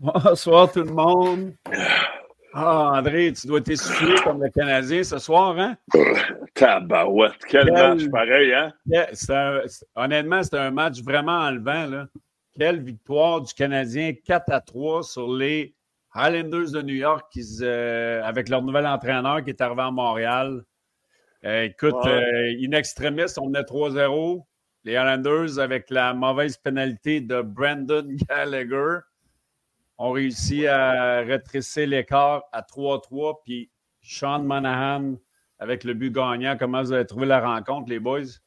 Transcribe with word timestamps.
Bonsoir 0.00 0.72
tout 0.72 0.82
le 0.82 0.92
monde. 0.92 1.52
Ah, 2.54 2.92
André, 2.98 3.32
tu 3.32 3.46
dois 3.46 3.60
t'essouffler 3.60 4.14
comme 4.24 4.42
le 4.42 4.48
Canadien 4.50 5.04
ce 5.04 5.18
soir, 5.18 5.56
hein? 5.58 5.76
Tabarouette, 6.54 7.34
quel, 7.48 7.66
Quel- 7.66 7.72
match 7.74 8.08
pareil, 8.10 8.54
hein? 8.54 8.72
C'est 9.12 9.34
un- 9.34 9.60
honnêtement, 9.94 10.42
c'était 10.42 10.56
un 10.58 10.70
match 10.70 11.02
vraiment 11.02 11.38
enlevant. 11.38 11.86
Là. 11.86 12.06
Quelle 12.58 12.82
victoire 12.82 13.42
du 13.42 13.52
Canadien 13.52 14.12
4 14.24 14.50
à 14.50 14.60
3 14.60 15.02
sur 15.02 15.32
les 15.32 15.74
Highlanders 16.14 16.72
de 16.72 16.82
New 16.82 16.94
York 16.94 17.26
qui, 17.30 17.44
euh, 17.60 18.22
avec 18.24 18.48
leur 18.48 18.62
nouvel 18.62 18.86
entraîneur 18.86 19.44
qui 19.44 19.50
est 19.50 19.60
arrivé 19.60 19.82
à 19.82 19.90
Montréal. 19.90 20.62
Euh, 21.44 21.64
écoute, 21.64 21.94
Ouais. 22.04 22.10
euh, 22.10 22.66
in 22.66 22.72
extremis, 22.72 23.22
on 23.38 23.46
menait 23.48 23.64
3-0. 23.64 24.46
Les 24.84 24.96
Highlanders, 24.96 25.58
avec 25.58 25.90
la 25.90 26.14
mauvaise 26.14 26.56
pénalité 26.56 27.20
de 27.20 27.42
Brandon 27.42 28.06
Gallagher, 28.28 29.00
ont 30.00 30.12
réussi 30.12 30.66
à 30.66 31.20
rétrécir 31.20 31.86
l'écart 31.86 32.44
à 32.52 32.62
3-3. 32.62 33.40
Puis 33.44 33.70
Sean 34.00 34.40
Monahan, 34.40 35.16
avec 35.58 35.84
le 35.84 35.92
but 35.92 36.10
gagnant, 36.10 36.56
comment 36.58 36.82
vous 36.82 36.92
avez 36.92 37.06
trouvé 37.06 37.26
la 37.26 37.40
rencontre, 37.40 37.90
les 37.90 38.00
boys? 38.00 38.40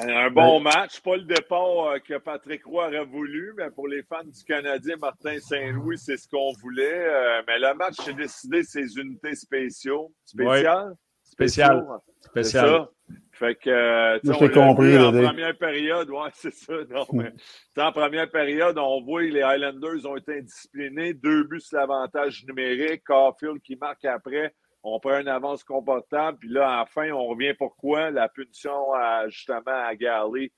Un 0.00 0.30
bon 0.30 0.60
match, 0.60 1.00
pas 1.00 1.16
le 1.16 1.24
départ 1.24 1.86
euh, 1.86 1.98
que 1.98 2.18
Patrick 2.18 2.64
Roy 2.64 2.86
aurait 2.88 3.04
voulu, 3.04 3.52
mais 3.56 3.70
pour 3.70 3.86
les 3.86 4.02
fans 4.02 4.24
du 4.24 4.42
Canadien, 4.42 4.96
Martin 4.96 5.38
Saint-Louis, 5.38 5.98
c'est 5.98 6.16
ce 6.16 6.26
qu'on 6.26 6.52
voulait. 6.54 7.06
Euh, 7.06 7.42
mais 7.46 7.58
le 7.58 7.74
match, 7.74 7.96
j'ai 8.04 8.14
décidé 8.14 8.62
ses 8.64 8.96
unités 8.96 9.36
spéciaux. 9.36 10.10
Spéciales? 10.24 10.94
Spécial. 11.22 11.86
C'est 12.22 12.28
Spécial. 12.30 12.88
Ça. 13.34 13.46
Fait 13.46 13.54
que, 13.56 13.70
euh, 13.70 14.18
tu 14.20 14.32
sais, 14.32 14.40
l'a 14.40 14.48
compris, 14.48 14.98
en 14.98 15.12
première 15.12 15.56
période, 15.56 16.10
ouais, 16.10 16.30
c'est 16.34 16.54
ça. 16.54 16.72
Non, 16.90 17.06
mais, 17.12 17.32
tu 17.32 17.38
sais, 17.74 17.82
en 17.82 17.92
première 17.92 18.30
période, 18.30 18.78
on 18.78 19.02
voit 19.02 19.22
que 19.22 19.32
les 19.32 19.42
Highlanders 19.42 20.06
ont 20.06 20.16
été 20.16 20.38
indisciplinés. 20.38 21.14
Deux 21.14 21.44
buts 21.44 21.60
sur 21.60 21.78
l'avantage 21.78 22.44
numérique. 22.46 23.02
Caulfield 23.04 23.60
qui 23.62 23.76
marque 23.76 24.04
après. 24.04 24.54
On 24.82 25.00
prend 25.00 25.18
une 25.18 25.28
avance 25.28 25.64
confortable. 25.64 26.38
Puis 26.38 26.50
là, 26.50 26.68
à 26.68 26.78
la 26.80 26.86
fin, 26.86 27.10
on 27.10 27.26
revient 27.26 27.54
pourquoi? 27.54 28.10
La 28.10 28.28
punition 28.28 28.92
à, 28.92 29.28
justement 29.28 29.62
à 29.66 29.94
Galley, 29.94 30.52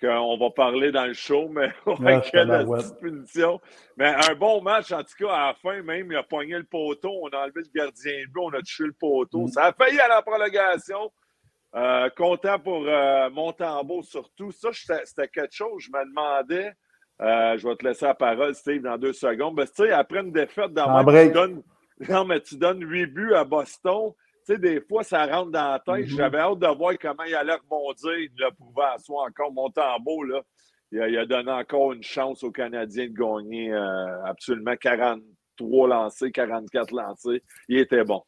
qu'on 0.00 0.38
va 0.38 0.50
parler 0.50 0.90
dans 0.90 1.06
le 1.06 1.12
show, 1.12 1.48
mais 1.48 1.70
ouais, 1.86 2.14
Ah, 2.14 2.20
quelle 2.20 2.48
tabarouette. 2.48 2.82
petite 2.82 2.98
punition. 3.00 3.60
Mais 3.96 4.14
un 4.30 4.34
bon 4.34 4.62
match, 4.62 4.90
en 4.92 5.02
tout 5.02 5.14
cas, 5.18 5.32
à 5.32 5.46
la 5.48 5.54
fin, 5.54 5.82
même, 5.82 6.10
il 6.10 6.16
a 6.16 6.22
pogné 6.22 6.56
le 6.56 6.64
poteau, 6.64 7.12
on 7.22 7.28
a 7.28 7.42
enlevé 7.42 7.60
le 7.62 7.80
gardien 7.80 8.24
but, 8.28 8.40
on 8.40 8.50
a 8.54 8.60
touché 8.60 8.84
le 8.84 8.92
poteau. 8.92 9.42
Mm. 9.42 9.48
Ça 9.48 9.64
a 9.66 9.72
failli 9.72 10.00
à 10.00 10.08
la 10.08 10.22
prolongation. 10.22 11.12
Euh, 11.74 12.08
content 12.16 12.58
pour 12.58 12.84
euh, 12.86 13.28
Montembeau 13.30 14.02
surtout. 14.02 14.50
Ça, 14.52 14.70
c'était 14.72 15.28
quelque 15.28 15.54
chose. 15.54 15.82
Je 15.82 15.90
me 15.90 16.04
demandais, 16.06 16.72
euh, 17.20 17.58
je 17.58 17.68
vais 17.68 17.76
te 17.76 17.86
laisser 17.86 18.06
la 18.06 18.14
parole, 18.14 18.54
Steve, 18.54 18.82
dans 18.82 18.96
deux 18.96 19.12
secondes. 19.12 19.54
Ben, 19.54 19.66
tu 19.66 19.84
sais, 19.84 19.90
après 19.90 20.20
une 20.20 20.32
défaite 20.32 20.72
dans 20.72 21.04
break. 21.04 21.28
tu 21.28 21.34
donnes, 21.34 21.62
non, 22.08 22.24
mais 22.24 22.40
tu 22.40 22.56
donnes 22.56 22.82
huit 22.82 23.06
buts 23.06 23.34
à 23.34 23.44
Boston. 23.44 24.12
Tu 24.46 24.54
sais, 24.54 24.58
des 24.58 24.80
fois, 24.80 25.02
ça 25.02 25.26
rentre 25.26 25.50
dans 25.50 25.72
la 25.72 25.78
tête. 25.78 26.10
Mhm. 26.10 26.16
J'avais 26.16 26.38
hâte 26.38 26.58
de 26.58 26.66
voir 26.68 26.94
comment 27.00 27.24
il 27.24 27.34
allait 27.34 27.54
rebondir. 27.54 28.16
Il 28.16 28.30
l'a 28.38 28.50
prouvé 28.50 28.84
à 28.94 28.98
soi 28.98 29.24
encore. 29.24 29.52
Montembeau, 29.52 30.22
là, 30.22 30.40
il 30.90 31.02
a, 31.02 31.08
il 31.08 31.18
a 31.18 31.26
donné 31.26 31.50
encore 31.50 31.92
une 31.92 32.02
chance 32.02 32.42
aux 32.44 32.50
Canadiens 32.50 33.08
de 33.08 33.12
gagner 33.12 33.74
euh, 33.74 34.24
absolument 34.24 34.74
43 34.80 35.88
lancés, 35.88 36.32
44 36.32 36.92
lancés. 36.92 37.42
Il 37.68 37.78
était 37.78 38.04
bon. 38.04 38.22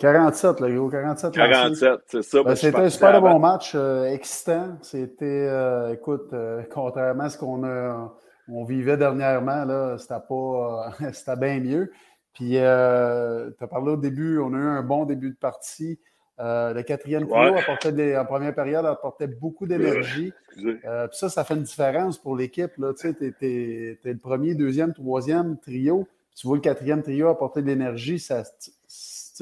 47, 0.00 0.60
le 0.60 0.74
gros, 0.74 0.88
47. 0.88 1.36
lancés. 1.36 1.50
47, 1.52 2.00
c'est 2.06 2.22
ça. 2.22 2.42
Ben, 2.42 2.54
c'était 2.56 2.76
un 2.78 2.88
super 2.88 3.20
bon 3.20 3.38
match, 3.38 3.72
euh, 3.74 4.06
excitant. 4.06 4.76
C'était, 4.82 5.46
euh, 5.48 5.92
écoute, 5.92 6.32
euh, 6.32 6.62
contrairement 6.72 7.24
à 7.24 7.28
ce 7.30 7.36
qu'on 7.38 7.62
a, 7.64 8.14
on 8.48 8.64
vivait 8.64 8.96
dernièrement, 8.96 9.64
là, 9.64 9.98
c'était 9.98 10.14
pas, 10.28 10.90
c'était 11.12 11.36
bien 11.36 11.60
mieux. 11.60 11.92
Puis, 12.32 12.52
tu 12.52 12.58
as 12.58 13.66
parlé 13.68 13.92
au 13.92 13.96
début, 13.96 14.38
on 14.38 14.54
a 14.54 14.56
eu 14.56 14.66
un 14.78 14.82
bon 14.82 15.04
début 15.04 15.30
de 15.30 15.36
partie. 15.36 15.98
Le 16.38 16.80
quatrième 16.82 17.28
trio 17.28 17.52
Ouais. 17.52 17.60
apportait 17.60 17.92
des- 17.92 18.16
en 18.16 18.24
première 18.24 18.54
période 18.54 18.86
apportait 18.86 19.26
beaucoup 19.26 19.66
d'énergie. 19.66 20.32
Puis 20.56 20.78
ça, 21.12 21.28
ça 21.28 21.44
fait 21.44 21.54
une 21.54 21.64
différence 21.64 22.16
pour 22.18 22.34
l'équipe. 22.36 22.72
là. 22.78 22.94
Tu 22.94 23.08
sais, 23.08 23.12
t'es, 23.12 23.32
t'es- 23.32 23.98
t'es 24.02 24.12
le 24.12 24.18
premier, 24.18 24.54
deuxième, 24.54 24.94
troisième 24.94 25.58
trio. 25.58 26.08
Tu 26.34 26.46
vois 26.46 26.56
le 26.56 26.62
quatrième 26.62 27.02
trio 27.02 27.28
apporter 27.28 27.60
de 27.60 27.66
l'énergie, 27.66 28.18
ça, 28.18 28.42
tu 28.42 28.70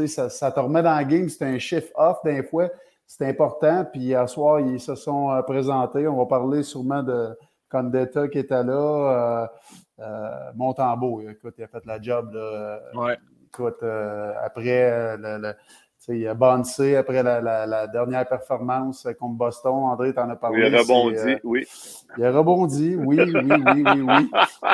ça, 0.07 0.29
ça 0.31 0.53
te 0.53 0.61
remet 0.61 0.83
dans 0.83 0.99
le 0.99 1.05
game. 1.05 1.29
C'est 1.29 1.45
un 1.45 1.59
shift 1.59 1.93
off 1.95 2.19
d'un 2.25 2.43
fois. 2.43 2.69
C'est 3.07 3.27
important. 3.27 3.85
Puis 3.91 4.01
hier 4.03 4.29
soir, 4.29 4.61
ils 4.61 4.81
se 4.81 4.95
sont 4.95 5.31
euh, 5.31 5.43
présentés. 5.43 6.07
On 6.07 6.17
va 6.17 6.27
parler 6.27 6.63
sûrement 6.63 7.03
de 7.03 7.37
Condetta 7.71 8.29
qui 8.29 8.39
était 8.39 8.63
là. 8.63 8.73
Euh, 8.73 9.47
euh, 10.01 10.53
Montembeau, 10.55 11.23
écoute, 11.29 11.55
il 11.59 11.65
a 11.65 11.69
fait 11.69 11.85
la 11.85 12.01
job. 12.01 12.33
Là. 12.33 12.81
Ouais. 12.95 13.17
Écoute, 13.49 13.83
euh, 13.83 14.35
après 14.43 14.91
euh, 14.91 15.17
le, 15.39 15.55
il 16.09 16.27
a 16.29 16.35
bouncé 16.35 16.97
après 16.97 17.23
la, 17.23 17.41
la- 17.41 17.67
la 17.67 17.87
dernière 17.87 18.27
performance 18.27 19.07
contre 19.19 19.35
Boston. 19.37 19.73
André, 19.75 20.15
t'en 20.15 20.29
as 20.31 20.37
parlé. 20.37 20.69
Il 20.69 20.75
a 20.75 20.79
rebondi, 20.81 21.17
euh, 21.35 21.39
oui. 21.45 21.67
il 22.17 22.25
a 22.25 22.33
rebondi, 22.33 22.97
oui, 22.97 23.19
oui, 23.21 23.33
oui, 23.45 23.83
oui, 23.95 24.03
oui. 24.03 24.31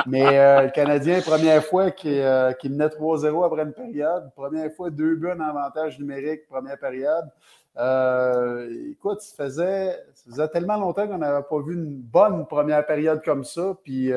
Mais 0.07 0.39
euh, 0.39 0.63
le 0.63 0.71
Canadien, 0.71 1.21
première 1.21 1.65
fois 1.65 1.91
qu'il 1.91 2.19
euh, 2.21 2.53
menait 2.65 2.87
3-0 2.87 3.45
après 3.47 3.63
une 3.63 3.73
période. 3.73 4.31
Première 4.37 4.73
fois, 4.73 4.91
deux 4.91 5.17
buts 5.17 5.31
en 5.31 5.41
avantage 5.41 5.99
numérique, 5.99 6.47
première 6.49 6.79
période. 6.79 7.29
Euh, 7.77 8.69
écoute, 8.93 9.21
ça 9.21 9.45
faisait, 9.45 9.99
ça 10.15 10.31
faisait 10.31 10.49
tellement 10.49 10.77
longtemps 10.77 11.07
qu'on 11.09 11.19
n'avait 11.19 11.43
pas 11.43 11.61
vu 11.61 11.75
une 11.75 11.97
bonne 12.01 12.47
première 12.47 12.87
période 12.87 13.23
comme 13.25 13.45
ça. 13.45 13.75
Puis 13.83 14.13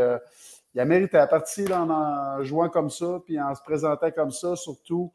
il 0.76 0.80
a 0.80 0.86
mérité 0.86 1.18
la 1.18 1.26
partie 1.28 1.66
là, 1.66 1.82
en, 1.82 1.90
en 1.90 2.44
jouant 2.44 2.70
comme 2.70 2.92
ça, 2.92 3.20
puis 3.26 3.42
en 3.42 3.56
se 3.56 3.62
présentant 3.64 4.12
comme 4.12 4.30
ça, 4.32 4.56
surtout. 4.56 5.12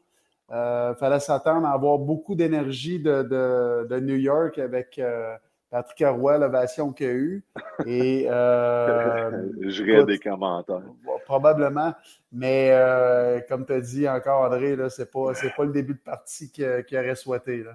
Il 0.49 0.95
fallait 0.99 1.19
s'attendre 1.19 1.65
à 1.67 1.71
avoir 1.71 1.97
beaucoup 1.97 2.35
d'énergie 2.35 2.99
de, 2.99 3.23
de- 3.23 3.87
de 3.89 3.99
New 3.99 4.15
York 4.17 4.57
avec 4.59 4.99
euh, 4.99 5.35
Patrick 5.71 6.05
Roy, 6.07 6.37
l'ovation 6.37 6.91
qu'il 6.93 7.07
a 7.07 7.11
eue. 7.13 7.43
Et 7.87 8.27
euh, 8.29 9.49
Je 9.61 9.83
écoute, 9.83 10.05
des 10.07 10.19
commentaires. 10.19 10.81
Probablement. 11.25 11.95
Mais 12.31 12.69
euh, 12.71 13.39
comme 13.47 13.65
tu 13.65 13.73
as 13.73 13.81
dit 13.81 14.07
encore, 14.07 14.41
André, 14.43 14.75
ce 14.89 15.01
n'est 15.01 15.05
pas, 15.07 15.33
c'est 15.33 15.53
pas 15.55 15.63
le 15.65 15.71
début 15.71 15.93
de 15.93 15.99
partie 15.99 16.51
qu'il 16.51 16.83
aurait 16.97 17.15
souhaité. 17.15 17.63
Là. 17.63 17.71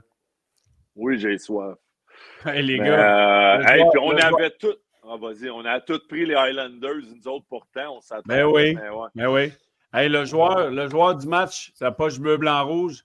Oui, 0.95 1.19
j'ai 1.19 1.39
soif. 1.39 1.77
Hey, 2.45 2.63
les 2.63 2.79
Mais, 2.79 2.87
gars, 2.89 3.55
euh, 3.55 3.59
le 3.59 3.65
hey, 3.71 3.79
joueur- 3.81 3.91
puis 3.91 4.01
on 4.03 4.11
avait 4.17 4.51
tout. 4.51 4.75
Ah, 5.11 5.17
on 5.55 5.65
a 5.65 5.81
tous 5.81 6.07
pris 6.07 6.27
les 6.27 6.35
Highlanders, 6.35 6.97
nous 7.17 7.29
autres, 7.29 7.47
pourtant, 7.49 7.97
on 7.97 8.01
s'attendait. 8.01 8.43
Ben 8.43 8.45
oui. 8.47 8.75
mais 8.75 8.91
ouais. 8.91 9.09
Ben 9.15 9.29
oui. 9.29 9.53
Hey, 9.93 10.09
le, 10.09 10.25
joueur, 10.25 10.71
le 10.71 10.89
joueur 10.89 11.15
du 11.17 11.27
match, 11.27 11.73
sa 11.75 11.91
poche 11.91 12.19
bleu, 12.19 12.37
blanc, 12.37 12.67
rouge, 12.67 13.05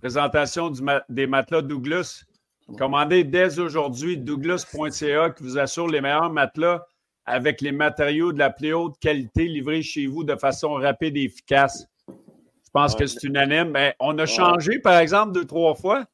présentation 0.00 0.70
du 0.70 0.82
ma- 0.82 1.04
des 1.08 1.26
matelas 1.26 1.62
Douglas. 1.62 2.24
Commandez 2.78 3.22
dès 3.24 3.58
aujourd'hui 3.58 4.16
douglas.ca 4.16 5.30
qui 5.30 5.42
vous 5.42 5.58
assure 5.58 5.88
les 5.88 6.00
meilleurs 6.00 6.30
matelas 6.30 6.86
avec 7.26 7.60
les 7.60 7.72
matériaux 7.72 8.32
de 8.32 8.38
la 8.38 8.50
plus 8.50 8.72
haute 8.72 8.98
qualité 8.98 9.44
livrés 9.46 9.82
chez 9.82 10.06
vous 10.06 10.24
de 10.24 10.34
façon 10.36 10.72
rapide 10.72 11.16
et 11.18 11.24
efficace. 11.24 11.86
Je 12.08 12.70
pense 12.72 12.96
que 12.96 13.04
c'est 13.06 13.22
unanime. 13.24 13.70
Mais 13.70 13.94
on 14.00 14.18
a 14.18 14.24
changé, 14.24 14.78
par 14.78 14.98
exemple, 14.98 15.32
deux, 15.32 15.44
trois 15.44 15.74
fois. 15.74 16.04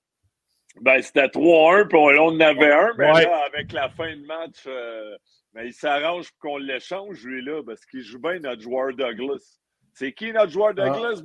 Ben, 0.80 1.00
c'était 1.00 1.28
3-1, 1.28 1.86
puis 1.88 1.96
on, 1.98 2.06
on 2.06 2.34
en 2.36 2.40
avait 2.40 2.72
un, 2.72 2.90
mais 2.98 3.12
Ouais. 3.12 3.24
là, 3.24 3.44
avec 3.52 3.72
la 3.72 3.88
fin 3.90 4.14
de 4.16 4.24
match, 4.26 4.58
euh, 4.66 5.16
ben, 5.54 5.62
il 5.64 5.72
s'arrange 5.72 6.30
pour 6.32 6.50
qu'on 6.50 6.58
l'échange, 6.58 7.24
lui, 7.24 7.42
là, 7.44 7.62
parce 7.64 7.84
qu'il 7.86 8.02
joue 8.02 8.18
bien 8.20 8.38
notre 8.40 8.62
joueur 8.62 8.94
Douglas. 8.94 9.57
C'est 9.98 10.12
qui 10.12 10.32
notre 10.32 10.52
joueur 10.52 10.74
Douglas? 10.74 11.22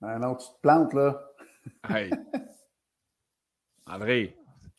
Ben 0.00 0.18
non, 0.18 0.34
tu 0.34 0.44
te 0.48 0.60
plantes, 0.62 0.92
là. 0.94 1.22
Hey. 1.88 2.10
André, 3.86 4.36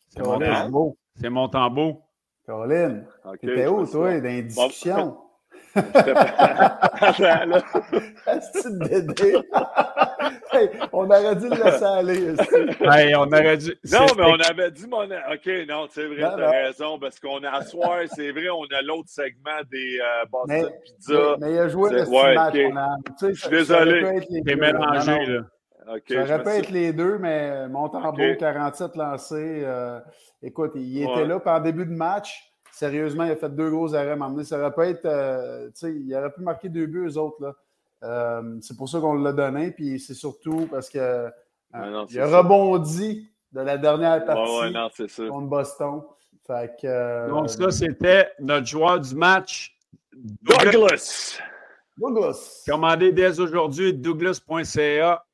c'est 0.08 0.22
mon, 0.22 0.38
tambour. 0.38 0.96
c'est 1.14 1.30
mon 1.30 1.48
tambour. 1.48 2.06
Caroline, 2.44 3.06
OK, 3.24 3.40
t'étais 3.40 3.66
où, 3.68 3.86
toi, 3.86 4.20
dans 4.20 4.28
les 4.28 4.42
discussions? 4.42 5.18
Attends, 5.74 7.46
là. 7.46 7.62
Asti 8.26 8.64
de 8.64 9.00
dédé. 9.00 9.42
Hey, 10.52 10.68
on 10.92 11.04
aurait 11.06 11.36
dû 11.36 11.48
le 11.48 11.64
laisser 11.64 11.84
aller. 11.84 12.28
asti. 12.38 12.54
Hey, 12.82 13.14
on 13.14 13.22
aurait 13.22 13.56
dû. 13.56 13.74
Non, 13.92 14.06
mais 14.16 14.24
on 14.24 14.40
avait 14.50 14.70
dit 14.70 14.86
mon. 14.86 15.02
OK, 15.04 15.50
non, 15.68 15.86
c'est 15.90 16.06
vrai, 16.06 16.20
t'as 16.20 16.50
raison, 16.50 16.98
parce 16.98 17.18
qu'on 17.20 17.42
a 17.44 17.50
à 17.50 17.62
soir, 17.62 18.00
c'est 18.14 18.30
vrai, 18.32 18.48
on 18.50 18.64
a 18.64 18.82
l'autre 18.82 19.08
segment 19.08 19.60
des 19.70 19.98
euh, 20.00 20.24
Boston 20.30 20.68
Mais- 20.70 20.80
Pizza. 20.84 21.36
Mais 21.40 21.52
il 21.52 21.58
a 21.58 21.68
joué 21.68 21.90
le 21.90 22.08
ouais, 22.08 22.34
match. 22.34 22.54
a- 22.54 23.26
Je 23.28 23.32
suis 23.34 23.48
désolé. 23.50 24.20
T'es 24.44 24.56
mélangé, 24.56 25.26
là. 25.26 25.40
OK, 25.94 26.02
Ça 26.08 26.14
je 26.26 26.32
aurait 26.34 26.42
pu 26.44 26.48
être 26.50 26.70
les 26.70 26.92
deux, 26.92 27.18
mais 27.18 27.68
Montembeau, 27.68 28.22
Ok. 28.22 28.36
47 28.38 28.94
lancés. 28.96 29.62
euh, 29.64 29.98
écoute, 30.42 30.72
il 30.76 31.04
Ouais. 31.06 31.12
était 31.12 31.24
là. 31.26 31.40
Puis 31.40 31.50
en 31.50 31.58
début 31.60 31.84
de 31.86 31.90
match, 31.92 32.52
sérieusement, 32.70 33.24
il 33.24 33.32
a 33.32 33.36
fait 33.36 33.48
deux 33.52 33.68
gros 33.70 33.92
arrêts. 33.94 34.10
à 34.10 34.12
un 34.12 34.16
moment 34.16 34.30
donné. 34.30 34.44
Ça 34.44 34.58
aurait 34.58 34.72
pu 34.72 34.82
être. 34.82 35.04
euh, 35.06 35.66
tu 35.68 35.72
sais, 35.74 35.92
il 35.94 36.14
aurait 36.14 36.30
pu 36.30 36.40
marquer 36.42 36.68
deux 36.68 36.86
buts, 36.86 37.08
eux 37.08 37.18
autres. 37.18 37.42
Là. 37.42 37.52
Euh, 38.02 38.58
c'est 38.60 38.76
pour 38.76 38.88
ça 38.88 39.00
qu'on 39.00 39.14
l'a 39.14 39.32
donné. 39.32 39.70
Puis 39.70 40.00
c'est 40.00 40.14
surtout 40.14 40.66
parce 40.70 40.88
que 40.90 40.98
euh, 40.98 41.30
non, 41.74 42.06
il 42.10 42.20
a 42.20 42.28
ça. 42.28 42.38
rebondi 42.38 43.28
de 43.52 43.60
la 43.60 43.78
dernière 43.78 44.24
partie 44.24 44.52
Ouais, 44.60 44.70
non, 44.70 44.88
contre 45.30 45.46
Boston. 45.48 46.02
Fait 46.46 46.72
que. 46.80 46.86
euh, 46.86 47.28
Donc, 47.28 47.48
ça, 47.50 47.70
c'était 47.70 48.30
notre 48.40 48.66
joueur 48.66 49.00
du 49.00 49.14
match. 49.14 49.76
Douglas! 50.12 51.38
Douglas. 51.96 52.64
Commandez 52.66 53.12
dès 53.12 53.38
aujourd'hui 53.38 53.94
douglas.ca. 53.94 55.24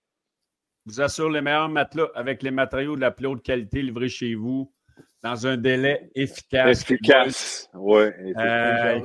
Vous 0.86 1.00
assure 1.00 1.30
les 1.30 1.40
meilleurs 1.40 1.68
matelas 1.68 2.08
avec 2.14 2.42
les 2.42 2.50
matériaux 2.50 2.96
de 2.96 3.00
la 3.00 3.10
plus 3.10 3.26
haute 3.26 3.42
qualité 3.42 3.82
livrés 3.82 4.08
chez 4.08 4.34
vous 4.34 4.72
dans 5.22 5.46
un 5.46 5.56
délai 5.56 6.10
efficace. 6.14 6.82
Efficace. 6.82 7.70
Euh, 7.74 8.10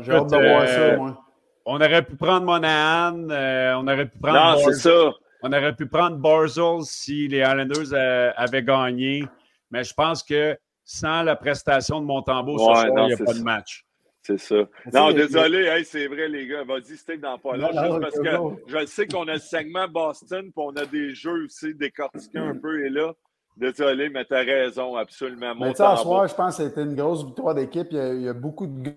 J'ai 0.01 0.11
hâte 0.11 0.29
de 0.29 0.35
voir 0.35 0.61
euh, 0.61 0.67
ça, 0.67 0.97
moi. 0.97 1.21
On 1.65 1.75
aurait 1.75 2.03
pu 2.03 2.15
prendre 2.15 2.45
Monahan, 2.45 3.29
euh, 3.29 3.73
on 3.75 3.87
aurait 3.87 4.07
pu 4.07 4.17
prendre 4.19 4.57
non, 4.57 4.63
c'est 4.65 4.73
ça. 4.73 5.11
on 5.43 5.51
aurait 5.53 5.75
pu 5.75 5.85
prendre 5.87 6.17
Barzell 6.17 6.81
si 6.83 7.27
les 7.27 7.39
Islanders 7.39 7.93
euh, 7.93 8.31
avaient 8.35 8.63
gagné, 8.63 9.23
mais 9.71 9.83
je 9.83 9.93
pense 9.93 10.23
que 10.23 10.57
sans 10.83 11.23
la 11.23 11.35
prestation 11.37 12.01
de 12.01 12.05
Montembeau 12.05 12.57
ce 12.57 12.63
soir, 12.65 12.85
non, 12.93 13.03
il 13.05 13.07
n'y 13.07 13.13
a 13.13 13.17
pas 13.17 13.31
ça. 13.33 13.39
de 13.39 13.43
match. 13.43 13.85
C'est 14.25 14.39
ça. 14.39 14.55
Non, 14.93 15.11
désolé, 15.11 15.65
hey, 15.65 15.83
c'est 15.83 16.07
vrai, 16.07 16.29
les 16.29 16.47
gars. 16.47 16.63
Vas-y, 16.63 16.95
stick 16.95 17.19
dans 17.19 17.37
pas 17.37 17.57
là. 17.57 17.69
Juste 17.73 17.99
parce 18.01 18.19
que 18.19 18.61
je 18.67 18.85
sais 18.85 19.05
qu'on 19.07 19.27
a 19.27 19.33
le 19.33 19.39
segment 19.39 19.87
Boston, 19.89 20.43
puis 20.43 20.51
on 20.55 20.71
a 20.77 20.85
des 20.85 21.13
jeux 21.13 21.43
aussi 21.45 21.73
décortiqués 21.75 22.39
un 22.39 22.55
peu. 22.55 22.85
Et 22.85 22.89
là, 22.89 23.11
désolé, 23.57 24.09
mais 24.09 24.23
t'as 24.23 24.43
raison, 24.43 24.95
absolument. 24.95 25.53
Mais 25.55 25.73
tambour. 25.73 25.99
soir, 26.01 26.27
je 26.29 26.35
pense 26.35 26.55
que 26.57 26.63
c'était 26.63 26.83
une 26.83 26.95
grosse 26.95 27.25
victoire 27.25 27.53
d'équipe. 27.53 27.87
Il, 27.91 27.97
y 27.97 27.99
a- 27.99 28.13
il 28.13 28.21
y 28.21 28.29
a 28.29 28.33
beaucoup 28.33 28.65
de 28.67 28.93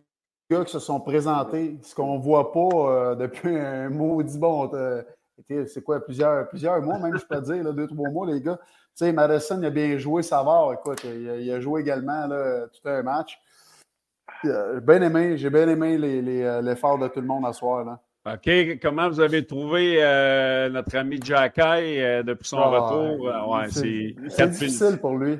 gars 0.51 0.65
qui 0.65 0.73
se 0.73 0.79
sont 0.79 1.01
présentés, 1.01 1.77
ce 1.83 1.95
qu'on 1.95 2.19
ne 2.19 2.23
voit 2.23 2.53
pas 2.53 2.61
euh, 2.73 3.15
depuis 3.17 3.57
un 3.57 3.89
maudit 3.91 4.39
bon. 4.39 4.71
euh, 4.75 5.03
c'est 5.67 5.83
quoi, 5.85 6.03
plusieurs, 6.03 6.49
plusieurs 6.49 6.81
mois, 6.83 6.99
même, 6.99 7.17
je 7.19 7.25
peux 7.27 7.41
dire, 7.43 7.63
là, 7.63 7.73
deux, 7.73 7.87
trois 7.87 8.09
mois, 8.11 8.27
les 8.27 8.41
gars. 8.41 8.59
Tu 8.97 9.05
sais, 9.05 9.13
Madison, 9.13 9.59
il 9.61 9.67
a 9.67 9.71
bien 9.71 9.99
joué, 9.99 10.23
Savard, 10.23 10.73
écoute, 10.73 11.03
il 11.05 11.29
a, 11.29 11.37
il 11.37 11.51
a 11.53 11.61
joué 11.61 11.83
également 11.83 12.27
là, 12.27 12.67
tout 12.69 12.89
un 12.89 13.03
match. 13.03 13.39
Euh, 14.47 14.75
J'ai 14.77 14.81
bien 14.81 15.03
aimé, 15.03 15.37
j'ai 15.37 15.51
bien 15.51 15.69
aimé 15.69 15.99
les- 15.99 16.23
les, 16.23 16.61
l'effort 16.63 16.99
de 16.99 17.09
tout 17.09 17.21
le 17.21 17.27
monde 17.27 17.45
à 17.47 17.53
soir. 17.53 17.85
Là. 17.85 18.01
OK, 18.35 18.79
comment 18.81 19.09
vous 19.09 19.21
avez 19.21 19.47
trouvé 19.47 19.97
euh, 20.03 20.69
notre 20.71 20.97
ami 20.97 21.21
Jacky 21.23 21.61
euh, 22.01 22.23
depuis 22.23 22.49
son 22.49 22.59
Ah, 22.59 22.69
retour? 22.81 23.51
Ouais, 23.51 23.69
c'est- 23.71 24.49
difficile 24.49 24.99
pour 24.99 25.17
lui. 25.19 25.39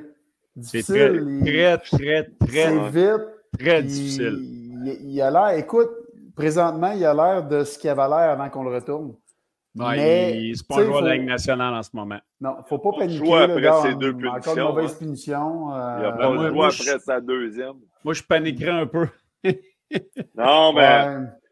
C'est 0.61 0.83
très, 0.83 1.09
très, 1.09 1.77
très, 1.79 2.23
très, 2.39 2.49
C'est 2.49 2.89
vite. 2.89 3.27
très 3.59 3.83
difficile. 3.83 4.39
Il, 4.87 5.11
il 5.13 5.21
a 5.21 5.31
l'air, 5.31 5.49
écoute, 5.57 5.89
présentement, 6.35 6.91
il 6.91 7.03
a 7.05 7.13
l'air 7.13 7.43
de 7.47 7.63
ce 7.63 7.77
qu'il 7.79 7.89
avait 7.89 8.07
l'air 8.07 8.31
avant 8.31 8.49
qu'on 8.49 8.63
le 8.63 8.75
retourne. 8.75 9.15
Ouais, 9.75 9.95
mais, 9.95 10.41
il- 10.41 10.57
c'est 10.57 10.67
pas 10.67 10.79
un 10.79 10.85
joueur 10.85 11.01
de 11.03 11.07
la 11.07 11.15
Ligue 11.15 11.27
nationale 11.27 11.73
en 11.75 11.83
ce 11.83 11.89
moment. 11.93 12.19
Non, 12.41 12.55
il 12.57 12.61
ne 12.61 12.67
faut 12.67 12.79
pas 12.79 12.97
paniquer. 12.97 13.25
le 13.29 13.35
après 13.43 13.61
gars, 13.61 13.75
en- 13.77 13.91
deux 13.93 14.09
Encore 14.09 14.23
une 14.37 14.41
punitions, 14.41 14.67
mauvaise 14.69 14.91
hein. 14.91 14.95
punition. 14.99 15.75
euh, 15.75 15.97
Il 15.99 16.05
a 16.05 16.11
Ben, 16.11 16.17
pas 16.17 16.29
moi- 16.33 16.37
joué 16.47 16.51
moi, 16.55 16.65
après 16.67 16.83
je- 16.93 16.99
sa 16.99 17.21
deuxième. 17.21 17.75
Moi, 18.03 18.13
je 18.15 18.23
paniquerais 18.23 18.71
un 18.71 18.87
peu. 18.87 19.07
Non, 20.35 20.73
mais 20.73 21.07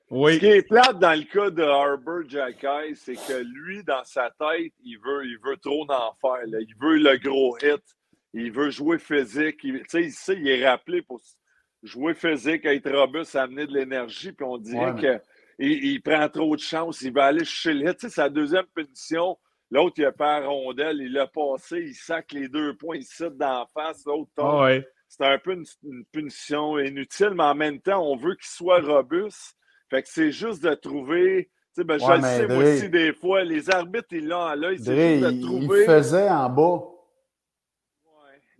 ouais. 0.09 0.33
ce 0.33 0.39
qui 0.39 0.45
est 0.47 0.67
plate 0.67 0.99
dans 0.99 1.17
le 1.17 1.23
cas 1.23 1.49
de 1.49 1.63
Harbour 1.63 2.21
Jacky, 2.27 2.95
c'est 2.95 3.13
que 3.15 3.41
lui, 3.43 3.83
dans 3.83 4.03
sa 4.03 4.29
tête, 4.31 4.73
il 4.83 4.97
veut, 4.97 5.25
il 5.25 5.37
veut 5.43 5.57
trop 5.57 5.85
d'en 5.85 6.11
faire. 6.19 6.45
là. 6.47 6.57
Il 6.59 6.75
veut 6.81 6.97
le 6.97 7.17
gros 7.17 7.57
hit. 7.61 7.81
Il 8.33 8.51
veut 8.51 8.69
jouer 8.69 8.99
physique. 8.99 9.59
Il, 9.63 9.79
tu 9.79 9.85
sais, 9.87 10.03
il 10.03 10.11
sait, 10.11 10.35
il 10.37 10.47
est 10.49 10.67
rappelé 10.67 11.01
pour 11.01 11.21
jouer 11.85 12.13
physique, 12.13 12.65
être 12.65 12.91
robuste, 12.91 13.35
amener 13.35 13.65
de 13.67 13.73
l'énergie. 13.73 14.31
Puis 14.31 14.45
on 14.45 14.57
dirait 14.57 14.85
Ouais, 14.85 14.93
mais- 14.93 15.01
que 15.01 15.23
il, 15.59 16.01
prend 16.01 16.27
trop 16.27 16.55
de 16.55 16.61
chance. 16.61 17.01
Il 17.01 17.13
va 17.13 17.25
aller 17.25 17.45
chercher 17.45 17.73
le. 17.73 17.93
Tu 17.93 18.01
sais, 18.01 18.09
sa 18.09 18.27
deuxième 18.29 18.65
punition, 18.75 19.37
l'autre, 19.71 19.95
il 19.97 20.05
a 20.05 20.11
pas 20.11 20.41
la 20.41 20.47
rondelle. 20.47 20.97
Il 21.01 21.13
l'a 21.13 21.27
passé. 21.27 21.77
Il 21.79 21.93
sac 21.95 22.33
les 22.33 22.49
deux 22.49 22.75
points. 22.75 22.97
Il 22.97 23.03
cite 23.03 23.37
d'en 23.37 23.65
face. 23.73 24.03
L'autre 24.05 24.31
tombe. 24.35 24.45
Ah 24.59 24.63
ouais. 24.63 24.87
c'est 25.07 25.23
un 25.25 25.37
peu 25.37 25.53
une, 25.53 25.63
une 25.83 26.03
punition 26.11 26.77
inutile, 26.79 27.31
mais 27.35 27.43
en 27.43 27.55
même 27.55 27.79
temps, 27.79 28.03
on 28.05 28.17
veut 28.17 28.35
qu'il 28.35 28.47
soit 28.49 28.81
robuste. 28.81 29.55
Fait 29.89 30.01
que 30.01 30.09
c'est 30.09 30.31
juste 30.31 30.61
de 30.63 30.73
trouver. 30.73 31.49
Tu 31.75 31.81
sais, 31.81 31.83
ben, 31.85 31.99
je 31.99 32.11
le 32.11 32.21
sais, 32.21 32.47
moi 32.47 32.63
aussi, 32.63 32.89
des 32.89 33.13
fois, 33.13 33.43
les 33.43 33.69
arbitres, 33.69 34.07
ils 34.11 34.27
l'ont 34.27 34.41
à 34.45 34.55
l'œil. 34.55 34.77
C'est 34.79 34.95
juste 34.95 35.23
de 35.25 35.31
il, 35.31 35.37
il 35.37 35.41
trouver. 35.45 35.85
faisait 35.85 36.29
en 36.29 36.49
bas. 36.49 36.81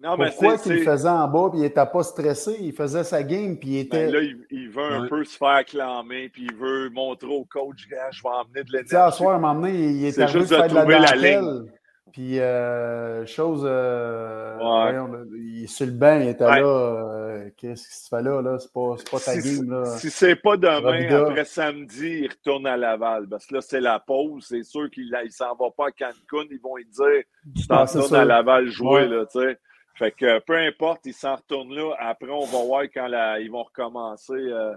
Non, 0.05 0.17
mais 0.17 0.27
Pourquoi 0.29 0.57
qu'il 0.59 0.73
le 0.73 0.83
faisait 0.83 1.09
en 1.09 1.27
bas 1.27 1.49
puis 1.49 1.59
il 1.59 1.63
n'était 1.63 1.85
pas 1.85 2.03
stressé? 2.03 2.55
Il 2.61 2.73
faisait 2.73 3.03
sa 3.03 3.23
game 3.23 3.57
puis 3.57 3.69
il 3.69 3.79
était. 3.79 4.05
ben 4.05 4.13
là, 4.13 4.21
il, 4.21 4.37
il 4.51 4.69
veut 4.69 4.83
un 4.83 5.01
Ouais. 5.03 5.09
peu 5.09 5.23
se 5.23 5.35
faire 5.37 5.65
clamer, 5.65 6.29
puis 6.29 6.43
il 6.49 6.55
veut 6.55 6.89
montrer 6.91 7.27
au 7.29 7.43
coach, 7.45 7.87
je 8.11 8.21
vais 8.23 8.29
emmener 8.29 8.63
de 8.63 8.69
Tu 8.83 8.87
sais, 8.87 8.95
à 8.95 8.99
l'énergie. 8.99 9.17
soir, 9.17 9.31
à 9.33 9.35
un 9.35 9.39
moment 9.39 9.55
donné, 9.55 9.73
il, 9.73 9.91
il 10.01 10.05
est 10.05 10.11
C'est 10.11 10.21
arrivé 10.21 10.39
de 10.39 10.43
juste 10.45 10.51
de 10.51 10.57
faire 10.57 10.67
de 10.69 10.73
la 10.75 10.81
trouver 10.81 10.99
la 10.99 11.11
dentelle. 11.11 11.65
Puis, 12.13 12.39
euh, 12.39 13.25
chose. 13.25 13.63
euh, 13.65 14.55
Ouais. 14.57 14.61
voyons, 14.93 15.07
là, 15.07 15.19
il 15.35 15.63
est 15.63 15.67
sur 15.67 15.85
le 15.85 15.91
banc, 15.91 16.17
il 16.21 16.29
était 16.29 16.45
Ouais. 16.45 16.61
là. 16.61 16.65
euh, 16.67 17.49
Qu'est-ce 17.57 17.87
qui 17.89 17.95
se 17.95 18.07
fait 18.07 18.21
là? 18.21 18.41
là? 18.41 18.57
C'est 18.59 18.71
pas, 18.71 18.95
c'est 18.97 19.09
pas 19.11 19.19
ta 19.19 19.31
Si, 19.41 19.57
game. 19.59 19.69
Là. 19.69 19.85
si 19.85 20.09
c'est 20.09 20.35
pas 20.37 20.55
demain, 20.55 20.79
Robida. 20.79 21.21
après 21.27 21.43
samedi, 21.45 22.19
il 22.23 22.29
retourne 22.29 22.67
à 22.67 22.77
Laval. 22.77 23.27
Parce 23.27 23.45
que 23.45 23.55
là, 23.55 23.61
c'est 23.61 23.81
la 23.81 23.99
pause. 23.99 24.45
C'est 24.47 24.63
sûr 24.63 24.89
qu'il 24.89 25.09
ne 25.11 25.29
s'en 25.29 25.55
va 25.55 25.69
pas 25.75 25.87
à 25.87 25.91
Cancun. 25.91 26.47
Ils 26.49 26.59
vont 26.61 26.77
lui 26.77 26.85
dire 26.85 27.23
Tu 27.55 27.67
t'en 27.67 27.79
Ah, 27.79 27.87
c'est 27.87 27.99
retournes 27.99 28.15
à 28.21 28.25
Laval 28.25 28.67
jouer. 28.69 28.87
Ouais. 28.87 29.07
Là, 29.07 29.25
tu 29.25 29.39
sais. 29.39 29.57
Fait 29.95 30.11
que 30.11 30.39
peu 30.39 30.57
importe, 30.57 31.05
il 31.05 31.13
s'en 31.13 31.35
retourne 31.35 31.73
là. 31.73 31.93
Après, 31.99 32.29
on 32.29 32.45
va 32.45 32.63
voir 32.63 32.83
quand 32.93 33.07
la- 33.07 33.39
ils 33.39 33.49
vont 33.51 33.63
recommencer 33.63 34.33
euh, 34.33 34.73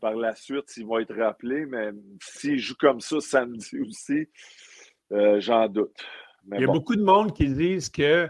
par 0.00 0.14
la 0.14 0.34
suite, 0.34 0.68
s'ils 0.68 0.86
vont 0.86 0.98
être 0.98 1.14
rappelés. 1.16 1.66
Mais 1.66 1.90
s'ils 2.22 2.58
jouent 2.58 2.76
comme 2.78 3.00
ça 3.00 3.20
samedi 3.20 3.78
aussi, 3.86 4.28
euh, 5.12 5.40
j'en 5.40 5.68
doute. 5.68 5.96
Mais 6.44 6.58
Il 6.58 6.60
y 6.60 6.64
a 6.64 6.66
bon. 6.66 6.74
beaucoup 6.74 6.96
de 6.96 7.02
monde 7.02 7.34
qui 7.34 7.48
disent 7.48 7.88
que 7.88 8.28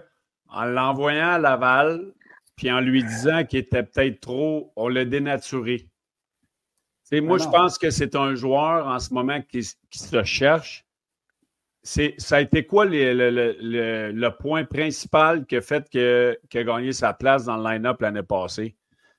en 0.49 0.64
l'envoyant 0.64 1.31
à 1.33 1.38
Laval, 1.38 2.12
puis 2.57 2.71
en 2.71 2.81
lui 2.81 3.02
disant 3.02 3.45
qu'il 3.45 3.59
était 3.59 3.83
peut-être 3.83 4.21
trop, 4.21 4.73
on 4.76 4.88
l'a 4.88 5.05
dénaturé. 5.05 5.88
Moi, 7.12 7.37
Mais 7.37 7.45
je 7.45 7.49
pense 7.49 7.78
que 7.78 7.90
c'est 7.90 8.16
un 8.16 8.35
joueur 8.35 8.87
en 8.87 8.99
ce 8.99 9.12
moment 9.12 9.40
qui, 9.43 9.61
qui 9.90 9.99
se 9.99 10.25
cherche. 10.25 10.86
C'est, 11.88 12.14
ça 12.19 12.38
a 12.38 12.40
été 12.40 12.66
quoi 12.66 12.85
les- 12.85 13.14
le, 13.14 13.31
le- 13.31 13.57
le- 13.61 14.11
le 14.11 14.31
point 14.37 14.64
principal 14.64 15.47
qui 15.47 15.55
a 15.55 15.61
fait 15.61 15.88
que, 15.88 16.37
qu'il 16.50 16.59
a 16.61 16.64
gagné 16.64 16.90
sa 16.93 17.12
place 17.12 17.45
dans 17.45 17.57
le 17.57 17.62
line-up 17.62 18.00
l'année 18.00 18.25
passée? 18.25 18.75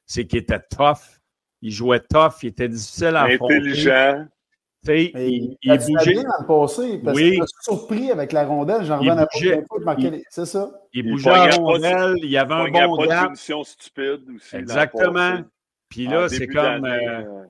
C'est 0.05 0.27
qu'il 0.27 0.39
était 0.39 0.59
tough. 0.59 1.21
Il 1.61 1.71
jouait 1.71 2.01
tough. 2.01 2.43
Il 2.43 2.47
était 2.49 2.67
difficile 2.67 3.15
à 3.15 3.23
affronter. 3.23 3.55
Intelligent. 3.55 4.25
Il, 4.89 5.11
bougeait, 5.13 6.11
bien 6.11 6.23
dans 6.23 6.41
le 6.41 6.45
passé 6.45 7.01
parce 7.03 7.15
Oui. 7.17 7.31
qu'il 7.31 7.39
m'a 7.39 7.45
surpris 7.61 8.11
avec 8.11 8.33
la 8.33 8.45
rondelle. 8.45 8.83
J'en 8.83 9.01
marquer 9.85 10.09
les- 10.11 10.23
C'est 10.29 10.45
ça? 10.45 10.69
il 10.93 11.05
il 11.05 11.11
bougeait 11.11 11.29
à 11.29 11.47
de- 11.47 11.55
rondelle. 11.55 12.15
Il 12.21 12.29
y 12.29 12.37
avait 12.37 12.53
un 12.53 12.67
bon 12.69 12.97
pas 12.97 13.03
de 13.03 13.07
gap. 13.09 13.35
stupide 13.65 14.23
aussi. 14.35 14.55
Exactement. 14.57 15.39
Puis 15.87 16.07
là, 16.07 16.27
c'est 16.27 16.47
comme. 16.47 16.83
euh, 16.83 16.89
euh, 16.99 17.43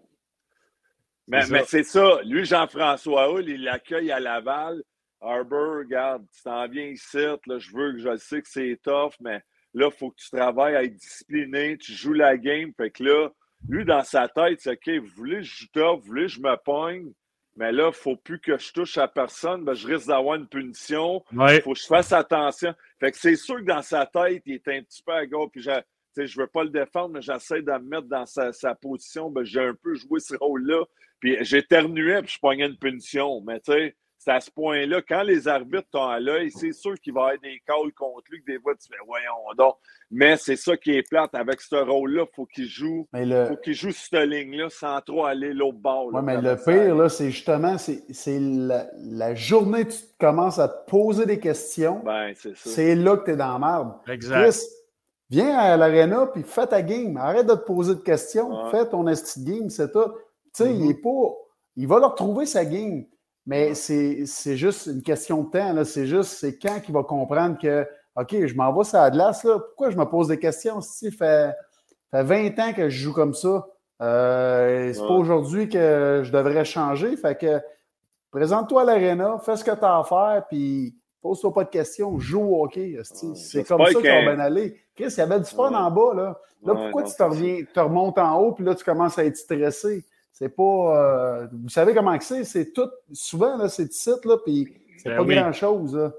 Mais, 1.27 1.41
c'est 1.41 1.51
mais 1.51 1.59
ça. 1.59 1.65
c'est 1.67 1.83
ça. 1.83 2.19
Lui, 2.23 2.45
Jean-François 2.45 3.31
Hull, 3.33 3.49
il 3.49 3.63
l'accueille 3.63 4.11
à 4.11 4.19
Laval. 4.19 4.83
Harbour, 5.21 5.77
regarde, 5.79 6.25
tu 6.35 6.43
t'en 6.43 6.67
viens 6.67 6.87
ici. 6.87 7.17
Là, 7.17 7.57
je 7.59 7.71
veux 7.75 7.93
que 7.93 7.99
je 7.99 8.15
sais 8.17 8.41
que 8.41 8.47
c'est 8.47 8.79
tough, 8.83 9.13
mais 9.19 9.41
là, 9.73 9.89
il 9.91 9.97
faut 9.97 10.11
que 10.11 10.17
tu 10.17 10.29
travailles 10.29 10.75
à 10.75 10.83
être 10.83 10.95
discipliné. 10.95 11.77
Tu 11.77 11.91
joues 11.93 12.13
la 12.13 12.37
game. 12.37 12.71
Fait 12.77 12.91
que 12.91 13.03
là, 13.03 13.29
lui, 13.67 13.83
dans 13.85 14.03
sa 14.03 14.27
tête, 14.27 14.59
c'est 14.61 14.71
OK, 14.73 14.89
vous 15.03 15.11
voulez 15.15 15.37
que 15.37 15.43
je 15.43 15.55
joue 15.61 15.67
tough, 15.73 15.99
vous 15.99 16.05
voulez 16.07 16.23
que 16.27 16.31
je 16.33 16.39
me 16.41 16.55
pogne, 16.63 17.11
mais 17.55 17.71
là, 17.71 17.85
il 17.85 17.87
ne 17.87 17.91
faut 17.91 18.15
plus 18.15 18.39
que 18.39 18.57
je 18.57 18.71
touche 18.71 18.97
à 18.99 19.07
personne. 19.07 19.63
Ben, 19.65 19.73
je 19.73 19.87
risque 19.87 20.07
d'avoir 20.07 20.35
une 20.35 20.47
punition. 20.47 21.23
ouais. 21.33 21.57
Il 21.57 21.61
faut 21.63 21.73
que 21.73 21.79
je 21.79 21.87
fasse 21.87 22.13
attention. 22.13 22.73
Fait 22.99 23.11
que 23.11 23.17
c'est 23.17 23.35
sûr 23.35 23.55
que 23.57 23.63
dans 23.63 23.81
sa 23.81 24.05
tête, 24.05 24.43
il 24.45 24.53
est 24.55 24.67
un 24.67 24.83
petit 24.83 25.01
peu 25.03 25.13
à 25.13 25.25
gauche. 25.25 25.49
Puis 25.51 25.61
j'ai- 25.63 25.81
je 26.15 26.21
ne 26.39 26.43
veux 26.43 26.47
pas 26.47 26.63
le 26.63 26.69
défendre, 26.69 27.09
mais 27.15 27.21
j'essaie 27.21 27.61
de 27.63 27.71
me 27.71 27.79
mettre 27.79 28.07
dans 28.07 28.25
sa, 28.27 28.51
sa 28.53 28.75
position. 28.75 29.31
Ben, 29.31 29.43
j'ai 29.43 29.61
un 29.61 29.73
peu 29.73 29.95
joué 29.95 30.19
ce 30.19 30.35
rôle-là. 30.35 30.83
Puis 31.19 31.35
j'éternuais, 31.41 32.21
puis 32.21 32.33
je 32.33 32.39
pognais 32.39 32.67
une 32.67 32.77
punition. 32.77 33.41
Mais 33.41 33.59
tu 33.59 33.71
sais, 33.71 33.95
c'est 34.27 34.33
à 34.33 34.41
ce 34.41 34.51
point-là, 34.51 35.01
quand 35.07 35.23
les 35.23 35.47
arbitres 35.47 35.87
sont 35.93 36.03
à 36.03 36.19
l'œil, 36.19 36.51
c'est 36.51 36.73
sûr 36.73 36.99
qu'il 36.99 37.13
va 37.13 37.19
y 37.19 37.23
avoir 37.23 37.41
des 37.41 37.61
calls 37.65 37.93
contre 37.93 38.25
lui, 38.29 38.41
que 38.41 38.51
des 38.51 38.59
fois, 38.59 38.73
tu 38.75 38.89
fais, 38.89 38.97
voyons 39.05 39.33
donc. 39.57 39.75
Mais 40.11 40.35
c'est 40.35 40.57
ça 40.57 40.75
qui 40.75 40.91
est 40.91 41.03
plate. 41.07 41.33
Avec 41.33 41.61
ce 41.61 41.75
rôle-là, 41.75 42.25
il 42.29 42.35
faut 42.35 42.45
qu'il 42.45 42.65
joue, 42.67 43.07
le... 43.13 43.45
faut 43.45 43.55
qu'il 43.55 43.73
joue 43.73 43.91
cette 43.91 44.27
ligne-là 44.27 44.69
sans 44.69 44.99
trop 44.99 45.25
aller 45.25 45.53
l'autre 45.53 45.77
bord. 45.77 46.09
Oui, 46.11 46.19
mais 46.23 46.41
le 46.41 46.57
pire, 46.57 46.93
là, 46.95 47.07
c'est 47.07 47.31
justement, 47.31 47.77
c'est 47.77 48.39
la, 48.39 48.87
la, 48.97 49.33
journée 49.33 49.85
que 49.85 49.93
tu 49.93 50.03
commences 50.19 50.59
à 50.59 50.67
te 50.67 50.89
poser 50.89 51.25
des 51.25 51.39
questions. 51.39 52.01
Ben, 52.03 52.33
c'est 52.35 52.55
ça. 52.57 52.69
C'est 52.69 52.95
là 52.95 53.15
que 53.15 53.25
tu 53.25 53.31
es 53.31 53.35
dans 53.37 53.57
la 53.57 53.59
merde. 53.59 53.93
Exact. 54.09 54.41
Chris, 54.43 54.59
viens 55.29 55.57
à 55.57 55.77
l'aréna 55.77 56.27
puis 56.27 56.43
fais 56.43 56.67
ta 56.67 56.81
game. 56.81 57.15
Arrête 57.15 57.47
de 57.47 57.55
te 57.55 57.65
poser 57.65 57.95
de 57.95 58.01
questions. 58.01 58.69
Fais 58.71 58.89
ton 58.89 59.07
esti 59.07 59.41
game, 59.41 59.69
c'est 59.69 59.89
tout. 59.93 60.11
Tu 60.53 60.63
sais, 60.63 60.73
il 60.73 60.81
Mm-hmm. 60.81 60.91
est 60.91 61.01
pas. 61.01 61.33
Il 61.77 61.87
va 61.87 61.99
leur 61.99 62.15
trouver 62.15 62.45
sa 62.45 62.65
game. 62.65 63.05
Mais 63.47 63.73
c'est 63.75 64.25
juste 64.57 64.87
une 64.87 65.01
question 65.01 65.43
de 65.43 65.49
temps. 65.49 65.83
C'est 65.85 66.05
juste, 66.05 66.31
c'est 66.33 66.59
quand 66.59 66.81
qu'il 66.81 66.93
va 66.93 67.01
comprendre 67.03 67.57
que, 67.57 67.87
OK, 68.17 68.45
je 68.45 68.53
m'en 68.55 68.73
vais 68.73 68.83
sur 68.83 68.97
la 68.97 69.09
glace, 69.09 69.43
là. 69.45 69.57
Pourquoi 69.57 69.89
je 69.89 69.97
me 69.97 70.03
pose 70.03 70.27
des 70.27 70.37
questions? 70.37 70.81
Si 70.81 71.11
fait, 71.11 71.53
fait 72.11 72.23
20 72.23 72.59
ans 72.59 72.73
que 72.73 72.89
je 72.89 73.03
joue 73.03 73.13
comme 73.13 73.33
ça? 73.33 73.65
Euh, 74.01 74.91
c'est 74.93 74.99
pas 74.99 75.13
aujourd'hui 75.13 75.69
que 75.69 76.21
je 76.25 76.31
devrais 76.31 76.65
changer. 76.65 77.15
Fait 77.15 77.39
que 77.39 77.61
présente-toi 78.31 78.81
à 78.81 78.85
l'aréna, 78.85 79.39
fais 79.43 79.55
ce 79.55 79.63
que 79.63 79.71
tu 79.71 79.83
as 79.83 79.97
à 79.99 80.03
faire, 80.03 80.43
puis 80.49 80.95
pose-toi 81.21 81.53
pas 81.53 81.63
de 81.63 81.69
questions, 81.69 82.19
joue 82.19 82.41
au 82.43 82.63
hockey. 82.65 82.99
C'est 83.03 83.63
comme 83.63 83.85
ça 83.85 83.93
ça 83.93 83.99
va 83.99 84.01
bien 84.01 84.39
aller. 84.39 84.77
Chris, 84.93 85.05
il 85.07 85.17
y 85.17 85.21
avait 85.21 85.39
du 85.39 85.45
fun 85.45 85.69
Ouais. 85.71 85.77
en 85.77 85.89
bas, 85.89 86.13
là. 86.13 86.39
Là, 86.65 86.73
pourquoi 86.75 87.03
tu 87.03 87.15
te, 87.15 87.23
reviens, 87.23 87.63
te 87.73 87.79
remontes 87.79 88.17
en 88.17 88.39
haut, 88.39 88.51
puis 88.51 88.65
là, 88.65 88.75
tu 88.75 88.83
commences 88.83 89.17
à 89.17 89.23
être 89.23 89.37
stressé? 89.37 90.03
C'est 90.39 90.55
pas. 90.55 90.63
euh, 91.43 91.47
vous 91.51 91.67
savez 91.69 91.95
comment 91.95 92.19
c'est? 92.19 92.43
C'est 92.43 92.71
tout. 92.71 92.89
Souvent, 93.11 93.57
là, 93.57 93.69
c'est 93.69 93.91
site, 93.91 94.23
là, 94.23 94.37
puis 94.45 94.71
c'est 94.99 95.09
Ben 95.09 95.17
pas 95.17 95.23
oui. 95.23 95.33
grand-chose. 95.35 96.11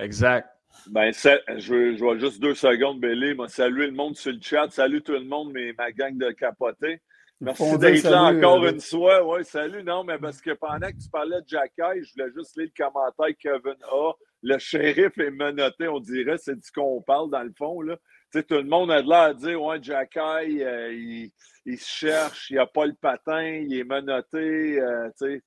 Exact. 0.00 0.48
Ben, 0.88 1.12
ça- 1.12 1.38
je, 1.56 1.94
je 1.94 1.98
vois 2.02 2.18
juste 2.18 2.40
deux 2.40 2.54
secondes, 2.56 2.98
Bélé. 2.98 3.34
Moi, 3.34 3.46
saluer 3.48 3.86
le 3.86 3.92
monde 3.92 4.16
sur 4.16 4.32
le 4.32 4.40
chat. 4.42 4.66
Salut 4.70 5.00
tout 5.00 5.12
le 5.12 5.24
monde, 5.24 5.52
mes, 5.52 5.72
ma 5.74 5.92
gang 5.92 6.18
de 6.18 6.32
capotés. 6.32 7.00
Merci 7.40 7.78
d'être 7.78 8.02
là 8.10 8.24
encore 8.24 8.64
euh, 8.64 8.72
une 8.72 8.80
fois. 8.80 9.24
Oui, 9.24 9.44
salut. 9.44 9.84
Non, 9.84 10.02
mais 10.02 10.18
parce 10.18 10.40
que 10.40 10.50
pendant 10.50 10.88
que 10.88 10.96
tu 11.00 11.08
parlais 11.08 11.40
de 11.40 11.46
Jacky, 11.46 12.02
je 12.02 12.12
voulais 12.14 12.32
juste 12.34 12.56
lire 12.56 12.68
le 12.76 12.84
commentaire 12.84 13.36
Kevin 13.38 13.76
A. 13.92 14.12
Le 14.42 14.58
shérif 14.58 15.16
est 15.18 15.30
menotté, 15.30 15.86
on 15.86 16.00
dirait. 16.00 16.38
C'est 16.38 16.56
du 16.56 16.70
qu'on 16.74 17.00
parle 17.00 17.30
dans 17.30 17.44
le 17.44 17.52
fond. 17.56 17.80
Là. 17.80 17.96
Tout 18.42 18.54
le 18.56 18.64
monde 18.64 18.90
a 18.90 19.02
de 19.02 19.08
l'air 19.08 19.18
à 19.18 19.34
dire 19.34 19.62
Ouais, 19.62 19.78
Jacky, 19.82 20.18
euh, 20.20 20.92
il, 20.92 21.30
il 21.64 21.78
se 21.78 21.88
cherche, 21.88 22.50
il 22.50 22.56
n'a 22.56 22.66
pas 22.66 22.86
le 22.86 22.94
patin, 22.94 23.42
il 23.42 23.74
est 23.78 23.84
menotté. 23.84 24.80
euh, 24.80 25.08
tu 25.18 25.26
sais, 25.26 25.42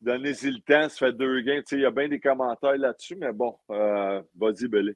Donnez-y 0.00 0.52
le 0.52 0.60
temps, 0.60 0.88
ça 0.88 1.06
fait 1.06 1.12
deux 1.12 1.40
gains. 1.40 1.60
Tu 1.66 1.74
il 1.76 1.80
y 1.80 1.84
a 1.84 1.90
bien 1.90 2.08
des 2.08 2.20
commentaires 2.20 2.76
là-dessus, 2.76 3.16
mais 3.16 3.32
bon, 3.32 3.56
euh, 3.70 4.22
vas-y, 4.36 4.68
Bélé. 4.68 4.94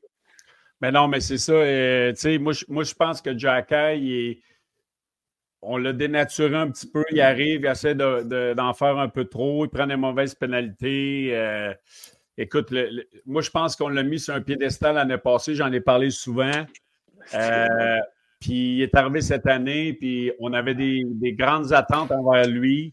Mais 0.81 0.93
non, 0.93 1.09
mais 1.09 1.21
c'est 1.21 1.39
ça. 1.39 1.53
tu 1.55 2.17
sais, 2.21 2.39
moi, 2.39 2.53
moi, 2.69 2.85
je 2.85 2.95
pense 2.95 3.21
que 3.21 3.37
Jacky, 3.37 3.75
il 3.99 4.13
est- 4.31 4.43
on 5.61 5.77
l'a 5.77 5.93
dénaturé 5.93 6.57
un 6.57 6.71
petit 6.71 6.89
peu. 6.91 7.05
Il 7.13 7.21
arrive, 7.21 7.61
il 7.63 7.67
essaie 7.67 7.95
de- 7.95 8.23
de- 8.23 8.55
d'en 8.55 8.73
faire 8.75 8.99
un 8.99 9.09
peu 9.09 9.25
trop. 9.25 9.65
Il 9.65 9.69
prend 9.69 9.87
des 9.87 9.97
mauvaises 9.97 10.35
pénalités. 10.35 11.31
euh, 11.37 11.73
écoute, 12.37 12.73
moi, 13.27 13.43
je 13.43 13.51
pense 13.51 13.77
qu'on 13.77 13.89
l'a 13.89 14.03
mis 14.03 14.19
sur 14.19 14.35
un 14.35 14.41
piédestal 14.41 14.95
l'année 14.97 15.19
passée. 15.19 15.55
J'en 15.55 15.71
ai 15.73 15.81
parlé 15.81 16.11
souvent. 16.11 16.65
Euh, 17.35 17.67
puis 18.41 18.77
il 18.77 18.83
est 18.83 18.95
arrivé 18.95 19.21
cette 19.21 19.47
année, 19.47 19.93
puis 19.93 20.33
on 20.41 20.53
avait 20.53 20.75
des, 20.75 21.05
des 21.07 21.33
grandes 21.33 21.73
attentes 21.73 22.11
envers 22.11 22.47
lui. 22.47 22.93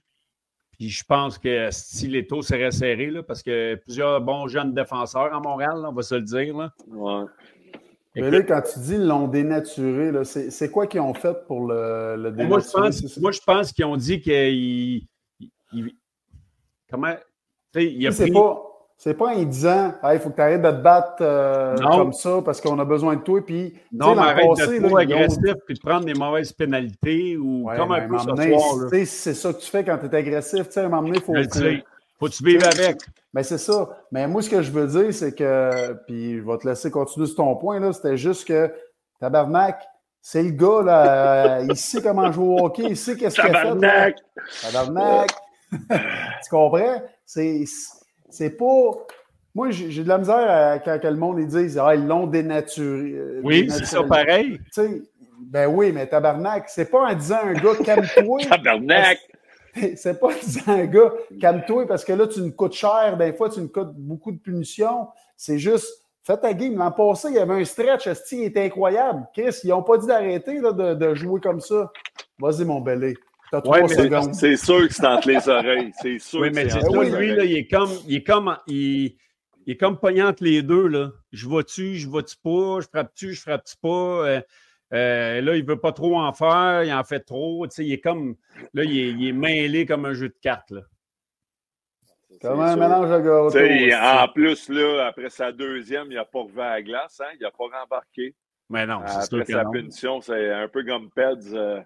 Puis 0.77 0.89
je 0.89 1.03
pense 1.03 1.37
que 1.37 1.67
si 1.71 2.07
les 2.07 2.25
taux 2.25 2.41
seraient 2.41 2.71
serrés, 2.71 3.09
là, 3.09 3.21
parce 3.23 3.43
que 3.43 3.75
plusieurs 3.75 4.21
bons 4.21 4.47
jeunes 4.47 4.73
défenseurs 4.73 5.33
à 5.33 5.39
Montréal, 5.39 5.81
là, 5.81 5.89
on 5.89 5.93
va 5.93 6.01
se 6.03 6.15
le 6.15 6.21
dire. 6.21 6.55
Là. 6.57 6.71
Ouais. 6.87 7.25
Mais 8.15 8.31
là, 8.31 8.41
quand 8.43 8.61
tu 8.61 8.79
dis 8.79 8.95
ils 8.95 9.05
l'ont 9.05 9.27
dénaturé, 9.27 10.11
là, 10.11 10.23
c'est 10.23 10.49
c'est 10.51 10.71
quoi 10.71 10.87
qu'ils 10.87 11.01
ont 11.01 11.13
fait 11.13 11.45
pour 11.47 11.67
le, 11.67 12.15
le 12.17 12.31
dénaturer? 12.31 12.47
Moi, 12.47 12.59
je 12.59 12.71
pense, 12.71 12.95
c'est 13.01 13.07
ça? 13.07 13.21
moi, 13.21 13.31
je 13.31 13.39
pense 13.45 13.71
qu'ils 13.73 13.85
ont 13.85 13.97
dit 13.97 14.19
qu'il. 14.21 15.03
il- 15.73 15.93
comment. 16.89 17.13
Tu 17.73 17.81
sais, 17.81 17.91
il 17.91 18.07
a 18.07 18.11
C'est 18.11 18.23
pris. 18.23 18.31
pas, 18.33 18.63
c'est 19.01 19.13
pas 19.13 19.27
en 19.27 19.43
disant 19.43 19.93
il 20.11 20.19
faut 20.19 20.29
que 20.29 20.35
tu 20.35 20.41
arrêtes 20.41 20.61
de 20.61 20.71
te 20.71 20.81
battre 20.81 21.15
euh, 21.21 21.77
comme 21.77 22.11
ça 22.11 22.41
parce 22.43 22.59
qu'on 22.59 22.77
a 22.79 22.83
besoin 22.83 23.15
de 23.15 23.21
toi. 23.21 23.39
Puis, 23.45 23.73
Non, 23.93 24.13
mais 24.13 24.23
arrête 24.23 24.45
passé, 24.57 24.83
trop 24.83 24.97
agressif 24.97 25.53
puis 25.65 25.75
de 25.75 25.79
prendre 25.79 26.03
des 26.03 26.13
mauvaises 26.13 26.51
pénalités 26.51 27.37
ou 27.37 27.63
Ouais, 27.63 27.77
comme 27.77 27.93
un 27.93 28.05
peu 28.09 28.17
ce 28.17 29.05
C'est 29.05 29.33
ça 29.33 29.53
que 29.53 29.59
tu 29.59 29.71
fais 29.71 29.85
quand 29.85 29.97
tu 29.99 30.07
es 30.07 30.15
agressif. 30.15 30.65
Tu 30.65 30.73
sais, 30.73 30.81
à 30.81 30.85
un 30.87 30.89
moment 30.89 31.03
donné, 31.03 31.17
il 31.17 31.23
faut. 31.23 31.31
Que 31.31 32.27
tu 32.27 32.43
vives 32.43 32.65
avec. 32.65 32.97
Mais 33.33 33.43
c'est 33.43 33.57
ça. 33.57 33.87
Mais 34.11 34.27
moi, 34.27 34.41
ce 34.41 34.49
que 34.49 34.61
je 34.61 34.71
veux 34.71 34.87
dire, 34.87 35.13
c'est 35.13 35.33
que, 35.33 35.93
puis 36.05 36.37
je 36.37 36.43
vais 36.43 36.57
te 36.57 36.67
laisser 36.67 36.91
continuer 36.91 37.27
sur 37.27 37.37
ton 37.37 37.55
point, 37.55 37.79
là, 37.79 37.93
c'était 37.93 38.17
juste 38.17 38.45
que 38.45 38.69
Tabarnak, 39.21 39.81
c'est 40.21 40.43
le 40.43 40.51
gars, 40.51 40.81
là, 40.83 41.59
euh, 41.59 41.67
il 41.69 41.77
sait 41.77 42.01
comment 42.01 42.29
jouer 42.33 42.47
au 42.47 42.65
hockey, 42.65 42.83
il 42.89 42.97
sait 42.97 43.15
qu'est-ce 43.15 43.35
qu'il 43.35 43.45
fait. 43.45 43.51
Tabarnak! 43.53 44.17
Tabarnak! 44.61 45.29
tu 45.71 46.49
comprends? 46.49 47.01
C'est, 47.25 47.63
c'est 48.29 48.51
pas. 48.57 48.91
Moi, 49.55 49.71
j'ai 49.71 50.03
de 50.03 50.07
la 50.07 50.17
misère 50.19 50.35
à- 50.49 50.79
quand 50.79 50.99
le 51.03 51.15
monde 51.15 51.39
ils 51.39 51.47
disent 51.47 51.77
Ah, 51.77 51.95
ils 51.95 52.05
l'ont 52.05 52.27
dénaturé. 52.27 53.11
euh, 53.13 53.41
Oui, 53.43 53.67
c'est 53.69 53.85
ça 53.85 54.03
pareil. 54.03 54.59
Ben 55.41 55.67
oui, 55.67 55.91
mais 55.91 56.05
tabarnak, 56.07 56.69
c'est 56.69 56.91
pas 56.91 57.09
en 57.09 57.13
disant 57.13 57.39
un 57.43 57.53
gars 57.53 57.75
calme-toi. 57.83 58.39
Tabarnak! 58.49 59.17
C'est 59.95 60.19
pas 60.19 60.27
en 60.27 60.31
disant 60.31 60.61
un 60.73 60.85
gars 60.85 61.13
calme-toi 61.39 61.85
parce 61.87 62.03
que 62.03 62.11
là, 62.11 62.27
tu 62.27 62.41
nous 62.41 62.51
coûtes 62.51 62.73
cher. 62.73 63.15
Des 63.17 63.31
fois, 63.33 63.49
tu 63.49 63.61
nous 63.61 63.69
coûtes 63.69 63.93
beaucoup 63.95 64.31
de 64.31 64.39
punitions. 64.39 65.07
C'est 65.37 65.59
juste, 65.59 65.87
fais 66.23 66.35
ta 66.37 66.53
game. 66.53 66.75
L'an 66.75 66.91
passé, 66.91 67.27
il 67.29 67.35
y 67.35 67.39
avait 67.39 67.53
un 67.53 67.63
stretch, 67.63 68.07
esti, 68.07 68.37
il 68.39 68.43
était 68.45 68.63
incroyable. 68.63 69.27
Chris, 69.33 69.55
ils 69.63 69.69
n'ont 69.69 69.83
pas 69.83 69.97
dit 69.97 70.07
d'arrêter 70.07 70.59
de, 70.59 70.93
de 70.95 71.13
jouer 71.13 71.39
comme 71.39 71.59
ça. 71.61 71.91
Vas-y, 72.39 72.65
mon 72.65 72.81
belé. 72.81 73.13
Ouais. 73.51 73.87
C'est 74.33 74.57
sûr 74.57 74.87
que 74.87 74.93
c'est 74.93 75.05
entre 75.05 75.27
les 75.27 75.49
oreilles. 75.49 75.91
C'est 76.01 76.19
sûr 76.19 76.41
Oui, 76.41 76.49
que 76.51 76.55
mais 76.55 76.69
c'est 76.69 76.83
entre 76.83 77.03
les 77.03 77.09
lui, 77.17 77.35
là, 77.35 77.45
il 77.45 77.57
est 77.57 77.67
comme. 77.67 77.89
Il 78.07 78.15
est 78.17 78.23
comme. 78.23 78.57
Il, 78.67 79.15
il 79.65 79.73
est 79.73 79.77
comme 79.77 79.99
pognant 79.99 80.29
entre 80.29 80.43
les 80.43 80.61
deux, 80.61 80.87
là. 80.87 81.11
Je 81.31 81.47
vois-tu, 81.47 81.95
je 81.95 82.07
vois-tu 82.07 82.35
pas, 82.43 82.79
je 82.81 82.87
frappe-tu, 82.87 83.33
je 83.33 83.41
frappe-tu 83.41 83.75
pas? 83.81 83.87
euh, 83.89 84.41
euh, 84.93 85.41
là, 85.41 85.55
il 85.55 85.63
veut 85.65 85.79
pas 85.79 85.91
trop 85.91 86.19
en 86.19 86.33
faire, 86.33 86.83
il 86.83 86.91
en 86.93 87.03
fait 87.03 87.19
trop. 87.19 87.67
Tu 87.67 87.75
sais, 87.75 87.85
il 87.85 87.93
est 87.93 87.99
comme. 88.01 88.35
Là, 88.73 88.83
il 88.83 88.97
est, 88.97 89.09
il 89.11 89.27
est 89.27 89.33
mêlé 89.33 89.85
comme 89.85 90.05
un 90.05 90.13
jeu 90.13 90.29
de 90.29 90.37
cartes, 90.41 90.71
là. 90.71 90.81
Comme 92.41 92.61
un 92.61 92.75
mélange 92.75 93.09
de 93.09 93.17
gâteaux. 93.17 94.29
En 94.29 94.31
plus, 94.33 94.69
là, 94.69 95.07
après 95.07 95.29
sa 95.29 95.51
deuxième, 95.51 96.07
il 96.09 96.15
n'a 96.15 96.25
pas 96.25 96.39
revu 96.39 96.61
à 96.61 96.69
la 96.75 96.81
glace, 96.81 97.19
hein? 97.19 97.29
il 97.37 97.41
n'a 97.41 97.51
pas 97.51 97.65
rembarqué. 97.81 98.33
Mais 98.69 98.85
non, 98.85 99.01
c'est 99.05 99.23
sûr 99.27 99.39
Après 99.39 99.45
que 99.45 99.51
sa 99.51 99.63
non. 99.63 99.71
punition, 99.71 100.21
c'est 100.21 100.51
un 100.53 100.67
peu 100.69 100.83
comme 100.85 101.09
Peds 101.09 101.53
euh, 101.53 101.81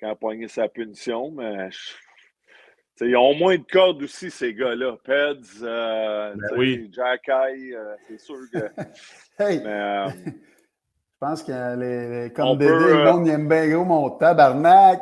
quand 0.00 0.10
a 0.10 0.14
pogné 0.16 0.48
sa 0.48 0.68
punition, 0.68 1.30
mais 1.30 1.70
je- 1.70 3.04
ils 3.04 3.16
ont 3.16 3.34
moins 3.34 3.56
de 3.56 3.64
cordes 3.70 4.02
aussi, 4.02 4.30
ces 4.30 4.52
gars-là. 4.54 4.96
Peds, 5.04 5.62
euh, 5.62 6.34
Ben 6.34 6.56
oui. 6.56 6.90
Jack 6.92 7.28
Eye, 7.28 7.74
euh, 7.74 7.94
c'est 8.06 8.18
sûr 8.20 8.38
que. 8.52 8.58
Hey, 9.40 9.60
mais, 9.62 9.66
euh, 9.70 10.08
je 10.26 11.18
pense 11.20 11.42
que 11.44 11.76
les, 11.78 12.24
les- 12.24 12.32
comme 12.32 12.58
Dédé, 12.58 12.72
le 12.72 12.76
euh, 12.98 13.12
monde 13.12 13.28
aime 13.28 13.48
bien 13.48 13.68
gros 13.68 13.84
mon 13.84 14.10
tabarnak. 14.10 15.00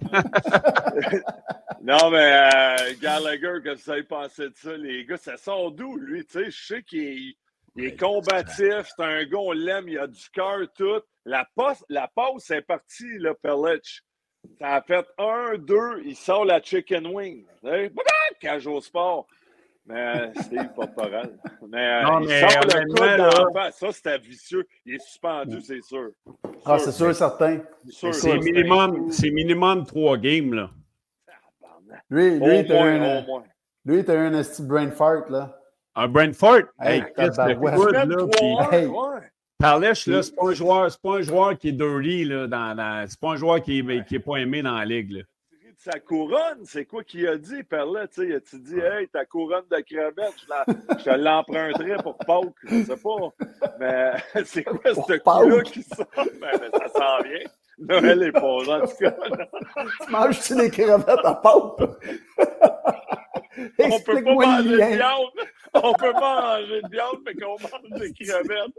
non, 1.82 2.10
mais 2.10 2.94
Gallagher, 3.00 3.60
que 3.62 3.74
vous 3.74 3.90
avez 3.90 4.02
pensé 4.02 4.48
de 4.48 4.54
ça, 4.54 4.76
les 4.76 5.04
gars, 5.04 5.16
ça 5.16 5.36
sort 5.36 5.72
d'où, 5.72 5.96
lui? 5.96 6.24
Tu 6.24 6.32
sais, 6.44 6.50
je 6.50 6.66
sais 6.66 6.82
qu'il 6.82 7.00
est, 7.02 7.36
il 7.76 7.84
est 7.84 7.98
combatif, 7.98 8.86
c'est 8.96 9.02
un 9.04 9.24
gars, 9.24 9.38
on 9.38 9.52
l'aime, 9.52 9.88
il 9.88 9.98
a 9.98 10.06
du 10.06 10.28
cœur, 10.32 10.60
tout. 10.74 11.00
La 11.24 11.46
passe, 11.54 11.84
la 11.88 12.08
passe 12.14 12.50
est 12.50 12.62
partie, 12.62 13.18
là, 13.18 13.34
Pellich. 13.34 14.00
Ça 14.58 14.74
a 14.74 14.82
fait 14.82 15.06
un, 15.18 15.56
deux, 15.58 16.02
il 16.04 16.16
sort 16.16 16.44
la 16.44 16.60
chicken 16.60 17.06
wing. 17.06 17.44
Cage 18.40 18.66
au 18.66 18.80
sport. 18.80 19.26
Mais 19.88 20.32
Steve, 20.42 20.68
pas 20.74 20.86
de 20.86 20.94
parole. 20.94 21.38
Mais, 21.68 21.78
euh, 21.78 22.02
Non, 22.02 22.20
il 22.20 22.28
mais 22.28 22.40
sort 22.40 22.62
le 22.64 22.86
coude 22.92 23.54
là-. 23.54 23.70
Ça, 23.70 23.92
c'était 23.92 24.18
vicieux. 24.18 24.66
Il 24.84 24.94
est 24.96 24.98
suspendu, 24.98 25.60
c'est 25.60 25.82
sûr. 25.82 26.10
Ah, 26.64 26.78
c'est 26.78 26.90
sûr, 26.92 27.14
certain. 27.14 27.60
C'est 27.88 28.38
minimum, 28.38 29.10
c'est 29.12 29.30
minimum 29.30 29.86
trois 29.86 30.16
games, 30.16 30.52
là. 30.54 30.70
Lui, 32.10 32.38
lui, 32.38 32.60
eu 32.60 32.72
un, 32.72 33.18
au 33.18 33.26
moins. 33.26 33.44
lui, 33.84 34.04
t'as 34.04 34.14
eu 34.14 34.26
un 34.26 34.34
esti 34.34 34.62
brain 34.62 34.90
fart, 34.90 35.28
là. 35.30 35.58
Un 35.98 36.08
Brentford, 36.08 36.64
Hey, 36.78 36.98
hey, 36.98 37.12
Chris, 37.14 37.26
le 37.26 37.30
tabarouette. 37.30 38.90
Là. 39.60 39.68
Parlèche, 39.70 40.06
là, 40.06 40.22
c'est 40.22 40.34
pas 40.34 40.46
un 40.48 40.54
joueur, 40.54 40.90
c'est 40.90 41.00
pas 41.00 41.16
un 41.16 41.22
joueur 41.22 41.56
qui 41.58 41.68
est 41.68 41.72
dirty, 41.72 42.24
là, 42.24 42.46
dans, 42.46 42.74
dans- 42.74 43.06
c'est 43.08 43.18
pas 43.20 43.30
un 43.30 43.36
joueur 43.36 43.62
qui 43.62 43.78
est, 43.80 44.04
qui 44.06 44.16
est 44.16 44.20
pas 44.20 44.36
aimé 44.36 44.62
dans 44.62 44.76
la 44.76 44.84
ligue, 44.84 45.12
là. 45.12 45.22
sa 45.78 46.00
couronne, 46.00 46.64
c'est 46.64 46.84
quoi 46.84 47.04
qu'il 47.04 47.28
a 47.28 47.36
dit, 47.36 47.62
Perlet? 47.62 48.08
Tu 48.08 48.26
sais, 48.28 48.34
as-tu 48.34 48.58
dit, 48.58 48.78
hey, 48.78 49.06
ta 49.08 49.24
couronne 49.24 49.64
de 49.70 49.76
crevette, 49.82 50.34
je, 50.42 50.48
la- 50.48 50.64
je 50.98 51.04
te 51.04 51.10
l'emprunterai 51.10 51.96
pour 52.02 52.16
Pâques? 52.18 52.54
Je 52.64 52.82
sais 52.82 52.96
pas. 52.96 53.76
Mais 53.78 54.12
c'est 54.44 54.64
quoi 54.64 54.78
ce 54.94 55.18
coup-là 55.18 55.62
qui 55.62 55.82
sort? 55.82 56.06
Ben, 56.16 56.58
ben, 56.58 56.70
ça 56.72 56.88
s'en 56.88 57.22
vient. 57.22 57.46
Noël 57.78 58.22
est 58.22 58.32
pas 58.32 58.40
là, 58.66 58.82
en 58.82 58.86
tout 58.86 58.96
cas. 58.98 59.14
Tu 60.06 60.10
manges-tu 60.10 60.54
des 60.56 60.70
crevettes 60.70 61.24
à 61.24 61.34
pâte? 61.34 61.90
On 63.78 64.00
peut 64.00 64.22
pas 64.24 64.32
manger 64.34 64.68
de 64.70 64.76
viande. 64.76 65.30
On 65.74 65.92
peut 65.92 66.12
pas 66.12 66.58
manger 66.58 66.80
de 66.82 66.88
viande, 66.90 67.18
mais 67.24 67.34
qu'on 67.34 67.56
mange 67.60 68.00
des 68.00 68.12
crevettes. 68.14 68.78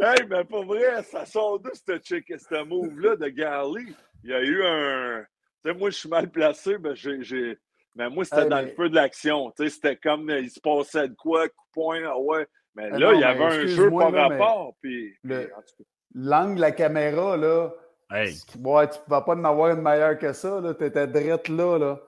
Hey, 0.00 0.26
mais 0.28 0.44
pour 0.44 0.64
vrai, 0.64 1.02
ça 1.02 1.24
sort 1.26 1.58
d'où 1.60 1.70
ce 1.74 1.98
check, 1.98 2.24
ce 2.38 2.64
move-là 2.64 3.16
de 3.16 3.28
Garley? 3.28 3.86
Il 4.24 4.30
y 4.30 4.34
a 4.34 4.40
eu 4.42 4.62
un. 4.64 5.24
Tu 5.64 5.70
sais, 5.70 5.76
moi, 5.76 5.90
je 5.90 5.96
suis 5.96 6.08
mal 6.08 6.28
placé, 6.30 6.76
mais 6.78 6.94
j'ai. 6.94 7.22
j'ai- 7.22 7.58
Mais 7.94 8.08
moi, 8.08 8.24
c'était 8.24 8.42
Hey, 8.42 8.48
dans 8.48 8.56
mais- 8.56 8.62
le 8.66 8.74
feu 8.76 8.88
de 8.88 8.94
l'action. 8.94 9.50
Tu 9.56 9.64
sais, 9.64 9.70
c'était 9.70 9.96
comme 9.96 10.30
euh, 10.30 10.38
il 10.40 10.50
se 10.50 10.60
passait 10.60 11.08
de 11.08 11.14
quoi, 11.14 11.48
coup 11.48 11.54
de 11.66 11.72
poing, 11.74 12.00
ah 12.06 12.18
ouais. 12.18 12.46
Mais 12.76 12.90
Ah 12.92 12.98
là, 12.98 13.06
non, 13.06 13.12
il 13.14 13.20
y 13.20 13.24
avait 13.24 13.44
un 13.44 13.66
jeu 13.66 13.90
par 13.90 14.10
là, 14.12 14.28
rapport. 14.28 14.74
Puis, 14.80 15.14
le- 15.24 15.50
L'angle 16.14 16.56
de 16.56 16.60
la 16.60 16.70
caméra, 16.72 17.36
là, 17.36 17.70
Hey, 18.10 18.34
ouais, 18.64 18.88
tu 18.88 18.98
ne 18.98 19.10
vas 19.10 19.20
pas 19.22 19.34
en 19.34 19.44
avoir 19.44 19.70
une 19.76 19.82
meilleure 19.82 20.16
que 20.16 20.32
ça. 20.32 20.62
Tu 20.78 20.84
étais 20.84 21.06
drette 21.06 21.48
là, 21.48 21.76
là. 21.78 22.00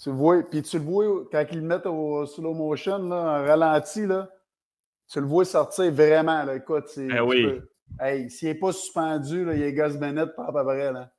Tu 0.00 0.10
le 0.10 0.14
vois, 0.14 0.42
puis 0.48 0.62
tu 0.62 0.78
le 0.78 0.84
vois 0.84 1.24
quand 1.32 1.44
ils 1.50 1.60
le 1.60 1.66
mettent 1.66 1.86
au 1.86 2.24
slow 2.26 2.54
motion, 2.54 2.98
là, 3.08 3.16
en 3.16 3.44
ralenti, 3.46 4.06
là, 4.06 4.28
tu 5.10 5.20
le 5.20 5.26
vois 5.26 5.44
sortir 5.44 5.90
vraiment. 5.92 6.44
Là. 6.44 6.56
Écoute, 6.56 6.84
c'est. 6.88 7.04
Eh 7.06 7.14
tu 7.14 7.20
oui. 7.20 7.42
peux- 7.44 7.68
Hey, 8.00 8.30
s'il 8.30 8.48
n'est 8.48 8.54
pas 8.54 8.72
suspendu, 8.72 9.44
là, 9.44 9.52
il 9.54 9.62
est 9.62 9.72
gosse 9.72 9.96
Bennett 9.96 10.34
pas 10.36 10.44
à 10.44 10.52
peu 10.52 10.64
près. 10.64 10.92
Là. 10.92 11.10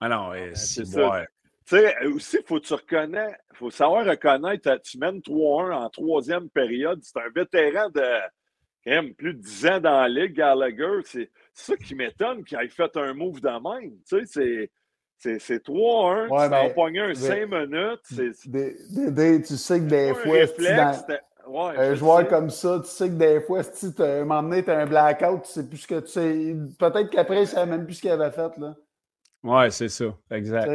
ah 0.00 0.08
non, 0.08 0.32
eh, 0.34 0.54
c'est 0.54 0.86
ça. 0.86 1.24
Tu 1.66 1.76
sais, 1.76 1.94
aussi, 2.06 2.38
faut 2.46 2.58
que 2.58 2.64
tu 2.66 2.72
reconnais, 2.72 3.36
faut 3.52 3.70
savoir 3.70 4.06
reconnaître, 4.06 4.70
euh, 4.70 4.78
tu 4.82 4.96
mènes 4.96 5.20
3-1 5.20 5.70
en 5.70 5.90
troisième 5.90 6.48
période. 6.48 6.98
C'est 7.02 7.18
un 7.18 7.28
vétéran 7.34 7.90
de 7.90 8.00
quand 8.82 8.90
même 8.90 9.12
plus 9.14 9.34
de 9.34 9.38
10 9.42 9.66
ans 9.66 9.80
dans 9.80 10.00
la 10.00 10.08
ligue, 10.08 10.32
Gallagher. 10.34 11.00
C'est 11.04 11.30
c'est 11.52 11.72
ça 11.72 11.76
qui 11.76 11.94
m'étonne 11.94 12.42
qu'il 12.42 12.58
ait 12.58 12.68
fait 12.68 12.96
un 12.96 13.12
move 13.12 13.42
de 13.42 13.48
même. 13.50 13.90
Tu 14.08 14.20
sais, 14.20 14.22
c'est- 14.24 14.70
c'est 15.18 15.38
c'est 15.38 15.62
3-1, 15.62 16.28
Ouais, 16.28 16.68
tu 16.68 16.74
pogné 16.74 17.00
un 17.00 17.08
mais- 17.08 17.14
5 17.14 17.46
minutes. 17.50 18.00
C'est 18.04 18.32
c'est 18.32 18.50
Des- 18.50 18.76
des- 18.90 19.10
des- 19.10 19.42
tu 19.42 19.56
sais 19.58 19.78
que 19.80 19.84
des 19.84 20.14
fois, 20.14 20.32
réflexe. 20.32 20.76
dans- 20.76 20.92
c'était- 20.94 21.20
ouais, 21.48 21.76
un 21.78 21.90
je 21.90 21.94
joueur 21.96 22.20
sais. 22.20 22.26
comme 22.28 22.50
ça, 22.50 22.80
tu 22.82 22.88
sais 22.88 23.08
que 23.08 23.14
des 23.14 23.40
fois, 23.40 23.62
si 23.62 23.94
tu 23.94 24.02
un 24.02 24.24
moment 24.24 24.42
donné, 24.42 24.62
tu 24.64 24.70
as 24.70 24.78
un 24.78 24.86
blackout, 24.86 25.42
tu 25.42 25.50
sais 25.50 25.68
plus 25.68 25.78
ce 25.78 25.86
que 25.86 26.00
tu 26.00 26.06
sais. 26.08 26.56
Peut-être 26.78 27.10
qu'après, 27.10 27.36
il 27.36 27.40
ne 27.40 27.46
savait 27.46 27.70
même 27.70 27.84
plus 27.84 27.94
ce 27.94 28.00
qu'il 28.02 28.10
avait 28.10 28.30
fait. 28.30 28.56
Là. 28.58 28.74
Ouais, 29.42 29.70
c'est 29.70 29.88
ça. 29.88 30.06
Exact. 30.30 30.68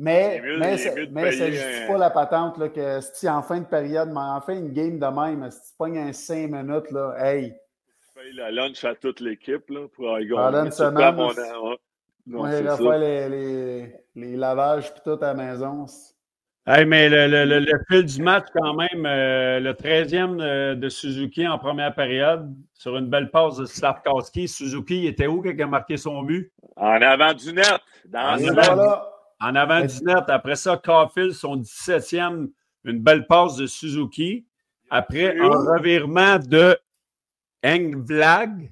Mais, 0.00 0.40
mieux- 0.40 0.58
mais, 0.58 0.78
ça- 0.78 0.94
de 0.94 1.08
mais 1.10 1.32
ça 1.32 1.44
payer 1.46 1.52
justifie 1.52 1.82
un- 1.82 1.86
pas 1.88 1.98
la 1.98 2.10
patente 2.10 2.58
là, 2.58 2.68
que 2.68 3.00
si 3.00 3.28
en 3.28 3.42
fin 3.42 3.58
de 3.58 3.64
période, 3.66 4.08
mais 4.10 4.20
en 4.20 4.40
fin 4.40 4.54
une 4.54 4.72
game 4.72 4.98
de 4.98 5.06
même, 5.06 5.50
si 5.50 5.58
tu 5.72 5.76
pognes 5.76 5.98
un 5.98 6.12
5 6.12 6.48
minutes, 6.50 6.90
là, 6.92 7.14
hey, 7.18 7.52
Tu 7.52 8.20
payes 8.20 8.32
la 8.34 8.50
lunch 8.52 8.84
à 8.84 8.94
toute 8.94 9.18
l'équipe 9.20 9.68
là, 9.70 9.88
pour 9.94 10.14
aller 10.14 10.28
Pendant 10.28 10.50
gagner. 10.52 10.66
une 10.66 10.70
C'est 10.72 10.84
semaine, 10.84 11.14
on 11.18 11.28
les, 12.98 13.28
les, 13.28 13.94
les 14.14 14.36
lavages 14.36 14.92
puis 14.92 15.00
tout 15.04 15.18
à 15.20 15.32
la 15.32 15.34
maison. 15.34 15.86
c'est- 15.88 16.14
Hey, 16.70 16.84
mais 16.84 17.08
le, 17.08 17.26
le- 17.28 17.44
le- 17.46 17.60
le 17.60 17.72
fil 17.88 18.04
du 18.04 18.22
match, 18.22 18.44
quand 18.54 18.74
même, 18.74 19.06
euh, 19.06 19.58
le 19.58 19.72
13e 19.72 20.38
euh, 20.38 20.74
de 20.74 20.88
Suzuki 20.90 21.48
en 21.48 21.58
première 21.58 21.94
période, 21.94 22.54
sur 22.74 22.98
une 22.98 23.06
belle 23.08 23.30
passe 23.30 23.56
de 23.56 23.64
Slavkowski. 23.64 24.46
Suzuki, 24.48 24.98
il 25.04 25.06
était 25.06 25.26
où 25.26 25.40
quand 25.40 25.48
il 25.48 25.62
a 25.62 25.66
marqué 25.66 25.96
son 25.96 26.22
but? 26.22 26.52
En 26.76 27.00
avant 27.00 27.32
du 27.32 27.54
net. 27.54 27.80
Dans 28.06 28.18
En 28.18 28.36
le 28.36 28.48
avant. 28.48 28.54
net. 28.54 28.64
Voilà. 28.66 29.10
En 29.40 29.54
avant 29.54 29.80
du 29.80 30.04
net. 30.04 30.24
Après 30.28 30.56
ça, 30.56 30.76
Caulfield, 30.76 31.32
son 31.32 31.56
17e, 31.56 32.50
une 32.84 32.98
belle 33.00 33.26
passe 33.26 33.56
de 33.56 33.66
Suzuki. 33.66 34.44
Après, 34.90 35.38
un 35.38 35.48
revirement 35.48 36.38
de 36.38 36.76
Engvlag. 37.64 38.70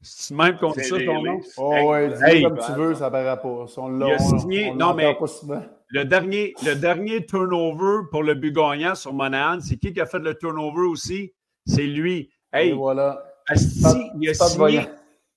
C'est 0.00 0.34
même 0.34 0.56
comme 0.58 0.72
C'est 0.74 0.82
ça 0.82 0.96
ton 0.98 1.22
nom? 1.22 1.40
Oh, 1.56 1.90
ouais, 1.90 2.08
dis 2.08 2.14
Hey. 2.24 2.42
comme 2.42 2.58
tu 2.58 2.72
veux, 2.72 2.94
ça 2.96 3.08
paraît 3.08 3.40
pas. 3.40 3.66
Si 3.68 3.78
on 3.78 3.88
l'a, 3.88 4.06
Il 4.08 4.12
a 4.14 4.16
on- 4.20 4.38
signé- 4.40 4.70
on 4.70 4.74
non, 4.74 4.94
mais- 4.94 5.14
pas 5.14 5.26
souvent. 5.28 5.62
Le 5.94 6.04
dernier, 6.04 6.54
le 6.64 6.74
dernier 6.74 7.26
turnover 7.26 8.06
pour 8.10 8.22
le 8.22 8.32
but 8.34 8.52
gagnant 8.52 8.94
sur 8.94 9.12
Monahan, 9.12 9.60
c'est 9.60 9.76
qui 9.76 9.92
qui 9.92 10.00
a 10.00 10.06
fait 10.06 10.18
le 10.20 10.34
turnover 10.34 10.86
aussi? 10.86 11.32
C'est 11.66 11.86
lui. 11.86 12.30
Et 12.54 12.56
Hey, 12.68 12.72
voilà. 12.72 13.22
asti, 13.46 14.08
il 14.18 14.28
a 14.30 14.34
signé. 14.34 14.86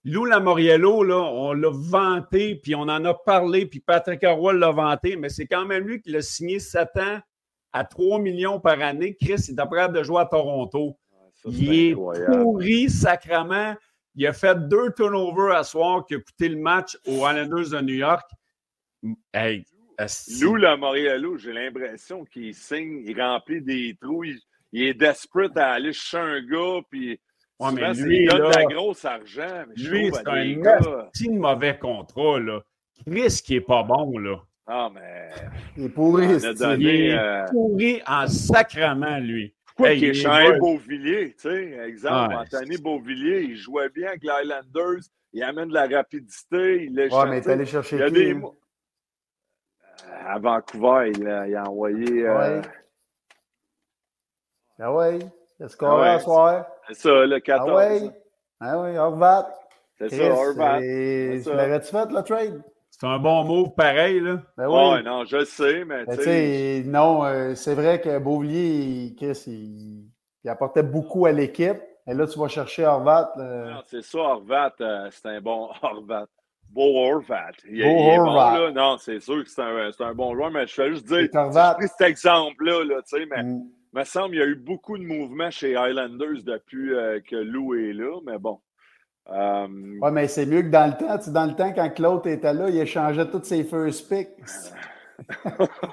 Lou 0.06 0.24
Lamoriello, 0.24 1.04
là, 1.04 1.18
on 1.18 1.52
l'a 1.54 1.70
vanté, 1.74 2.56
puis 2.56 2.74
on 2.74 2.84
en 2.84 3.04
a 3.04 3.14
parlé, 3.14 3.66
puis 3.66 3.82
Patrick 3.82 4.22
Roy 4.24 4.54
l'a 4.54 4.72
vanté, 4.72 5.18
mais 5.18 5.28
c'est 5.30 5.46
quand 5.48 5.66
même 5.66 5.84
lui 5.86 6.00
qui 6.00 6.12
l'a 6.12 6.22
signé 6.22 6.60
7 6.60 6.88
ans 6.98 7.20
à 7.74 7.84
3 7.84 8.20
millions 8.20 8.62
par 8.62 8.80
année. 8.82 9.18
Chris, 9.20 9.46
il 9.50 9.54
est 9.54 9.56
capable 9.58 9.98
de 9.98 10.04
jouer 10.04 10.22
à 10.22 10.26
Toronto. 10.26 10.98
Ça, 11.34 11.50
Il 11.52 11.74
est 11.74 11.96
pourri 11.96 12.90
sacrament. 12.90 13.76
Il 14.16 14.26
a 14.26 14.32
fait 14.32 14.56
deux 14.70 14.94
turnovers 14.94 15.58
à 15.58 15.66
soir 15.66 16.06
qui 16.06 16.16
a 16.16 16.20
coûté 16.20 16.48
le 16.48 16.58
match 16.58 16.98
aux 17.06 17.28
Islanders 17.28 17.72
de 17.72 17.82
New 17.82 17.96
York. 17.96 18.30
Hey, 19.34 19.66
asti. 19.98 20.42
Lou 20.44 20.56
Lamoriello, 20.56 21.38
j'ai 21.38 21.54
l'impression 21.54 22.24
qu'il 22.26 22.54
signe, 22.54 23.04
il 23.06 23.22
remplit 23.22 23.62
des 23.62 23.98
trous, 24.02 24.24
il, 24.24 24.40
il 24.72 24.84
est 24.84 24.94
desperate 24.94 25.56
à 25.58 25.72
aller 25.74 25.94
chercher 25.94 26.18
un 26.18 26.42
gars, 26.42 26.82
puis 26.90 27.20
Ouais, 27.58 27.70
mais 27.72 27.80
souvent, 27.82 27.94
c'est- 27.94 28.02
lui, 28.04 28.18
il 28.24 28.28
donne 28.30 28.42
là, 28.42 28.50
de 28.52 28.56
la 28.58 28.66
grosse 28.66 29.06
argent. 29.06 29.64
Mais 29.70 29.74
je 29.78 29.90
lui, 29.90 30.12
c'est 30.14 30.28
un 30.28 30.54
gars- 30.62 31.10
petit 31.14 31.30
mauvais 31.30 31.78
contrat, 31.80 32.40
là. 32.40 32.62
Chris 33.08 33.42
qui 33.46 33.56
est 33.56 33.62
pas 33.62 33.84
bon, 33.84 34.18
là. 34.18 34.38
Ah, 34.68 34.90
mais 34.94 35.30
Il 35.78 35.86
est 35.86 35.90
pourri, 35.90 36.26
Il 36.26 36.88
est 36.90 37.14
euh, 37.18 37.46
pourri 37.52 38.02
en 38.08 38.28
sacrament, 38.28 39.20
lui. 39.20 39.54
Pourquoi 39.66 39.92
Hey, 39.94 40.00
qu'il 40.00 40.16
il 40.16 40.26
est 40.26 40.52
bon. 40.60 40.74
Beauvillier, 40.74 41.34
tu 41.34 41.50
sais, 41.50 41.78
exemple, 41.88 42.34
Ouais. 42.36 42.42
Anthony 42.42 42.78
Beauvillier, 42.78 43.42
il 43.42 43.56
jouait 43.58 43.90
bien 43.90 44.08
avec 44.10 44.24
les 44.24 44.30
Highlanders, 44.30 45.02
il 45.34 45.44
amène 45.44 45.70
de 45.70 45.74
la 45.74 45.88
rapidité, 45.88 46.86
il 46.86 46.92
Ouais, 46.98 47.04
l'échange. 47.04 47.30
mais 47.30 47.42
t'es 47.42 47.52
allé 47.52 47.66
chercher 47.66 47.96
il 47.98 48.00
y 48.00 48.04
a 48.04 48.08
qui? 48.08 48.14
des 48.14 48.34
mots- 48.34 48.56
À 50.28 50.40
Vancouver, 50.40 51.12
il 51.16 51.28
a, 51.28 51.48
il 51.48 51.56
a 51.56 51.64
envoyé... 51.70 52.28
euh, 52.28 52.60
Ouais. 52.62 52.62
Ah 54.80 54.94
ouais. 54.94 55.20
Est-ce 55.60 55.78
qu'on 55.78 55.88
Ah 55.88 55.96
ouais, 56.00 56.02
va 56.16 56.20
soir? 56.20 56.66
c'est 56.88 56.94
ça, 56.96 57.26
le 57.26 57.36
Ah 57.36 57.40
14. 57.40 57.72
ouais. 58.04 58.22
Ah 58.60 58.80
ouais, 58.82 58.98
Horvat. 58.98 59.50
C'est 59.98 60.10
ça, 60.10 60.24
Horvat. 60.26 60.80
Tu 60.80 61.44
l'aurais-tu 61.46 61.92
fait, 61.92 62.12
le 62.12 62.22
trade? 62.24 62.64
C'est 62.90 63.06
un 63.06 63.20
bon 63.20 63.44
move 63.44 63.74
pareil, 63.76 64.20
là. 64.22 64.42
Ben 64.58 64.68
Ouais, 64.70 64.98
oui. 64.98 65.04
non, 65.04 65.26
je 65.26 65.38
le 65.38 65.46
sais, 65.46 65.84
mais 65.86 66.06
Mais 66.06 66.18
tu 66.18 66.24
sais... 66.24 66.84
non, 66.86 67.26
euh, 67.26 67.56
c'est 67.56 67.76
vrai 67.76 68.00
que 68.02 68.20
Beauvillier, 68.20 68.68
il- 68.68 69.16
Chris, 69.16 69.44
il, 69.48 70.06
il 70.44 70.50
apportait 70.50 70.84
beaucoup 70.84 71.26
à 71.26 71.32
l'équipe. 71.32 71.78
Et 72.08 72.14
là, 72.14 72.28
tu 72.28 72.38
vas 72.40 72.48
chercher 72.48 72.86
Horvat. 72.86 73.34
là. 73.36 73.72
Non, 73.74 73.82
C'est 73.86 74.02
ça, 74.04 74.18
Horvat, 74.20 74.74
euh, 74.82 75.10
c'est 75.12 75.28
un 75.30 75.42
bon 75.42 75.70
Horvat. 75.82 76.28
Beau 76.70 76.98
Horvat. 76.98 77.52
Il, 77.70 77.82
Beau 77.84 77.90
il 77.90 78.10
est 78.10 78.18
bon, 78.18 78.34
là. 78.36 78.72
Non, 78.72 78.98
c'est 78.98 79.20
sûr 79.20 79.44
que 79.44 79.50
c'est 79.50 79.62
un, 80.04 80.14
bon 80.14 80.36
joueur, 80.36 80.52
mais 80.52 80.68
je 80.68 80.74
fais 80.74 80.90
juste 80.92 81.08
dire, 81.08 81.28
cet 81.88 82.02
exemple-là, 82.02 82.84
là, 82.84 83.02
tu 83.08 83.18
sais, 83.18 83.26
mais 83.26 83.44
Mm. 83.44 83.64
il 83.94 84.00
me 84.00 84.04
semble 84.04 84.30
qu'il 84.32 84.40
y 84.40 84.44
a 84.44 84.48
eu 84.48 84.56
beaucoup 84.56 84.98
de 84.98 85.04
mouvements 85.04 85.52
chez 85.52 85.76
Highlanders 85.78 86.44
depuis 86.46 86.94
euh, 86.94 87.20
que 87.22 87.36
Lou 87.38 87.76
est 87.76 87.94
là, 87.94 88.20
mais 88.26 88.38
bon. 88.38 88.60
Euh, 89.32 89.68
Ouais, 90.02 90.12
mais 90.12 90.28
c'est 90.28 90.46
mieux 90.46 90.62
que 90.62 90.70
dans 90.70 90.88
le 90.88 90.98
temps. 90.98 91.18
Tu 91.18 91.26
sais, 91.26 91.32
dans 91.32 91.46
le 91.46 91.56
temps, 91.56 91.72
quand 91.74 91.90
Claude 91.90 92.28
était 92.28 92.54
là, 92.54 92.70
il 92.70 92.78
échangeait 92.78 93.28
tous 93.30 93.44
ses 93.44 93.64
first 93.64 94.08
picks. 94.10 94.28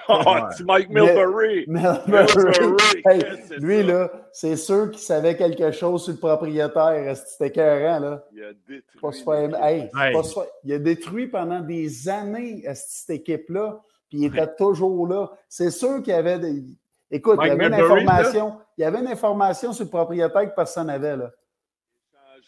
Oh, 0.09 0.37
c'est 0.57 0.65
Mike 0.65 0.91
Milbury! 0.91 1.65
Milbury, 1.69 3.03
Hey, 3.05 3.23
lui, 3.59 3.81
ça? 3.81 3.83
là, 3.83 4.11
c'est 4.33 4.57
sûr 4.57 4.91
qu'il 4.91 5.01
savait 5.01 5.37
quelque 5.37 5.71
chose 5.73 6.05
sur 6.05 6.13
le 6.13 6.19
propriétaire. 6.19 7.17
C'était 7.17 7.49
écœurant, 7.49 7.99
là? 8.01 8.25
Il 8.33 8.43
a 8.43 8.53
détruit. 8.69 9.25
Pas 9.25 9.71
hey, 9.71 9.91
pas 9.93 10.23
Il 10.65 10.73
a 10.73 10.79
détruit 10.79 11.27
pendant 11.29 11.61
des 11.61 12.09
années 12.09 12.65
cette 12.75 13.11
équipe-là, 13.11 13.81
puis 14.09 14.19
il 14.19 14.25
était 14.27 14.55
toujours 14.57 15.07
là. 15.07 15.31
C'est 15.49 15.71
sûr 15.71 16.03
qu'il 16.03 16.13
y 16.13 16.17
avait 16.17 16.39
des. 16.39 16.65
Écoute, 17.11 17.39
il 17.43 17.49
y 17.49 17.51
avait 17.51 17.67
une 17.67 17.75
information. 17.75 18.57
Il 18.79 18.83
y 18.83 18.85
avait 18.85 19.01
une 19.01 19.09
information 19.09 19.73
sur 19.73 19.85
le 19.85 19.91
propriétaire 19.91 20.51
que 20.51 20.55
personne 20.55 20.87
n'avait, 20.87 21.17
là. 21.17 21.31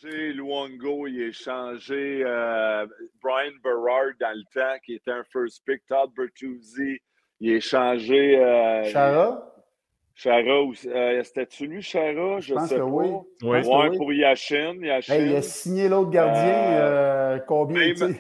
Changé 0.05 0.33
Luongo, 0.33 1.07
il 1.07 1.29
a 1.29 1.33
changé 1.33 2.23
euh, 2.25 2.87
Brian 3.23 3.53
Berard 3.63 4.13
dans 4.21 4.37
le 4.37 4.45
temps, 4.53 4.77
qui 4.85 4.95
était 4.95 5.11
un 5.11 5.25
first 5.33 5.63
pick, 5.67 5.83
Todd 5.89 6.11
Bertuzzi. 6.17 6.99
Il 7.41 7.57
a 7.57 7.61
changé. 7.61 8.39
Euh, 8.39 8.85
Chara? 8.85 9.51
Chara. 10.15 10.43
Euh, 10.87 11.23
C'était-tu 11.25 11.67
lui, 11.67 11.83
Chara? 11.83 12.41
Je, 12.41 12.49
Je 12.49 12.55
pense 12.55 12.69
sais 12.69 12.75
que 12.77 12.81
pas. 12.81 12.87
oui. 12.87 13.09
Oui. 13.43 13.59
Ouais, 13.67 13.89
oui. 13.91 13.97
pour 13.97 14.13
Yashin. 14.13 14.77
Yashin. 14.81 15.15
Hey, 15.15 15.31
il 15.31 15.37
a 15.37 15.43
signé 15.43 15.89
l'autre 15.89 16.11
gardien. 16.11 16.79
Euh, 16.79 17.39
combien, 17.47 17.93
même-? 17.95 18.17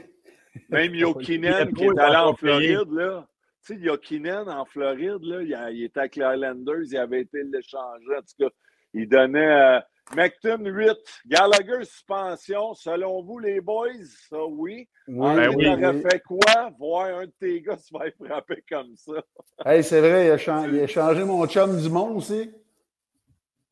Même 0.70 0.94
Yokinen, 0.94 1.72
qui 1.72 1.84
est 1.84 1.98
allé 1.98 2.16
en. 2.16 2.34
Floride, 2.34 2.90
là. 2.92 3.26
Tu 3.66 3.74
sais, 3.74 3.80
Yokinen 3.80 4.48
en 4.48 4.64
Floride, 4.66 5.22
là, 5.22 5.42
il, 5.42 5.54
a- 5.54 5.70
il 5.70 5.84
était 5.84 6.00
avec 6.00 6.16
les 6.16 6.22
Highlanders, 6.24 6.82
il 6.90 6.98
avait 6.98 7.22
été 7.22 7.42
l'échanger. 7.44 8.14
En 8.16 8.20
tout 8.20 8.44
cas, 8.48 8.54
il 8.92 9.08
donnait. 9.08 9.80
Macton 10.14 10.58
8, 10.64 10.92
Gallagher 11.26 11.84
suspension. 11.84 12.74
Selon 12.74 13.22
vous, 13.22 13.38
les 13.38 13.60
boys, 13.60 13.88
ça 14.28 14.44
oui. 14.44 14.88
Oui, 15.08 15.18
En 15.26 15.34
Ben 15.34 15.50
fait, 15.50 15.56
oui, 15.56 15.64
t'aurais 15.64 15.94
oui. 15.94 16.02
fait 16.02 16.20
quoi? 16.20 16.70
Voir 16.78 17.06
un 17.18 17.26
de 17.26 17.32
tes 17.38 17.60
gars 17.62 17.76
se 17.78 17.88
faire 17.88 18.12
frapper 18.24 18.64
comme 18.68 18.94
ça. 18.96 19.12
Hey, 19.64 19.82
c'est 19.82 20.00
vrai, 20.00 20.26
il 20.26 20.30
a, 20.32 20.38
chan- 20.38 20.68
il 20.70 20.80
a 20.80 20.86
changé 20.86 21.24
mon 21.24 21.46
chum 21.46 21.80
du 21.80 21.88
monde 21.88 22.18
aussi. 22.18 22.50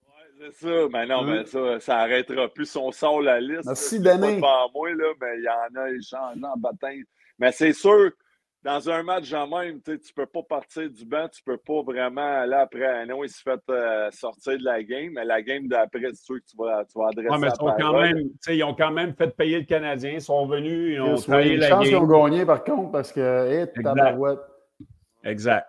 Ouais, 0.07 0.13
c'est 0.41 0.53
ça. 0.55 0.89
Mais 0.93 1.07
non, 1.07 1.21
Hein? 1.23 1.27
mais 1.43 1.47
ça, 1.47 1.81
ça 1.81 1.99
arrêtera 1.99 2.49
plus. 2.49 2.67
Si 2.67 2.79
on 2.79 2.91
sort 2.93 3.21
la 3.23 3.41
liste, 3.41 3.67
Merci, 3.67 4.01
Denis. 4.01 4.41
pas 4.41 4.67
moi, 4.75 4.91
là, 4.95 5.13
mais 5.21 5.39
il 5.39 5.45
y 5.45 5.49
en 5.49 5.81
a 5.81 5.91
échangé 5.91 6.41
en 6.45 6.57
baptême. 6.57 7.05
Mais 7.39 7.53
c'est 7.53 7.73
sûr, 7.73 8.11
dans 8.65 8.89
un 8.89 9.03
match 9.03 9.33
en 9.33 9.49
même, 9.49 9.81
tu 9.83 9.91
ne 9.91 9.97
peux 10.15 10.27
pas 10.27 10.43
partir 10.43 10.89
du 10.89 11.05
banc, 11.05 11.29
tu 11.29 11.43
peux 11.43 11.57
pas 11.57 11.83
vraiment 11.83 12.41
aller 12.43 12.55
après. 12.55 13.05
Non, 13.07 13.25
il 13.25 13.29
se 13.29 13.43
fait 13.43 13.61
euh, 13.71 14.09
sortir 14.13 14.57
de 14.59 14.65
la 14.65 14.83
game, 14.83 15.13
mais 15.15 15.25
la 15.25 15.43
game 15.43 15.67
d'après, 15.67 16.01
c'est 16.13 16.25
sûr 16.25 16.37
que 16.37 16.51
tu 16.51 16.57
vas, 16.57 16.85
tu 16.85 16.99
vas 16.99 17.09
adresser 17.09 17.29
ouais, 17.29 17.39
mais 17.39 17.49
ils, 17.49 17.57
sont 17.57 17.75
quand 17.79 18.01
même, 18.01 18.29
ils 18.49 18.65
ont 18.65 18.75
quand 18.75 18.93
même 18.93 19.15
fait 19.15 19.37
payer 19.37 19.61
le 19.61 19.65
Canadien, 19.65 20.13
ils 20.13 20.21
sont 20.21 20.47
venus, 20.47 20.95
ils 20.95 21.01
ont 21.01 21.17
travaillé 21.17 21.57
la 21.57 21.71
game. 21.71 21.83
qu'ils 21.83 21.97
ont 21.97 22.07
gagné 22.07 22.47
par 22.47 22.63
contre 22.63 22.93
parce 22.93 23.11
que, 23.11 23.21
hé, 23.21 23.63
hey, 23.63 24.37
Exact. 25.25 25.67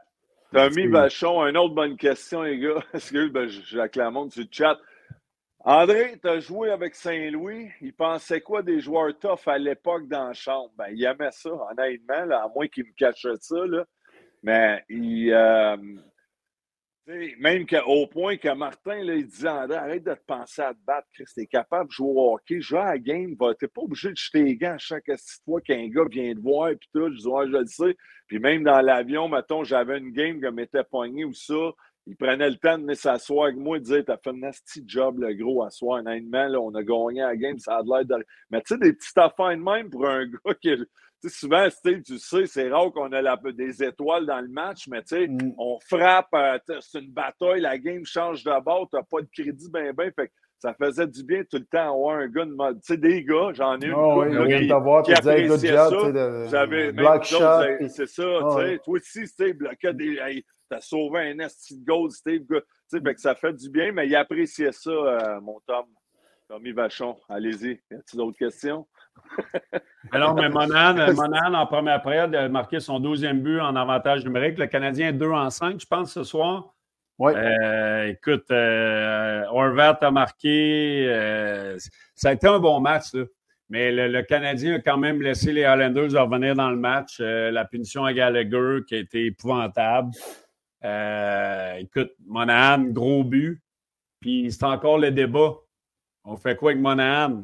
Tommy 0.52 0.88
Vachon, 0.88 1.48
une 1.48 1.58
autre 1.58 1.74
bonne 1.74 1.98
question, 1.98 2.44
les 2.44 2.60
gars. 2.60 2.84
Excuse, 2.94 3.32
ben, 3.32 3.48
j'acclame 3.48 4.30
sur 4.30 4.42
le 4.44 4.48
chat. 4.52 4.78
André, 5.66 6.20
tu 6.22 6.28
as 6.28 6.42
joué 6.42 6.72
avec 6.72 6.94
Saint-Louis. 6.94 7.70
Il 7.80 7.94
pensait 7.94 8.42
quoi 8.42 8.62
des 8.62 8.82
joueurs 8.82 9.18
tough 9.18 9.48
à 9.48 9.58
l'époque 9.58 10.10
dans 10.10 10.28
la 10.28 10.34
chambre? 10.34 10.74
Ben, 10.78 10.88
il 10.92 11.06
aimait 11.06 11.32
ça, 11.32 11.52
honnêtement, 11.52 12.36
à 12.36 12.52
moins 12.54 12.68
qu'il 12.68 12.84
me 12.84 12.92
cache 12.98 13.26
ça. 13.40 13.66
Là. 13.66 13.86
Mais 14.42 14.84
il. 14.90 15.32
Euh, 15.32 15.78
même 17.38 17.66
au 17.86 18.08
point 18.08 18.38
que 18.38 18.54
Martin, 18.54 19.04
là, 19.04 19.16
il 19.16 19.28
disait 19.28 19.48
André, 19.48 19.78
arrête 19.78 20.04
de 20.04 20.14
te 20.14 20.24
penser 20.26 20.62
à 20.62 20.74
te 20.74 20.80
battre, 20.86 21.08
Chris. 21.14 21.26
T'es 21.34 21.48
capable 21.48 21.88
de 21.88 21.94
jouer 21.94 22.12
au 22.14 22.34
hockey, 22.34 22.60
joue 22.60 22.78
à 22.78 22.86
la 22.86 22.98
game. 22.98 23.36
T'es 23.58 23.68
pas 23.68 23.82
obligé 23.82 24.10
de 24.10 24.18
jeter 24.18 24.44
les 24.44 24.58
gants 24.58 24.78
chaque 24.78 25.10
fois 25.46 25.62
qu'un 25.62 25.88
gars 25.88 26.06
vient 26.10 26.34
te 26.34 26.40
voir. 26.42 26.72
Puis 26.78 26.90
tout, 26.94 27.10
je 27.10 27.20
dis, 27.20 27.28
ouais, 27.28 27.48
je 27.48 27.58
le 27.58 27.66
sais. 27.68 27.98
Puis 28.28 28.40
même 28.40 28.64
dans 28.64 28.82
l'avion, 28.82 29.30
mettons, 29.30 29.64
j'avais 29.64 29.98
une 29.98 30.12
game 30.12 30.42
que 30.42 30.48
m'était 30.48 30.84
poigné 30.84 31.24
ou 31.24 31.34
ça 31.34 31.72
il 32.06 32.16
prenait 32.18 32.50
le 32.50 32.58
temps 32.58 32.78
de 32.78 32.84
venir 32.84 32.98
s'asseoir 32.98 33.46
avec 33.46 33.58
moi 33.58 33.78
et 33.78 33.80
dire 33.80 34.04
T'as 34.06 34.18
fait 34.18 34.32
un 34.32 34.38
nasty 34.38 34.84
job, 34.86 35.20
le 35.20 35.34
gros, 35.34 35.64
à 35.64 35.70
soir. 35.70 36.00
Honnêtement, 36.00 36.48
là, 36.48 36.60
on 36.60 36.74
a 36.76 36.84
gagné 36.84 37.22
la 37.22 37.36
game, 37.36 37.58
ça 37.58 37.78
a 37.78 37.82
l'air 37.84 38.06
de. 38.06 38.26
Mais 38.50 38.62
tu 38.62 38.74
sais, 38.74 38.80
des 38.80 38.94
petites 38.94 39.18
affaires 39.18 39.58
de 39.58 39.64
même 39.64 39.90
pour 39.90 40.08
un 40.08 40.26
gars 40.46 40.54
qui. 40.62 40.76
Tu 40.76 41.30
sais, 41.30 41.40
souvent, 41.40 41.70
Steve, 41.70 42.02
tu 42.02 42.20
sais, 42.20 42.46
c'est 42.48 42.70
rare 42.70 42.92
qu'on 42.92 43.10
ait 43.14 43.22
la, 43.22 43.40
des 43.54 43.82
étoiles 43.82 44.26
dans 44.26 44.42
le 44.42 44.50
match, 44.50 44.90
mais 44.90 45.02
tu 45.04 45.16
sais, 45.16 45.28
mm. 45.28 45.54
on 45.58 45.80
frappe, 45.80 46.28
euh, 46.34 46.58
c'est 46.82 47.00
une 47.00 47.12
bataille, 47.12 47.62
la 47.62 47.78
game 47.78 48.06
change 48.06 48.44
de 48.44 48.62
bord, 48.62 48.90
t'as 48.92 49.04
pas 49.04 49.22
de 49.22 49.30
crédit, 49.32 49.70
ben, 49.72 49.94
ben. 49.94 50.12
Fait 50.14 50.32
ça 50.60 50.74
faisait 50.74 51.08
du 51.08 51.26
bien 51.26 51.44
tout 51.44 51.58
le 51.58 51.66
temps 51.66 51.94
avoir 51.94 52.20
un 52.20 52.28
gars 52.28 52.46
de 52.46 52.54
mode. 52.54 52.80
Tu 52.82 52.94
sais, 52.94 52.98
des 52.98 53.22
gars, 53.26 53.52
j'en 53.54 53.78
ai 53.82 53.88
eu 53.88 53.94
oh, 53.94 54.24
oui, 54.24 54.30
qui, 54.30 54.60
qui, 54.62 54.68
qui 54.68 54.72
appréciaient 54.72 55.76
ça. 55.76 56.48
J'avais 56.50 56.94
Black 56.94 57.26
Shot. 57.26 57.40
C'est 57.90 58.08
ça, 58.08 58.24
tu 58.24 58.62
sais. 58.62 58.80
Toi 58.80 58.94
aussi, 58.96 59.28
Steve, 59.28 59.58
bloqué 59.58 59.94
des 59.94 60.44
t'as 60.74 60.82
sauvé 60.82 61.32
un 61.32 61.40
esti 61.40 61.78
de 61.78 61.86
gold, 61.86 62.12
Steve. 62.12 62.46
Tu 62.48 63.00
sais, 63.00 63.14
ça 63.18 63.36
fait 63.36 63.54
du 63.54 63.70
bien, 63.70 63.92
mais 63.92 64.08
il 64.08 64.16
appréciait 64.16 64.72
ça, 64.72 64.92
euh, 64.92 65.42
mon 65.42 65.60
Tom. 65.66 65.86
Tommy 66.48 66.72
Vachon, 66.72 67.18
allez-y. 67.30 67.82
Y 67.90 67.96
a-t-il 67.96 68.18
d'autres 68.18 68.38
questions? 68.38 68.88
Alors, 70.12 70.36
mais 70.36 70.50
Monan, 70.50 71.14
Monan, 71.14 71.54
en 71.54 71.66
première 71.66 72.02
période, 72.02 72.36
a 72.36 72.50
marqué 72.50 72.80
son 72.80 73.00
douzième 73.00 73.42
but 73.42 73.60
en 73.60 73.76
avantage 73.76 74.26
numérique. 74.26 74.58
Le 74.58 74.68
Canadien 74.68 75.14
2 75.14 75.32
en 75.32 75.50
5, 75.50 75.80
je 75.80 75.86
pense, 75.86 76.14
ce 76.14 76.24
soir. 76.24 76.74
Oui. 77.20 77.32
Euh, 77.36 78.08
écoute, 78.08 78.50
euh, 78.52 79.46
Horvat 79.50 80.00
a 80.02 80.12
marqué. 80.12 81.06
Euh, 81.08 81.78
ça 82.16 82.30
a 82.30 82.34
été 82.34 82.48
un 82.48 82.60
bon 82.60 82.80
match, 82.80 83.14
là. 83.14 83.24
Mais 83.70 83.92
le, 83.92 84.22
Canadien 84.22 84.76
a 84.76 84.80
quand 84.80 84.98
même 84.98 85.22
laissé 85.22 85.52
les 85.52 85.62
Islanders 85.62 86.12
revenir 86.22 86.54
dans 86.54 86.70
le 86.70 86.76
match. 86.76 87.20
la 87.20 87.66
punition 87.66 88.06
à 88.06 88.14
Gallagher 88.14 88.82
qui 88.88 88.94
a 88.94 89.00
été 89.00 89.26
épouvantable. 89.26 90.12
Euh, 90.84 91.76
écoute, 91.76 92.12
Monahan, 92.26 92.84
gros 92.86 93.24
but. 93.24 93.62
Puis 94.20 94.52
c'est 94.52 94.64
encore 94.64 94.98
le 94.98 95.12
débat. 95.12 95.56
On 96.24 96.38
fait 96.38 96.56
quoi 96.56 96.72
avec 96.72 96.82
Monahan? 96.82 97.44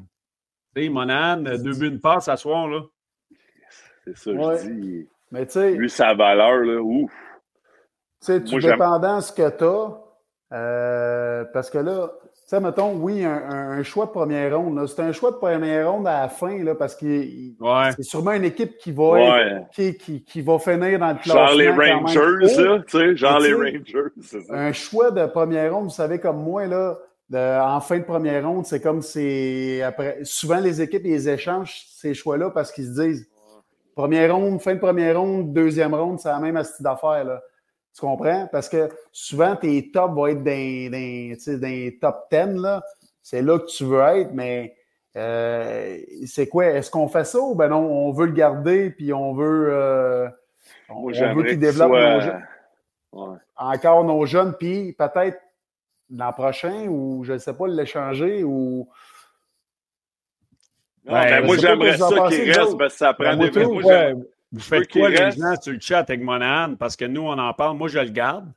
Tu 0.75 0.83
sais, 0.83 0.89
Monahan, 0.89 1.41
deux 1.41 1.77
buts 1.77 1.91
de 1.91 1.97
passe 1.97 2.27
à 2.27 2.37
soir, 2.37 2.67
là. 2.67 2.81
C'est 4.05 4.17
ça, 4.17 4.31
je 4.31 4.69
dis. 4.69 5.09
Mais 5.31 5.45
tu 5.45 5.53
sais. 5.53 5.71
Lui, 5.71 5.89
sa 5.89 6.13
valeur, 6.13 6.59
là, 6.59 6.81
ouf. 6.81 7.11
Tu 8.21 8.25
sais, 8.25 8.43
tu 8.43 8.59
dépendant 8.59 9.17
de 9.17 9.21
ce 9.21 9.31
que 9.31 9.49
tu 9.49 9.63
as, 9.63 10.57
euh, 10.57 11.45
parce 11.53 11.69
que 11.69 11.77
là, 11.77 12.11
sais, 12.49 12.59
mettons, 12.59 12.95
oui, 12.95 13.23
un, 13.23 13.83
choix 13.83 14.07
de 14.07 14.11
première 14.11 14.57
ronde. 14.57 14.87
C'est 14.87 15.01
un 15.01 15.11
choix 15.11 15.31
de 15.31 15.37
première 15.37 15.91
ronde 15.91 16.07
à 16.07 16.21
la 16.21 16.29
fin, 16.29 16.63
là, 16.63 16.73
parce 16.73 16.95
que 16.95 17.23
c'est 17.95 18.03
sûrement 18.03 18.31
une 18.33 18.45
équipe 18.45 18.77
qui 18.77 18.91
va, 18.91 19.67
qui, 19.71 20.23
qui, 20.25 20.41
va 20.41 20.57
finir 20.57 20.99
dans 20.99 21.09
le 21.09 21.21
classement. 21.21 21.47
Genre 21.47 21.55
les 21.55 21.69
Rangers, 21.69 22.63
là, 22.63 22.79
tu 22.79 22.97
sais, 22.97 23.15
genre 23.15 23.39
les 23.39 23.53
Rangers. 23.53 24.09
Ça. 24.21 24.37
Un 24.49 24.73
choix 24.73 25.11
de 25.11 25.25
première 25.27 25.73
ronde, 25.73 25.85
vous 25.85 25.89
savez, 25.89 26.19
comme 26.19 26.43
moi, 26.43 26.65
là, 26.65 26.97
en 27.31 27.79
fin 27.81 27.99
de 27.99 28.03
première 28.03 28.47
ronde, 28.47 28.65
c'est 28.65 28.81
comme 28.81 29.01
c'est 29.01 29.83
après. 29.83 30.19
Souvent, 30.23 30.59
les 30.59 30.81
équipes, 30.81 31.05
ils 31.05 31.27
échangent 31.27 31.85
ces 31.91 32.13
choix-là 32.13 32.49
parce 32.49 32.71
qu'ils 32.71 32.87
se 32.87 33.01
disent 33.01 33.29
première 33.95 34.35
ronde, 34.35 34.59
fin 34.59 34.73
de 34.73 34.79
première 34.79 35.19
ronde, 35.19 35.53
deuxième 35.53 35.93
ronde, 35.93 36.19
c'est 36.19 36.29
la 36.29 36.39
même 36.39 36.57
astuce 36.57 36.81
d'affaires. 36.81 37.23
Là. 37.23 37.41
Tu 37.93 38.01
comprends? 38.01 38.47
Parce 38.51 38.69
que 38.69 38.89
souvent, 39.11 39.55
tes 39.55 39.91
tops 39.91 40.13
vont 40.13 40.27
être 40.27 40.43
dans, 40.43 41.59
dans, 41.59 41.99
top 41.99 42.27
10. 42.31 42.61
Là. 42.61 42.83
C'est 43.21 43.41
là 43.41 43.59
que 43.59 43.65
tu 43.65 43.83
veux 43.83 44.01
être, 44.01 44.31
mais 44.33 44.75
euh, 45.15 45.97
c'est 46.25 46.47
quoi? 46.47 46.65
Est-ce 46.67 46.91
qu'on 46.91 47.07
fait 47.07 47.23
ça 47.23 47.39
ou 47.39 47.55
ben 47.55 47.67
non, 47.67 47.79
on 47.79 48.11
veut 48.11 48.27
le 48.27 48.31
garder 48.31 48.91
puis 48.91 49.11
on 49.11 49.33
veut, 49.33 49.69
euh, 49.71 50.29
on, 50.87 51.07
veut 51.07 51.43
qu'il 51.43 51.59
développe 51.59 51.91
nos 51.91 52.21
jeunes. 52.21 53.39
Encore 53.57 54.03
nos 54.03 54.25
jeunes, 54.25 54.53
puis 54.53 54.93
peut-être 54.93 55.39
l'an 56.11 56.31
prochain 56.31 56.87
ou 56.87 57.23
je 57.23 57.33
ne 57.33 57.37
sais 57.37 57.53
pas, 57.53 57.67
l'échanger 57.67 58.43
ou. 58.43 58.87
Ben, 61.05 61.43
moi, 61.43 61.57
j'aimerais 61.57 61.97
ça 61.97 62.07
qu'il 62.29 62.51
reste, 62.51 62.77
parce 62.77 62.93
que 62.93 62.99
ça 62.99 63.13
prend 63.13 63.35
ben, 63.35 63.49
des. 63.49 64.15
Vous 64.51 64.59
faites 64.59 64.91
quoi, 64.91 65.09
les 65.09 65.31
gens, 65.31 65.61
sur 65.61 65.73
le 65.73 65.79
chat 65.79 65.99
avec 65.99 66.21
Monahan? 66.21 66.75
Parce 66.75 66.95
que 66.95 67.05
nous, 67.05 67.21
on 67.21 67.37
en 67.37 67.53
parle. 67.53 67.77
Moi, 67.77 67.87
je 67.87 67.99
le 67.99 68.09
garde. 68.09 68.51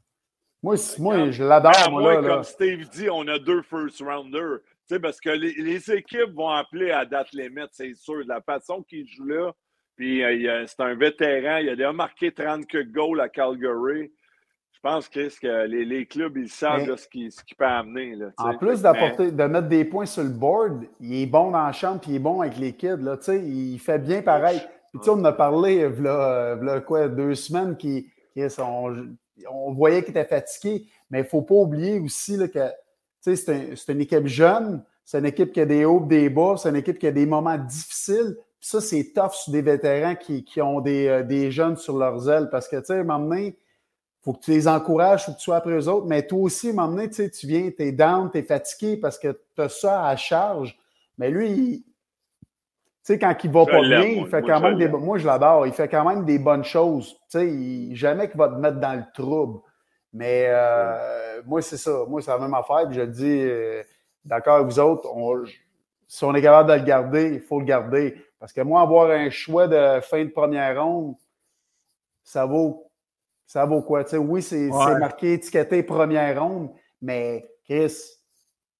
Moi, 0.63 0.77
moi 0.99 1.31
je 1.31 1.43
l'adore. 1.43 1.73
Ah, 1.77 1.91
moi, 1.91 2.21
là, 2.21 2.29
comme 2.29 2.45
Steve 2.45 2.89
dit, 2.91 3.11
on 3.11 3.27
a 3.27 3.39
deux 3.39 3.63
first 3.63 4.01
rounders. 4.01 4.61
Tu 4.87 4.95
sais, 4.95 5.01
parce 5.01 5.21
que 5.21 5.31
les, 5.31 5.91
équipes 5.91 6.33
vont 6.35 6.51
appeler 6.51 6.93
à 6.93 7.05
date 7.05 7.33
limite, 7.33 7.71
c'est 7.73 7.95
sûr. 7.95 8.25
De 8.25 8.29
la 8.29 8.41
façon 8.41 8.83
qu'ils 8.83 9.09
jouent 9.09 9.27
là, 9.27 9.53
puis 9.97 10.23
euh, 10.25 10.65
c'est 10.67 10.81
un 10.81 10.95
vétéran. 10.95 11.59
Il 11.59 11.69
a 11.69 11.77
déjà 11.77 11.93
marqué 11.93 12.33
30 12.33 12.65
goals 12.93 13.21
à 13.21 13.29
Calgary. 13.29 14.13
Je 14.73 14.81
pense 14.81 15.09
Chris, 15.09 15.35
que 15.41 15.67
les, 15.67 15.85
les 15.85 16.07
clubs, 16.07 16.37
ils 16.37 16.49
savent 16.49 16.97
ce 16.97 17.07
qu'il 17.09 17.31
peut 17.57 17.65
amener. 17.65 18.17
Là, 18.17 18.27
en 18.39 18.57
plus 18.57 18.83
d'apporter, 18.83 19.31
de 19.31 19.45
mettre 19.45 19.69
des 19.69 19.85
points 19.85 20.07
sur 20.07 20.25
le 20.25 20.31
board, 20.31 20.85
il 21.01 21.23
est 21.23 21.27
bon 21.27 21.51
dans 21.53 21.65
la 21.65 21.73
chambre 21.73 22.01
puis 22.01 22.13
il 22.13 22.17
est 22.17 22.21
bon 22.21 22.41
avec 22.41 22.57
les 22.59 22.73
kids. 22.73 22.97
Là, 23.01 23.17
il 23.29 23.79
fait 23.79 23.99
bien 23.99 24.23
pareil. 24.23 24.61
Puis, 24.93 25.01
tu 25.01 25.07
sais, 25.07 25.11
on 25.11 25.25
a 25.25 25.33
parlé, 25.33 25.89
là, 25.89 26.81
quoi, 26.81 27.09
deux 27.09 27.35
semaines, 27.35 27.77
qui, 27.79 28.07
on, 28.59 29.73
voyait 29.73 30.03
qu'il 30.03 30.11
était 30.11 30.27
fatigué, 30.27 30.87
mais 31.11 31.21
il 31.21 31.23
ne 31.23 31.29
faut 31.29 31.41
pas 31.41 31.55
oublier 31.55 31.99
aussi 31.99 32.37
là, 32.37 32.47
que 32.47 32.71
c'est 33.21 33.89
une 33.89 34.01
équipe 34.03 34.27
jeune, 34.27 34.85
c'est 35.05 35.19
une 35.19 35.27
équipe 35.27 35.53
qui 35.53 35.61
a 35.61 35.67
des 35.67 35.87
hauts, 35.87 36.01
des 36.01 36.29
bas, 36.29 36.57
c'est 36.59 36.69
une 36.69 36.77
équipe 36.77 36.99
qui 36.99 37.07
a 37.07 37.11
des 37.11 37.25
moments 37.25 37.57
difficiles. 37.57 38.37
Puis 38.61 38.69
ça, 38.69 38.81
c'est 38.83 39.13
tough 39.15 39.33
sur 39.33 39.53
des 39.53 39.63
vétérans 39.63 40.15
qui, 40.15 40.45
qui 40.45 40.61
ont 40.61 40.81
des, 40.81 41.09
euh, 41.09 41.23
des, 41.23 41.51
jeunes 41.51 41.77
sur 41.77 41.97
leurs 41.99 42.29
ailes 42.29 42.49
parce 42.51 42.69
que, 42.69 42.77
tu 42.77 42.87
sais, 42.87 42.93
à 42.93 42.97
un 43.01 43.05
moment 43.05 43.27
donné, 43.27 43.47
il 43.47 44.25
faut 44.25 44.35
que 44.35 44.41
tu 44.41 44.51
les 44.53 44.69
encourages, 44.69 45.23
il 45.23 45.25
faut 45.25 45.33
que 45.33 45.39
tu 45.39 45.45
sois 45.45 45.57
après 45.57 45.73
eux 45.73 45.89
autres, 45.89 46.07
mais 46.07 46.27
toi 46.27 46.39
aussi, 46.41 46.69
à 46.69 46.71
un 46.71 46.75
moment 46.75 46.93
donné, 46.93 47.09
tu 47.09 47.47
viens, 47.47 47.71
tu 47.71 47.83
es 47.83 47.93
down, 47.93 48.31
tu 48.31 48.39
es 48.39 48.43
fatigué 48.43 48.99
parce 48.99 49.19
que 49.19 49.41
tu 49.57 49.63
as 49.63 49.69
ça 49.69 50.07
à 50.07 50.17
charge. 50.17 50.79
Mais 51.19 51.31
lui, 51.31 51.85
tu 51.85 51.92
sais, 53.03 53.19
quand 53.19 53.35
il 53.43 53.51
va 53.51 53.67
pas 53.67 53.81
bien, 53.81 54.05
il 54.05 54.27
fait 54.27 54.43
quand 54.43 54.61
même 54.61 54.77
des. 54.77 54.89
Moi, 54.89 55.19
je 55.19 55.27
l'adore. 55.27 55.67
Il 55.67 55.73
fait 55.73 55.89
quand 55.89 56.05
même 56.09 56.25
des 56.25 56.39
bonnes 56.39 56.65
choses. 56.65 57.17
Tu 57.31 57.39
sais, 57.39 57.95
jamais 57.95 58.29
qu'il 58.29 58.39
va 58.39 58.49
te 58.49 58.55
mettre 58.55 58.79
dans 58.79 58.95
le 58.95 59.05
trouble. 59.13 59.61
Mais 60.13 60.47
euh, 60.49 61.43
moi, 61.47 61.63
c'est 61.63 61.77
ça. 61.77 62.05
Moi, 62.09 62.21
c'est 62.23 62.31
la 62.31 62.39
même 62.39 62.55
affaire. 62.55 62.87
Puis 62.89 62.99
je 62.99 63.03
dis, 63.03 63.41
euh, 63.41 63.83
d'accord 64.25 64.57
avec 64.57 64.69
vous 64.69 64.79
autres, 64.79 65.09
si 66.07 66.25
on 66.25 66.35
est 66.35 66.43
capable 66.43 66.71
de 66.71 66.75
le 66.75 66.85
garder, 66.85 67.31
il 67.35 67.41
faut 67.41 67.59
le 67.59 67.65
garder. 67.65 68.23
Parce 68.39 68.53
que 68.53 68.61
moi, 68.61 68.83
avoir 68.83 69.11
un 69.11 69.31
choix 69.31 69.67
de 69.67 70.01
fin 70.01 70.25
de 70.25 70.31
première 70.31 70.83
ronde, 70.83 71.15
ça 72.23 72.45
vaut, 72.45 72.91
ça 73.47 73.65
vaut 73.65 73.83
quoi? 73.83 74.05
Tu 74.05 74.11
sais, 74.11 74.17
oui, 74.19 74.43
c'est 74.43 74.69
marqué 74.69 75.35
étiqueté 75.35 75.83
première 75.83 76.43
ronde, 76.43 76.71
mais 77.01 77.49
Chris, 77.65 77.97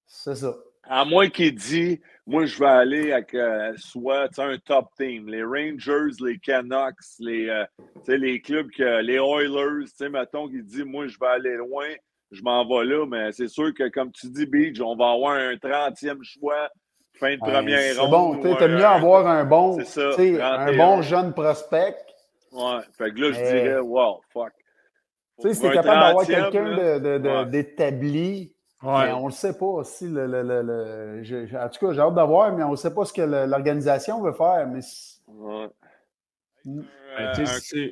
c'est 0.05 0.35
ça. 0.35 0.53
À 0.83 1.05
moins 1.05 1.29
qu'il 1.29 1.55
dit 1.55 2.01
moi, 2.25 2.45
je 2.45 2.57
vais 2.57 2.65
aller 2.65 3.11
avec 3.11 3.33
euh, 3.33 3.73
soit 3.77 4.29
un 4.37 4.57
top 4.57 4.87
team. 4.97 5.27
Les 5.27 5.43
Rangers, 5.43 6.15
les 6.21 6.37
Canucks, 6.39 6.95
les, 7.19 7.49
euh, 7.49 7.65
les 8.07 8.41
clubs, 8.41 8.69
que, 8.71 9.01
les 9.01 9.15
Oilers, 9.15 10.09
mettons, 10.09 10.47
qui 10.47 10.63
dit 10.63 10.83
Moi, 10.83 11.07
je 11.07 11.17
vais 11.19 11.27
aller 11.27 11.55
loin, 11.55 11.87
je 12.31 12.41
m'en 12.41 12.65
vais 12.65 12.85
là, 12.85 13.05
mais 13.05 13.31
c'est 13.33 13.49
sûr 13.49 13.73
que, 13.73 13.89
comme 13.89 14.11
tu 14.11 14.27
dis, 14.27 14.45
Beach, 14.45 14.79
on 14.79 14.95
va 14.95 15.11
avoir 15.11 15.33
un 15.33 15.55
30e 15.55 16.23
choix, 16.23 16.69
fin 17.19 17.35
de 17.35 17.39
première 17.39 18.01
ronde. 18.01 18.39
C'est 18.41 18.49
bon, 18.49 18.55
tu 18.55 18.67
mieux 18.69 18.85
avoir 18.85 19.27
un 19.27 19.43
bon, 19.43 19.83
ça, 19.83 20.11
un 20.17 20.77
bon 20.77 21.01
jeune 21.01 21.33
prospect. 21.33 21.97
Ouais, 22.53 22.81
fait 22.97 23.11
que 23.11 23.19
là, 23.19 23.31
je 23.31 23.39
dirais 23.39 23.79
Wow, 23.79 24.21
fuck. 24.31 24.53
Tu 25.41 25.49
sais, 25.49 25.55
si 25.55 25.61
t'es 25.61 25.71
capable 25.73 25.99
d'avoir 25.99 26.25
quelqu'un 26.25 27.45
d'établi 27.45 28.52
on 28.83 29.19
ne 29.21 29.25
le 29.25 29.31
sait 29.31 29.57
pas 29.57 29.65
aussi. 29.65 30.07
Le, 30.07 30.27
le, 30.27 30.41
le, 30.43 31.57
en 31.57 31.69
tout 31.69 31.85
cas, 31.85 31.93
j'ai 31.93 32.01
hâte 32.01 32.15
de 32.15 32.21
voir, 32.21 32.53
mais 32.53 32.63
on 32.63 32.71
ne 32.71 32.75
sait 32.75 32.93
pas 32.93 33.05
ce 33.05 33.13
que 33.13 33.21
l'organisation 33.21 34.21
veut 34.21 34.33
faire. 34.33 34.67
Mais 34.67 34.81
ouais. 35.27 35.67
Mm. 36.65 36.81
Euh, 37.19 37.89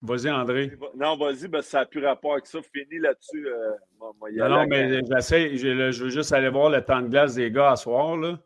Vas-y, 0.00 0.30
André. 0.30 0.72
Non, 0.96 1.16
vas-y, 1.16 1.48
ben, 1.48 1.60
ça 1.60 1.80
n'a 1.80 1.86
plus 1.86 2.04
rapport 2.04 2.32
avec 2.32 2.46
ça. 2.46 2.58
Fini 2.62 2.98
là-dessus. 3.00 3.46
Euh, 3.46 3.72
non, 4.00 4.48
non, 4.48 4.66
mais 4.66 5.02
j'essaie. 5.04 5.56
Je, 5.56 5.90
je, 5.90 6.04
veux 6.04 6.10
juste 6.10 6.32
aller 6.32 6.48
voir 6.48 6.70
le 6.70 6.82
temps 6.82 7.02
de 7.02 7.08
glace 7.08 7.34
des 7.34 7.50
gars 7.50 7.72
à 7.72 7.76
soir. 7.76 8.16
Là. 8.16 8.38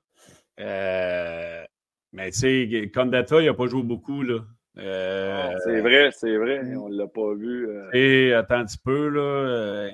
Euh, 0.58 1.64
mais 2.12 2.30
tu 2.32 2.38
sais, 2.38 2.90
Condata, 2.92 3.40
il 3.40 3.46
n'a 3.46 3.54
pas 3.54 3.66
joué 3.66 3.82
beaucoup. 3.82 4.22
Là. 4.22 4.40
Euh, 4.78 5.52
c'est 5.64 5.80
vrai, 5.80 6.10
c'est 6.12 6.36
vrai. 6.36 6.60
On 6.76 6.88
ne 6.88 6.96
l'a 6.96 7.06
pas 7.06 7.34
vu. 7.34 7.68
Et 7.92 8.32
attends 8.32 8.56
un 8.56 8.64
petit 8.64 8.78
peu. 8.78 9.08
Là. 9.08 9.88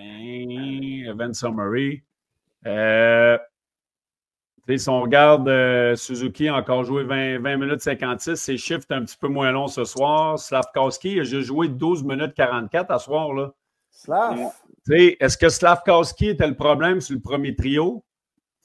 Summary. 1.33 2.03
Euh, 2.67 3.39
si 4.69 4.89
on 4.89 5.03
regarde 5.03 5.49
euh, 5.49 5.95
Suzuki 5.95 6.49
a 6.49 6.57
encore 6.57 6.85
joué 6.85 7.05
20, 7.05 7.41
20 7.41 7.57
minutes 7.59 7.81
56, 7.81 8.37
ses 8.37 8.57
chiffres 8.57 8.87
un 8.91 9.05
petit 9.05 9.17
peu 9.19 9.29
moins 9.29 9.51
longs 9.53 9.69
ce 9.69 9.85
soir. 9.85 10.39
Slavkowski 10.39 11.21
a 11.21 11.25
juste 11.25 11.49
joué 11.49 11.69
12 11.69 12.05
minutes 12.05 12.35
44 12.35 12.91
à 12.91 12.99
soir. 12.99 13.33
Là. 13.35 13.53
Slav. 13.91 14.39
Est-ce 14.91 15.37
que 15.37 15.49
Slavkowski 15.49 16.31
était 16.31 16.47
le 16.47 16.57
problème 16.57 17.01
sur 17.01 17.15
le 17.15 17.21
premier 17.21 17.55
trio? 17.55 18.03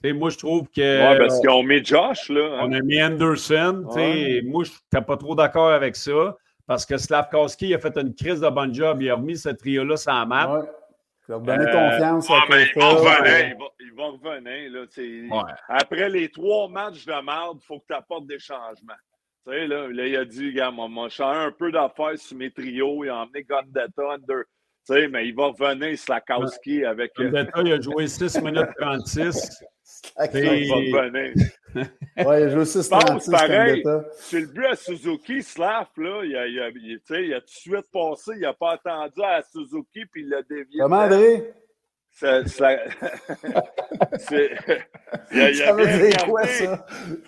Moi, 0.04 0.30
je 0.30 0.38
trouve 0.38 0.68
que. 0.70 1.12
Oui, 1.12 1.18
parce 1.18 1.40
qu'ils 1.40 1.50
ont 1.50 1.64
mis 1.64 1.84
Josh. 1.84 2.30
Là, 2.30 2.42
hein. 2.42 2.60
On 2.64 2.72
a 2.72 2.82
mis 2.82 3.02
Anderson. 3.02 3.86
Moi, 3.86 4.64
je 4.64 4.72
n'étais 4.72 5.06
pas 5.06 5.18
trop 5.18 5.36
d'accord 5.36 5.70
avec 5.70 5.96
ça 5.96 6.38
parce 6.70 6.86
que 6.86 6.98
Slavkowski 6.98 7.74
a 7.74 7.80
fait 7.80 7.98
une 7.98 8.14
crise 8.14 8.42
de 8.42 8.50
bon 8.50 8.72
job. 8.72 9.02
Il 9.02 9.10
a 9.10 9.16
remis 9.16 9.38
ce 9.38 9.50
trio-là 9.50 9.98
sans 9.98 10.26
map. 10.28 10.66
Leur 11.28 11.42
donner 11.42 11.66
euh, 11.68 11.90
confiance 11.90 12.30
à 12.30 12.42
mais 12.50 12.66
il, 12.76 12.80
va 12.80 12.90
revenir, 12.90 13.56
il, 13.80 13.96
va, 13.96 14.06
revenir. 14.08 14.72
Là, 14.72 15.58
Après 15.68 16.10
les 16.10 16.30
trois 16.30 16.68
matchs 16.70 17.06
de 17.06 17.12
merde, 17.24 17.58
il 17.62 17.66
faut 17.66 17.80
que 17.80 17.86
tu 17.88 17.94
apportes 17.94 18.26
des 18.26 18.40
changements. 18.40 18.94
Tu 19.46 19.54
sais, 19.54 19.68
là, 19.68 19.88
là, 19.90 20.08
il 20.08 20.16
a 20.16 20.26
dit, 20.26 20.54
gars, 20.54 20.72
moi, 20.72 20.88
moi 20.88 21.10
changé 21.10 21.40
un 21.40 21.52
peu 21.52 21.72
d'affaires 21.72 22.18
sur 22.18 22.38
mes 22.38 22.52
trios. 22.52 23.04
Il 23.04 23.10
a 23.10 23.18
emmené 23.18 23.44
Gondetta, 23.44 24.14
Under. 24.14 24.44
Sais, 24.90 25.08
mais 25.08 25.28
il 25.28 25.36
va 25.36 25.50
revenir, 25.50 25.96
Slakowski, 25.96 26.84
avec. 26.84 27.12
Euh, 27.20 27.46
il 27.64 27.74
a 27.74 27.80
joué 27.80 28.08
6 28.08 28.42
minutes 28.42 28.70
36. 28.80 29.64
Il 30.34 30.42
va 30.42 31.02
revenir. 31.02 31.34
ouais, 32.28 32.50
je 32.50 32.58
aussi 32.58 32.90
pense 32.90 33.30
pareil. 33.30 33.84
C'est 34.14 34.40
le 34.40 34.48
but 34.48 34.66
à 34.66 34.76
Suzuki, 34.76 35.44
Slav, 35.44 35.90
là, 35.96 36.24
il 36.24 36.36
a, 36.36 36.48
il, 36.48 36.60
a, 36.60 36.70
il, 36.70 37.00
il 37.08 37.34
a 37.36 37.40
tout 37.40 37.46
de 37.46 37.52
suite 37.52 37.86
passé, 37.94 38.32
il 38.34 38.42
n'a 38.42 38.54
pas 38.56 38.72
attendu 38.72 39.22
à 39.22 39.44
Suzuki, 39.44 40.08
puis 40.12 40.24
il 40.24 40.30
l'a 40.30 40.42
dévié. 40.42 40.80
Comment, 40.80 41.02
André? 41.02 41.54
Ça, 42.10 42.44
ça... 42.48 42.74
il, 44.32 45.40
a, 45.40 45.52
il, 45.52 45.62
a 45.62 45.74
bien 45.76 45.86
regardé, 45.86 46.12
quoi, 46.26 46.48
ça? 46.48 46.88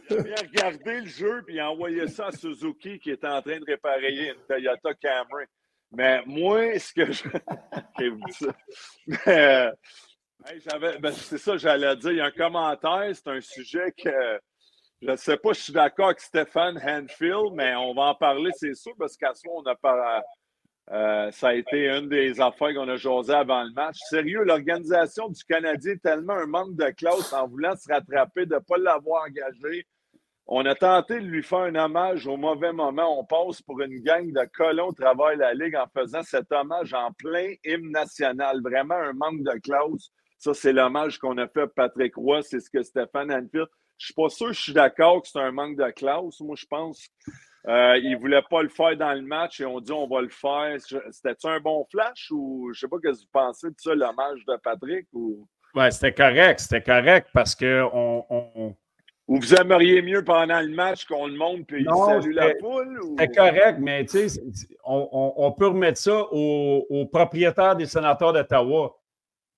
il 0.10 0.18
a 0.18 0.24
bien 0.24 0.36
regardé 0.42 1.02
le 1.02 1.06
jeu, 1.06 1.44
puis 1.46 1.58
il 1.58 1.60
a 1.60 1.70
envoyé 1.70 2.08
ça 2.08 2.26
à 2.30 2.32
Suzuki, 2.32 2.98
qui 2.98 3.12
était 3.12 3.28
en 3.28 3.40
train 3.44 3.60
de 3.60 3.66
réparer 3.66 4.30
une 4.30 4.42
Toyota 4.48 4.96
Camry. 4.96 5.46
Mais 5.92 6.22
moi, 6.26 6.80
ce 6.80 6.94
que 6.94 7.12
je. 7.12 7.24
Mais, 9.26 10.98
ben, 11.00 11.12
c'est 11.12 11.38
ça, 11.38 11.58
j'allais 11.58 11.96
dire. 11.98 12.12
Il 12.12 12.18
y 12.18 12.22
a 12.22 12.26
un 12.26 12.32
commentaire, 12.32 13.12
c'est 13.14 13.28
un 13.28 13.42
sujet 13.42 13.92
que 13.92 14.40
je 15.02 15.10
ne 15.10 15.16
sais 15.16 15.38
pas, 15.38 15.54
je 15.54 15.62
suis 15.62 15.74
d'accord 15.74 16.08
avec 16.08 16.20
Stéphane 16.20 16.78
Hanfield, 16.78 17.54
mais 17.54 17.76
on 17.76 17.94
va 17.94 18.04
en 18.04 18.16
parler, 18.16 18.52
c'est 18.56 18.76
sûr, 18.76 18.94
parce 19.00 19.18
qu'à 19.18 19.34
ce 19.34 19.48
moment, 19.48 19.64
on 19.66 19.70
a 19.70 19.76
pas, 19.76 20.22
euh, 20.92 21.32
ça 21.32 21.50
a 21.50 21.54
été 21.54 21.90
une 21.90 22.08
des 22.08 22.40
affaires 22.40 22.74
qu'on 22.76 22.88
a 22.88 22.98
jasé 22.98 23.34
avant 23.34 23.64
le 23.64 23.72
match. 23.72 23.98
Sérieux, 24.10 24.44
l'organisation 24.44 25.28
du 25.30 25.44
Canadien 25.44 25.94
est 25.94 26.04
tellement 26.04 26.34
un 26.34 26.46
manque 26.46 26.76
de 26.76 26.90
classe 26.92 27.34
en 27.34 27.48
voulant 27.48 27.76
se 27.76 27.92
rattraper, 27.92 28.46
de 28.46 28.56
ne 28.56 28.60
pas 28.60 28.78
l'avoir 28.78 29.24
engagé. 29.24 29.88
On 30.48 30.66
a 30.66 30.76
tenté 30.76 31.20
de 31.20 31.26
lui 31.26 31.44
faire 31.44 31.60
un 31.60 31.76
hommage 31.76 32.28
au 32.28 32.36
mauvais 32.36 32.74
moment. 32.74 33.20
On 33.20 33.24
passe 33.24 33.62
pour 33.62 33.80
une 33.82 34.02
gang 34.02 34.32
de 34.32 34.46
colons 34.54 34.92
de 34.92 35.40
la 35.40 35.54
Ligue 35.54 35.76
en 35.76 35.88
faisant 35.96 36.24
cet 36.24 36.52
hommage 36.52 36.94
en 36.94 37.12
plein 37.14 37.54
hymne 37.64 37.92
national. 37.92 38.62
Vraiment 38.62 38.96
un 38.96 39.14
manque 39.14 39.44
de 39.44 39.60
classe. 39.60 40.12
Ça, 40.38 40.54
c'est 40.54 40.74
l'hommage 40.74 41.20
qu'on 41.20 41.38
a 41.38 41.48
fait 41.48 41.62
à 41.62 41.68
Patrick 41.68 42.16
Roy. 42.16 42.42
C'est 42.42 42.60
ce 42.60 42.70
que 42.70 42.82
Stéphane 42.82 43.32
Anfield. 43.32 43.68
Je 43.98 44.06
suis 44.08 44.14
pas 44.16 44.30
sûr 44.30 44.48
que 44.48 44.54
je 44.54 44.62
suis 44.62 44.74
d'accord 44.74 45.22
que 45.22 45.28
c'est 45.28 45.40
un 45.40 45.52
manque 45.52 45.78
de 45.78 45.92
classe. 45.92 46.40
Moi, 46.40 46.56
je 46.58 46.66
pense 46.66 47.08
qu'il 47.24 47.72
euh, 47.72 48.02
ne 48.02 48.18
voulait 48.18 48.42
pas 48.50 48.64
le 48.64 48.70
faire 48.70 48.98
dans 48.98 49.14
le 49.14 49.22
match 49.22 49.62
et 49.62 49.66
on 49.66 49.80
dit 49.80 49.92
on 49.92 50.08
va 50.08 50.22
le 50.22 50.30
faire. 50.30 50.76
C'était-tu 51.12 51.48
un 51.48 51.60
bon 51.60 51.86
flash 51.92 52.30
ou 52.32 52.72
je 52.74 52.80
sais 52.80 52.88
pas 52.88 52.98
ce 52.98 53.10
que 53.10 53.16
vous 53.16 53.30
pensez 53.32 53.70
de 53.70 53.76
ça, 53.78 53.94
l'hommage 53.94 54.44
de 54.48 54.58
Patrick? 54.64 55.08
Ou... 55.14 55.48
Ouais, 55.76 55.92
c'était 55.92 56.14
correct. 56.14 56.60
C'était 56.60 56.82
correct 56.82 57.30
parce 57.34 57.54
que 57.54 57.84
on, 57.94 58.76
Ou 59.32 59.40
vous 59.40 59.56
aimeriez 59.56 60.02
mieux 60.02 60.26
pendant 60.26 60.60
le 60.60 60.68
match 60.68 61.06
qu'on 61.06 61.26
le 61.26 61.38
montre 61.38 61.64
puis 61.66 61.86
il 61.88 61.96
salue 61.96 62.34
la 62.34 62.54
foule? 62.60 63.00
C'était 63.18 63.34
correct, 63.34 63.78
mais 63.80 64.04
tu 64.04 64.28
sais, 64.28 64.42
on, 64.84 65.34
on, 65.38 65.52
peut 65.54 65.68
remettre 65.68 66.00
ça 66.00 66.28
aux 66.34 66.86
au 66.90 67.06
propriétaires 67.06 67.78
des 67.78 67.86
sénateurs 67.86 68.34
d'Ottawa. 68.34 68.94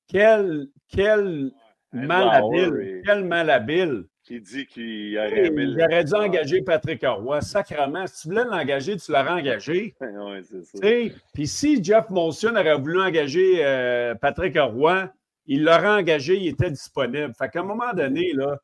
Quel, 0.07 0.67
quel 0.89 1.49
malhabile, 1.91 3.01
quel 3.03 3.25
malhabile. 3.25 4.03
Qui 4.23 4.41
dit 4.41 4.67
qu'il 4.67 5.17
aurait. 5.17 5.51
Il 5.51 5.81
aurait 5.81 6.03
dû 6.03 6.13
engager 6.13 6.61
Patrick 6.61 7.03
Roy. 7.03 7.41
Sacrement, 7.41 8.05
si 8.05 8.21
tu 8.21 8.27
voulais 8.27 8.45
l'engager, 8.45 8.95
tu 8.95 9.11
l'aurais 9.11 9.41
engagé. 9.41 9.95
oui, 10.01 10.43
c'est 10.43 10.63
ça. 10.63 11.15
Puis 11.33 11.47
si 11.47 11.83
Jeff 11.83 12.11
Molson 12.11 12.55
aurait 12.55 12.77
voulu 12.77 13.01
engager 13.01 13.65
euh, 13.65 14.13
Patrick 14.13 14.55
Roy, 14.55 15.09
il 15.47 15.63
l'aurait 15.63 15.99
engagé, 15.99 16.37
il 16.37 16.49
était 16.49 16.69
disponible. 16.69 17.33
Fait 17.35 17.49
qu'à 17.49 17.61
un 17.61 17.63
moment 17.63 17.91
donné, 17.91 18.33
là, 18.33 18.59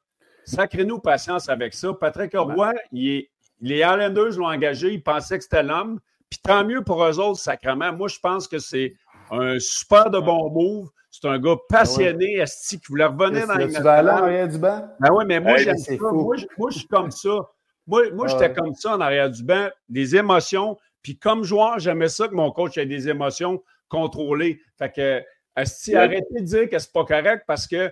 sacrez-nous 0.45 0.99
patience 0.99 1.49
avec 1.49 1.73
ça. 1.73 1.93
Patrick 1.93 2.33
Roy, 2.35 2.73
il 2.91 3.09
est, 3.09 3.29
les 3.61 3.77
Islanders 3.77 4.37
l'ont 4.37 4.47
engagé, 4.47 4.93
ils 4.93 5.03
pensaient 5.03 5.37
que 5.37 5.43
c'était 5.43 5.63
l'homme. 5.63 5.99
Puis 6.29 6.39
tant 6.43 6.63
mieux 6.63 6.83
pour 6.83 7.03
eux 7.03 7.19
autres, 7.19 7.39
sacrement. 7.39 7.91
Moi, 7.93 8.07
je 8.07 8.19
pense 8.19 8.47
que 8.47 8.59
c'est 8.59 8.93
un 9.31 9.59
super 9.59 10.09
de 10.09 10.19
bon 10.19 10.49
move. 10.49 10.89
C'est 11.11 11.27
un 11.27 11.39
gars 11.39 11.55
passionné, 11.67 12.39
Asti, 12.39 12.79
qui 12.79 12.85
voulait 12.87 13.05
revenir 13.05 13.47
dans 13.47 13.55
les 13.55 13.67
Tu 13.67 13.81
vas 13.81 13.95
aller 13.95 14.09
en 14.09 14.17
arrière 14.17 14.47
du 14.47 14.59
banc? 14.59 14.87
Ben 14.99 15.09
oui, 15.11 15.23
mais 15.27 15.39
moi, 15.39 15.57
j'aime 15.57 15.77
ça. 15.77 15.93
Moi, 15.99 16.35
je, 16.37 16.77
suis 16.77 16.87
comme 16.87 17.09
ça. 17.09 17.49
Moi, 17.87 18.11
moi 18.13 18.27
j'étais 18.27 18.53
comme 18.53 18.75
ça 18.75 18.95
en 18.95 19.01
arrière 19.01 19.29
du 19.29 19.43
banc, 19.43 19.69
des 19.89 20.15
émotions. 20.15 20.77
Puis 21.01 21.17
comme 21.17 21.43
joueur, 21.43 21.79
j'aimais 21.79 22.09
ça 22.09 22.27
que 22.27 22.35
mon 22.35 22.51
coach 22.51 22.77
ait 22.77 22.85
des 22.85 23.09
émotions 23.09 23.63
contrôlées. 23.87 24.61
Fait 24.77 24.91
que, 24.91 25.23
Asti, 25.55 25.95
arrêtez 25.95 26.41
de 26.41 26.45
dire 26.45 26.69
que 26.69 26.77
c'est 26.77 26.93
pas 26.93 27.05
correct 27.05 27.43
parce 27.47 27.65
que 27.65 27.91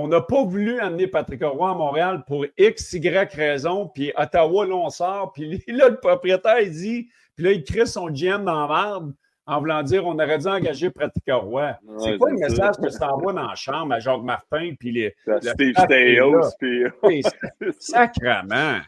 on 0.00 0.06
n'a 0.06 0.20
pas 0.20 0.44
voulu 0.44 0.78
amener 0.78 1.08
Patrick 1.08 1.42
Roy 1.42 1.70
à 1.70 1.74
Montréal 1.74 2.22
pour 2.24 2.46
X, 2.56 2.92
Y 2.92 3.34
raison, 3.34 3.88
puis 3.92 4.12
Ottawa, 4.16 4.64
là, 4.64 4.74
on 4.76 4.90
sort, 4.90 5.32
puis 5.32 5.60
là, 5.66 5.88
le 5.88 5.96
propriétaire, 5.96 6.60
il 6.60 6.70
dit, 6.70 7.08
puis 7.34 7.44
là, 7.44 7.50
il 7.50 7.64
crée 7.64 7.84
son 7.84 8.08
GM 8.08 8.44
dans 8.44 8.66
la 8.66 8.68
merde 8.68 9.12
en 9.44 9.58
voulant 9.58 9.82
dire 9.82 10.06
on 10.06 10.14
aurait 10.14 10.38
dû 10.38 10.46
engager 10.46 10.90
Pratique 10.90 11.24
Roy. 11.26 11.72
c'est 11.98 12.16
quoi 12.16 12.30
le 12.30 12.36
message 12.36 12.76
que 12.76 12.96
tu 12.96 13.02
envoies 13.02 13.32
dans 13.32 13.48
la 13.48 13.54
chambre 13.56 13.94
à 13.94 13.98
Jacques 13.98 14.22
Martin 14.22 14.72
puis 14.78 14.92
les. 14.92 15.16
Steve 15.40 15.74
Stéos, 15.76 16.50
puis. 16.60 17.22
Sacrement. 17.78 18.80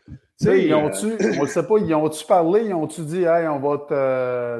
Ils 0.42 0.72
ont 0.74 0.90
on 1.38 1.42
ne 1.42 1.46
sait 1.46 1.66
pas, 1.66 1.78
ils 1.78 1.94
ont-tu 1.94 2.24
parlé, 2.24 2.66
ils 2.66 2.74
ont-tu 2.74 3.02
dit, 3.02 3.24
hey, 3.24 3.46
on 3.48 3.58
va, 3.58 3.78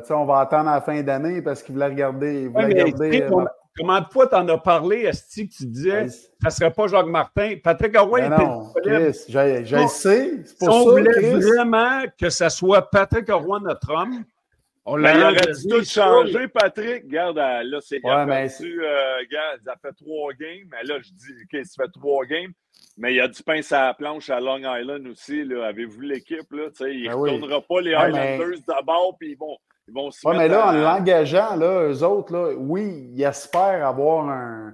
te, 0.07 0.13
on 0.13 0.25
va 0.25 0.41
attendre 0.41 0.69
à 0.69 0.75
la 0.75 0.81
fin 0.81 1.01
d'année 1.03 1.43
parce 1.43 1.63
qu'ils 1.63 1.75
voulaient 1.75 1.87
regarder. 1.87 2.43
Ils 2.43 2.49
voulaient 2.49 2.83
regarder 2.83 3.23
euh, 3.23 3.45
Comment 3.77 4.01
de 4.01 4.07
fois 4.07 4.27
t'en 4.27 4.47
as 4.49 4.59
parlé, 4.59 5.03
Esti, 5.03 5.49
que 5.49 5.55
tu 5.55 5.67
disais, 5.67 6.09
ça 6.09 6.29
ne 6.47 6.51
serait 6.51 6.73
pas 6.73 6.89
Jacques 6.89 7.07
Martin? 7.07 7.55
Patrick 7.63 7.97
Roy 7.97 8.21
était 8.21 8.29
non, 8.31 8.73
Chris, 8.83 9.25
j'ai 9.29 9.89
sais. 9.89 10.45
Si 10.45 10.69
on 10.69 10.91
voulait 10.91 11.37
vraiment 11.37 12.03
que 12.19 12.31
ce 12.31 12.49
soit 12.49 12.91
Patrick 12.91 13.31
Roy, 13.31 13.61
notre 13.61 13.91
homme, 13.93 14.25
on 14.85 14.97
l'a 14.97 15.13
ben, 15.13 15.37
il 15.47 15.69
tout 15.69 15.85
changé, 15.85 16.49
Patrick. 16.49 17.05
Regarde, 17.05 17.39
euh, 17.39 17.63
là, 17.63 17.79
c'est 17.81 18.05
ouais, 18.05 18.27
mais... 18.27 18.49
euh, 18.61 19.19
regarde, 19.19 19.61
ça 19.65 19.77
fait 19.81 19.93
trois 19.93 20.33
games. 20.33 20.67
Mais 20.73 20.83
là, 20.85 20.99
je 21.01 21.11
dis, 21.13 21.33
OK, 21.45 21.65
ça 21.65 21.85
fait 21.85 21.91
trois 21.93 22.25
games. 22.25 22.53
Mais 22.97 23.13
il 23.13 23.17
y 23.17 23.21
a 23.21 23.29
du 23.29 23.43
pain 23.43 23.63
sur 23.63 23.77
la 23.77 23.95
planche 23.95 24.31
à 24.31 24.41
Long 24.41 24.59
Island 24.59 25.07
aussi. 25.07 25.43
Avez-vous 25.43 26.01
l'équipe? 26.01 26.51
Là? 26.51 26.69
Il 26.81 27.05
ne 27.05 27.09
ben 27.09 27.15
retournera 27.15 27.61
pas 27.61 27.81
les 27.83 27.95
Highlanders 27.95 28.59
d'abord, 28.67 29.17
puis 29.19 29.33
ils 29.33 29.39
vont, 29.39 29.57
ils 29.90 29.94
vont 29.94 30.11
se 30.11 30.26
ouais, 30.26 30.37
mais 30.37 30.48
là, 30.48 30.68
en 30.68 30.72
l'engageant, 30.72 31.57
là, 31.57 31.88
eux 31.88 32.05
autres, 32.05 32.33
là, 32.33 32.55
oui, 32.57 33.11
ils 33.12 33.22
espèrent 33.22 33.87
avoir 33.87 34.29
un, 34.29 34.72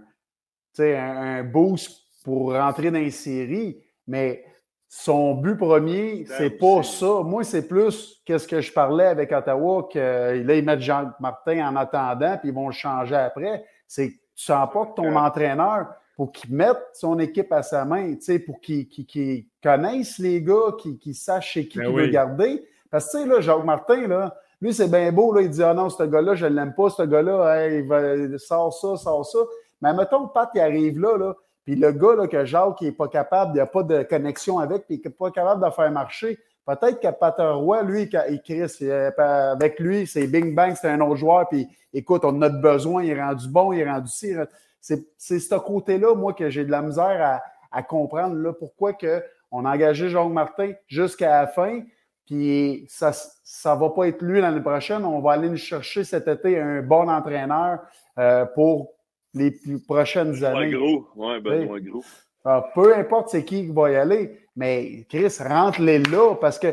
un, 0.79 1.39
un 1.39 1.43
boost 1.43 2.03
pour 2.23 2.53
rentrer 2.53 2.91
dans 2.91 2.99
les 2.99 3.11
séries, 3.11 3.83
mais 4.07 4.45
son 4.89 5.35
but 5.35 5.57
premier, 5.57 6.27
c'est 6.27 6.51
pas 6.51 6.83
ça. 6.83 7.23
Moi, 7.25 7.45
c'est 7.45 7.67
plus 7.67 8.21
qu'est-ce 8.25 8.47
que 8.47 8.61
je 8.61 8.73
parlais 8.73 9.07
avec 9.07 9.33
Ottawa, 9.33 9.89
que 9.91 10.43
là, 10.43 10.55
ils 10.55 10.65
mettent 10.65 10.81
Jean-Martin 10.81 11.69
en 11.69 11.77
attendant, 11.77 12.37
puis 12.39 12.51
ils 12.51 12.55
vont 12.55 12.69
le 12.69 12.75
changer 12.75 13.17
après. 13.17 13.65
C'est 13.87 14.09
tu 14.09 14.45
sens 14.45 14.69
pas 14.71 14.85
que 14.87 14.95
ton 14.97 15.17
entraîneur, 15.17 15.89
pour 16.15 16.31
qu'il 16.31 16.55
mette 16.55 16.83
son 16.93 17.19
équipe 17.19 17.53
à 17.53 17.63
sa 17.63 17.85
main, 17.85 18.15
pour 18.45 18.61
qu'il 18.61 19.47
connaisse 19.63 20.19
les 20.19 20.43
gars, 20.43 20.73
qu'il 21.01 21.15
sache 21.15 21.53
chez 21.53 21.69
qui 21.69 21.79
ben 21.79 21.91
il 21.91 21.97
veut 21.97 22.07
garder. 22.09 22.63
Parce 22.91 23.07
que, 23.07 23.19
tu 23.19 23.25
sais, 23.25 23.29
là, 23.29 23.41
Jacques 23.41 23.65
Martin, 23.65 24.07
là, 24.07 24.35
lui, 24.61 24.73
c'est 24.73 24.89
bien 24.89 25.13
beau, 25.13 25.33
là, 25.33 25.43
il 25.43 25.51
dit 25.51 25.63
Ah 25.63 25.75
non, 25.75 25.89
ce 25.91 26.03
gars-là, 26.03 26.35
je 26.35 26.47
ne 26.47 26.55
l'aime 26.55 26.75
pas, 26.75 26.91
ce 26.91 27.03
gars-là, 27.03 27.69
il 27.69 27.87
va, 27.87 28.39
sort 28.39 28.73
ça, 28.73 28.97
sort 28.97 29.27
ça. 29.27 29.39
Mais 29.83 29.93
mettons 29.93 30.27
que 30.27 30.33
Pat, 30.33 30.51
il 30.55 30.61
arrive 30.61 30.99
là, 30.99 31.17
là 31.17 31.35
puis 31.65 31.75
le 31.75 31.91
gars 31.91 32.15
là, 32.15 32.29
que 32.29 32.45
Jacques 32.45 32.81
n'est 32.81 32.93
pas 32.93 33.09
capable, 33.09 33.57
il 33.57 33.59
n'a 33.59 33.67
pas 33.67 33.83
de 33.83 34.05
connexion 34.05 34.61
avec, 34.61 34.87
puis 34.87 35.01
il 35.03 35.09
n'est 35.09 35.13
pas 35.13 35.33
capable 35.33 35.65
de 35.65 35.71
faire 35.71 35.91
marcher, 35.91 36.39
Peut-être 36.67 36.99
que 36.99 37.09
Pater 37.13 37.53
Roy, 37.55 37.85
lui, 37.85 38.11
il 38.29 38.43
Chris, 38.43 38.91
avec 39.19 39.79
lui, 39.79 40.05
c'est 40.05 40.27
Bing 40.27 40.53
Bang, 40.53 40.75
c'est 40.75 40.89
un 40.89 41.01
autre 41.01 41.15
joueur, 41.15 41.49
puis 41.49 41.69
écoute, 41.95 42.25
on 42.25 42.43
a 42.43 42.49
de 42.49 42.59
besoin, 42.59 43.05
il 43.05 43.11
est 43.11 43.23
rendu 43.23 43.49
bon, 43.49 43.73
il 43.73 43.81
est 43.81 43.89
rendu 43.89 44.11
ci. 44.11 44.35
C'est 44.81 45.39
ce 45.39 45.55
côté-là, 45.55 46.17
moi, 46.17 46.33
que 46.35 46.51
j'ai 46.51 46.65
de 46.65 46.73
la 46.73 46.83
misère 46.83 47.41
à, 47.71 47.83
comprendre, 47.85 48.35
là, 48.35 48.53
pourquoi 48.53 48.95
que 48.95 49.23
on 49.53 49.65
a 49.65 49.73
engagé 49.73 50.09
Jean 50.09 50.29
Martin 50.29 50.73
jusqu'à 50.89 51.41
la 51.41 51.47
fin, 51.47 51.83
puis 52.27 52.85
ça 52.89 53.11
ne 53.11 53.81
va 53.81 53.91
pas 53.91 54.09
être 54.09 54.21
lui 54.23 54.41
l'année 54.41 54.61
prochaine. 54.61 55.05
On 55.05 55.21
va 55.21 55.33
aller 55.33 55.49
nous 55.49 55.57
chercher 55.57 56.05
cet 56.05 56.27
été 56.29 56.59
un 56.61 56.83
bon 56.83 57.09
entraîneur 57.09 57.81
euh, 58.19 58.45
pour 58.47 58.95
les 59.33 59.55
prochaines 59.87 60.45
années. 60.45 60.73
Gros, 60.73 61.07
ouais, 61.15 61.41
Benoît 61.41 61.81
Gros. 61.81 62.05
Alors, 62.45 62.73
peu 62.73 62.97
importe 62.97 63.31
c'est 63.31 63.45
qui 63.45 63.67
qui 63.67 63.73
va 63.73 63.91
y 63.91 63.97
aller, 63.97 64.41
mais 64.55 65.05
Chris, 65.09 65.35
rentre-les 65.41 65.99
là 65.99 66.35
parce 66.37 66.59
que, 66.59 66.69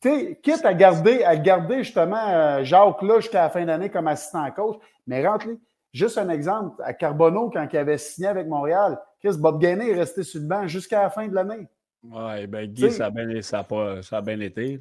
tu 0.00 0.08
sais, 0.08 0.40
quitte 0.42 0.64
à 0.64 0.74
garder, 0.74 1.24
à 1.24 1.36
garder 1.36 1.82
justement 1.82 2.28
euh, 2.28 2.64
Jacques 2.64 3.02
là 3.02 3.20
jusqu'à 3.20 3.42
la 3.42 3.50
fin 3.50 3.64
d'année 3.64 3.90
comme 3.90 4.08
assistant 4.08 4.48
coach, 4.50 4.76
mais 5.06 5.26
rentre-les. 5.26 5.58
Juste 5.92 6.16
un 6.16 6.30
exemple, 6.30 6.82
à 6.82 6.94
Carbonneau, 6.94 7.50
quand 7.50 7.68
il 7.70 7.76
avait 7.76 7.98
signé 7.98 8.28
avec 8.28 8.46
Montréal, 8.46 8.98
Chris 9.20 9.36
Bob 9.38 9.60
Gainé 9.60 9.90
est 9.90 9.94
resté 9.94 10.22
sur 10.22 10.40
le 10.40 10.46
banc 10.46 10.66
jusqu'à 10.66 11.02
la 11.02 11.10
fin 11.10 11.28
de 11.28 11.34
l'année. 11.34 11.68
Oui, 12.04 12.46
ben 12.46 12.66
Guy, 12.66 12.90
ça 12.90 13.06
a, 13.06 13.10
bien, 13.10 13.40
ça, 13.42 13.66
ça 14.02 14.16
a 14.16 14.20
bien 14.20 14.40
été. 14.40 14.78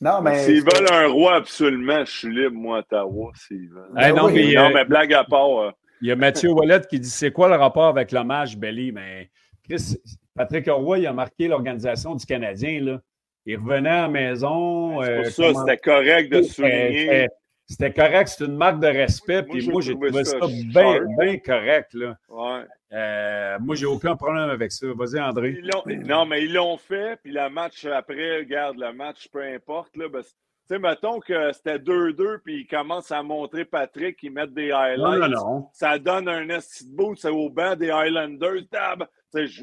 Non, 0.00 0.20
mais. 0.22 0.44
S'ils 0.44 0.62
veulent 0.62 0.92
un 0.92 1.08
roi, 1.08 1.36
absolument, 1.36 2.04
je 2.04 2.10
suis 2.10 2.34
libre, 2.34 2.56
moi, 2.56 2.78
à 2.78 2.80
Ottawa, 2.80 3.32
s'ils 3.34 3.68
veulent. 3.68 4.14
non, 4.14 4.30
mais, 4.30 4.54
non, 4.54 4.64
euh, 4.64 4.70
mais 4.74 4.84
blague 4.84 5.12
à 5.12 5.24
part. 5.24 5.58
Euh, 5.58 5.70
il 6.02 6.08
y 6.08 6.12
a 6.12 6.16
Mathieu 6.16 6.50
Wallet 6.50 6.80
qui 6.88 6.98
dit 6.98 7.10
c'est 7.10 7.30
quoi 7.30 7.48
le 7.48 7.56
rapport 7.56 7.88
avec 7.88 8.10
l'hommage 8.10 8.56
Belly? 8.56 8.92
Mais 8.92 9.30
Chris, 9.68 9.98
Patrick 10.34 10.66
Roy, 10.68 11.00
il 11.00 11.06
a 11.06 11.12
marqué 11.12 11.48
l'organisation 11.48 12.14
du 12.14 12.24
Canadien. 12.24 12.80
Là. 12.80 13.00
Il 13.44 13.58
revenait 13.58 13.90
à 13.90 14.02
la 14.02 14.08
maison. 14.08 15.02
C'est 15.02 15.14
pour 15.14 15.26
euh, 15.26 15.52
ça, 15.52 15.60
c'était 15.60 15.76
correct 15.76 16.32
de 16.32 16.42
souligner. 16.42 17.28
C'était 17.66 17.92
correct, 17.92 18.28
c'est 18.28 18.46
une 18.46 18.56
marque 18.56 18.80
de 18.80 18.88
respect. 18.88 19.44
Puis 19.44 19.68
moi, 19.68 19.80
j'ai 19.80 19.92
trouvé 19.92 20.24
ça, 20.24 20.38
bien, 20.64 21.04
bien 21.18 21.38
correct. 21.38 21.94
Là. 21.94 22.16
Ouais. 22.28 22.64
Euh, 22.92 23.58
moi, 23.60 23.76
j'ai 23.76 23.86
aucun 23.86 24.16
problème 24.16 24.50
avec 24.50 24.72
ça. 24.72 24.86
Vas-y, 24.94 25.20
André. 25.20 25.60
non, 25.86 26.26
mais 26.26 26.44
ils 26.44 26.52
l'ont 26.52 26.76
fait. 26.76 27.18
Puis 27.22 27.32
le 27.32 27.48
match 27.48 27.84
après, 27.84 28.38
regarde, 28.38 28.78
le 28.78 28.92
match, 28.92 29.28
peu 29.28 29.42
importe. 29.42 29.96
Là, 29.96 30.08
ben, 30.08 30.22
tu 30.22 30.28
sais, 30.66 30.78
mettons 30.78 31.20
que 31.20 31.52
c'était 31.52 31.78
2-2, 31.78 32.38
puis 32.44 32.60
ils 32.60 32.66
commencent 32.66 33.12
à 33.12 33.22
montrer 33.22 33.64
Patrick, 33.64 34.18
ils 34.22 34.32
mettent 34.32 34.54
des 34.54 34.72
highlights. 34.72 35.20
Non, 35.20 35.28
non, 35.28 35.28
non. 35.28 35.68
Ça 35.72 35.98
donne 35.98 36.28
un 36.28 36.48
esti 36.48 36.88
de 36.88 36.96
bout, 36.96 37.14
c'est 37.16 37.30
au 37.30 37.48
banc 37.48 37.76
des 37.76 37.90
Highlanders. 37.90 38.62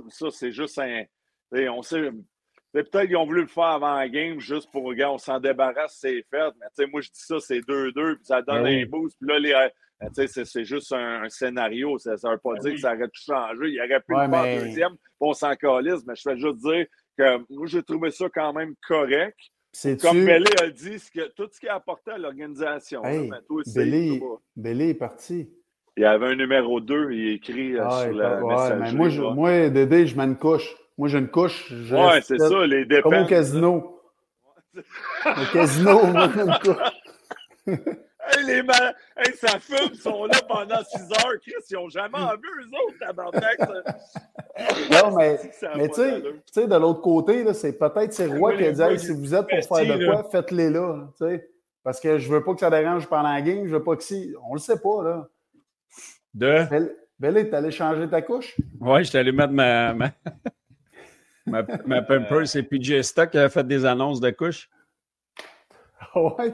Ça, 0.09 0.27
c'est 0.31 0.51
juste 0.51 0.79
un. 0.79 1.03
On 1.51 1.81
sait, 1.81 2.11
peut-être 2.73 3.07
qu'ils 3.07 3.17
ont 3.17 3.25
voulu 3.25 3.41
le 3.41 3.47
faire 3.47 3.63
avant 3.63 3.95
la 3.95 4.07
game 4.09 4.39
juste 4.39 4.71
pour, 4.71 4.83
regarder, 4.83 5.15
on 5.15 5.17
s'en 5.17 5.39
débarrasse, 5.39 5.97
c'est 5.99 6.25
fait. 6.29 6.51
Mais 6.77 6.85
moi, 6.87 7.01
je 7.01 7.09
dis 7.09 7.21
ça, 7.21 7.39
c'est 7.39 7.59
2-2, 7.59 8.15
puis 8.15 8.25
ça 8.25 8.41
donne 8.41 8.63
ben 8.63 8.83
un 8.83 8.85
boost. 8.85 9.17
Puis 9.19 9.29
là, 9.29 9.39
les, 9.39 9.69
c'est 10.15 10.63
juste 10.63 10.91
un, 10.93 11.27
scénario. 11.29 11.97
Ça 11.97 12.11
ne 12.11 12.31
veut 12.31 12.37
pas 12.37 12.53
ben 12.53 12.59
dire 12.61 12.73
que 12.73 12.79
ça 12.79 12.93
aurait 12.93 13.07
tout 13.07 13.21
changé. 13.25 13.69
Il 13.69 13.79
aurait 13.79 14.01
pu 14.01 14.13
le 14.13 14.29
faire 14.29 14.63
deuxième, 14.63 14.95
pour 15.17 15.35
s'en 15.35 15.55
calisse, 15.55 16.05
mais 16.07 16.15
je 16.15 16.21
fais 16.21 16.37
juste 16.37 16.57
dire 16.57 16.85
que 17.17 17.37
moi, 17.53 17.67
j'ai 17.67 17.83
trouvé 17.83 18.11
ça 18.11 18.25
quand 18.33 18.53
même 18.53 18.73
correct. 18.87 19.37
Comme 20.01 20.25
Bellé 20.25 20.49
a 20.61 20.69
dit, 20.69 20.97
que, 21.13 21.31
tout 21.33 21.47
ce 21.51 21.59
qui 21.59 21.67
a 21.67 21.75
apporté 21.75 22.11
à 22.11 22.17
l'organisation. 22.17 23.03
Hey, 23.03 23.29
Bellé, 24.55 24.89
est 24.89 24.93
parti. 24.95 25.49
Il 25.95 26.03
y 26.03 26.05
avait 26.05 26.27
un 26.27 26.35
numéro 26.35 26.79
2, 26.79 27.11
il 27.11 27.29
écrit 27.33 27.75
euh, 27.75 27.83
ah, 27.83 28.03
sur 28.03 28.13
la 28.13 28.43
ouais, 28.43 28.91
moi, 28.93 29.09
je, 29.09 29.21
moi, 29.21 29.69
Dédé, 29.69 30.05
je 30.05 30.15
mets 30.15 30.25
une 30.25 30.37
couche. 30.37 30.75
Moi, 30.95 31.07
j'ai 31.07 31.17
une 31.17 31.27
couche. 31.27 31.71
Ouais, 31.71 32.21
c'est 32.21 32.37
ça, 32.37 32.65
les 32.67 32.85
dépenses. 32.85 33.11
Comme 33.11 33.23
au 33.23 33.27
casino. 33.27 34.01
au 34.75 35.53
casino, 35.53 36.05
moi, 36.05 36.29
j'ai 36.35 36.41
une 36.41 36.59
couche. 36.63 37.87
hey, 38.31 38.45
les 38.45 38.63
mal... 38.63 38.95
hey, 39.17 39.33
ça 39.35 39.59
fume, 39.59 39.91
ils 39.93 39.99
sont 39.99 40.25
là 40.25 40.41
pendant 40.47 40.83
6 40.83 41.01
heures. 41.11 41.39
Chris, 41.41 41.53
ils 41.69 41.73
n'ont 41.73 41.89
jamais 41.89 42.17
vu, 42.17 42.49
eux 42.63 42.85
autres, 42.85 42.97
tabarnak. 42.99 43.59
non, 44.91 45.15
mais, 45.17 45.39
mais 45.75 45.89
tu 45.89 46.01
sais, 46.51 46.67
de 46.67 46.75
l'autre 46.75 47.01
côté, 47.01 47.53
c'est 47.53 47.77
peut-être 47.77 48.13
ces 48.13 48.27
rois 48.27 48.55
qui 48.55 48.71
disent 48.71 48.97
si 48.97 49.13
vous 49.13 49.35
êtes 49.35 49.47
pour 49.47 49.77
faire 49.77 49.97
de 49.97 50.05
quoi, 50.05 50.27
faites-les 50.31 50.69
là. 50.69 51.07
sais. 51.17 51.49
Parce 51.83 52.01
que 52.01 52.17
je 52.17 52.29
veux 52.29 52.43
pas 52.43 52.53
que 52.53 52.59
ça 52.59 52.69
dérange 52.69 53.07
pendant 53.07 53.31
la 53.31 53.41
game, 53.41 53.65
je 53.65 53.71
veux 53.71 53.83
pas 53.83 53.95
que 53.95 54.03
si. 54.03 54.33
On 54.49 54.53
le 54.53 54.59
sait 54.59 54.79
pas, 54.79 55.03
là. 55.03 55.29
De? 56.33 56.93
Belle, 57.19 57.49
t'es 57.49 57.55
allé 57.55 57.71
changer 57.71 58.07
ta 58.09 58.21
couche? 58.21 58.55
Oui, 58.79 59.03
je 59.03 59.09
suis 59.09 59.17
allé 59.17 59.31
mettre 59.31 59.53
ma. 59.53 59.93
ma... 59.93 60.11
ma, 61.45 61.63
ma 61.85 62.01
Pampers 62.01 62.55
et 62.55 62.63
PJ 62.63 63.01
Stock 63.01 63.31
qui 63.31 63.37
a 63.37 63.49
fait 63.49 63.65
des 63.65 63.85
annonces 63.85 64.19
de 64.19 64.29
couche. 64.31 64.69
ouais 66.15 66.53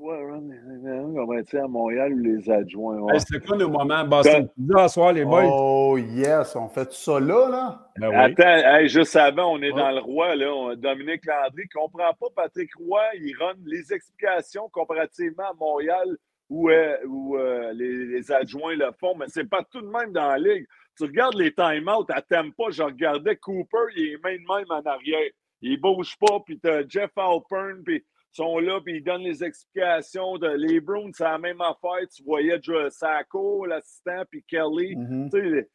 quoi, 0.00 0.18
On 0.18 1.26
va 1.26 1.38
être 1.38 1.54
à 1.54 1.68
Montréal 1.68 2.14
ou 2.14 2.18
les 2.18 2.50
adjoints. 2.50 3.18
C'était 3.18 3.44
quoi 3.44 3.56
nos 3.56 3.68
moments 3.68 4.04
Boston 4.04 4.48
Pizza 4.48 4.88
soir, 4.88 5.12
les 5.12 5.24
boys? 5.24 5.44
Oh, 5.46 5.98
yes, 5.98 6.56
on 6.56 6.68
fait 6.68 6.86
tout 6.86 6.92
ça 6.92 7.20
là, 7.20 7.48
là? 7.48 7.88
Ben 7.98 8.12
Attends, 8.12 8.86
juste 8.86 9.16
avant, 9.16 9.52
on 9.52 9.62
est 9.62 9.72
dans 9.72 9.90
le 9.90 10.00
Roi, 10.00 10.34
là. 10.36 10.74
Dominique 10.76 11.26
Landry 11.26 11.64
ne 11.64 11.80
comprend 11.80 12.12
pas 12.18 12.26
Patrick 12.34 12.70
Roy. 12.76 13.02
Il 13.20 13.36
run 13.36 13.54
les 13.66 13.92
explications 13.92 14.68
comparativement 14.70 15.50
à 15.50 15.54
Montréal 15.54 16.16
où, 16.48 16.68
euh, 16.70 16.96
où 17.06 17.36
euh, 17.36 17.72
les, 17.72 18.32
adjoints 18.32 18.74
le 18.74 18.90
font, 18.98 19.14
mais 19.16 19.26
c'est 19.28 19.48
pas 19.48 19.62
tout 19.70 19.80
de 19.80 19.86
même 19.86 20.12
dans 20.12 20.28
la 20.28 20.38
ligue. 20.38 20.66
Tu 20.96 21.04
regardes 21.04 21.36
les 21.36 21.54
time-out 21.54 22.10
à 22.10 22.22
pas. 22.22 22.70
je 22.70 22.82
regardais 22.82 23.36
Cooper, 23.36 23.86
il 23.96 24.14
est 24.14 24.24
même 24.24 24.40
même 24.48 24.66
en 24.70 24.82
arrière. 24.82 25.30
Il 25.62 25.80
bouge 25.80 26.16
pas, 26.18 26.40
puis 26.44 26.58
tu 26.58 26.68
Jeff 26.88 27.10
Alpern, 27.16 27.82
puis 27.84 28.04
sont 28.32 28.58
là, 28.58 28.80
puis 28.84 28.96
ils 28.96 29.04
donnent 29.04 29.22
les 29.22 29.42
explications. 29.42 30.38
De, 30.38 30.48
les 30.48 30.80
Browns, 30.80 31.12
c'est 31.14 31.24
la 31.24 31.38
même 31.38 31.60
affaire. 31.60 32.06
Tu 32.14 32.22
voyais 32.22 32.60
Sacco, 32.90 33.66
l'assistant, 33.66 34.22
puis 34.30 34.44
Kelly. 34.46 34.96
Mm-hmm. 34.96 35.66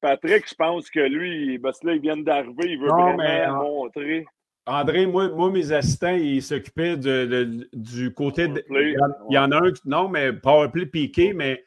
Patrick, 0.00 0.48
je 0.48 0.54
pense 0.54 0.90
que 0.90 1.00
lui, 1.00 1.58
parce 1.58 1.80
que 1.80 1.88
là, 1.88 1.94
ils 1.94 2.00
viennent 2.00 2.24
d'arriver, 2.24 2.64
il 2.64 2.78
veut 2.78 2.88
vraiment 2.88 3.62
montrer. 3.62 4.24
André, 4.66 5.06
moi, 5.06 5.28
moi, 5.28 5.50
mes 5.50 5.72
assistants, 5.72 6.14
ils 6.14 6.42
s'occupaient 6.42 6.96
de, 6.96 7.66
du 7.72 8.12
côté. 8.12 8.46
De, 8.48 8.64
il, 8.70 8.96
y 9.30 9.38
en 9.38 9.50
a 9.50 9.56
un, 9.56 9.72
non, 9.84 10.08
mais 10.08 10.32
powerplay 10.32 10.86
piqué, 10.86 11.32
mais 11.32 11.64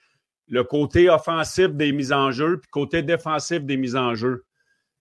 le 0.47 0.63
côté 0.63 1.09
offensif 1.09 1.69
des 1.69 1.91
mises 1.91 2.13
en 2.13 2.31
jeu, 2.31 2.59
puis 2.59 2.69
côté 2.69 3.01
défensif 3.01 3.61
des 3.61 3.77
mises 3.77 3.97
en 3.97 4.15
jeu. 4.15 4.45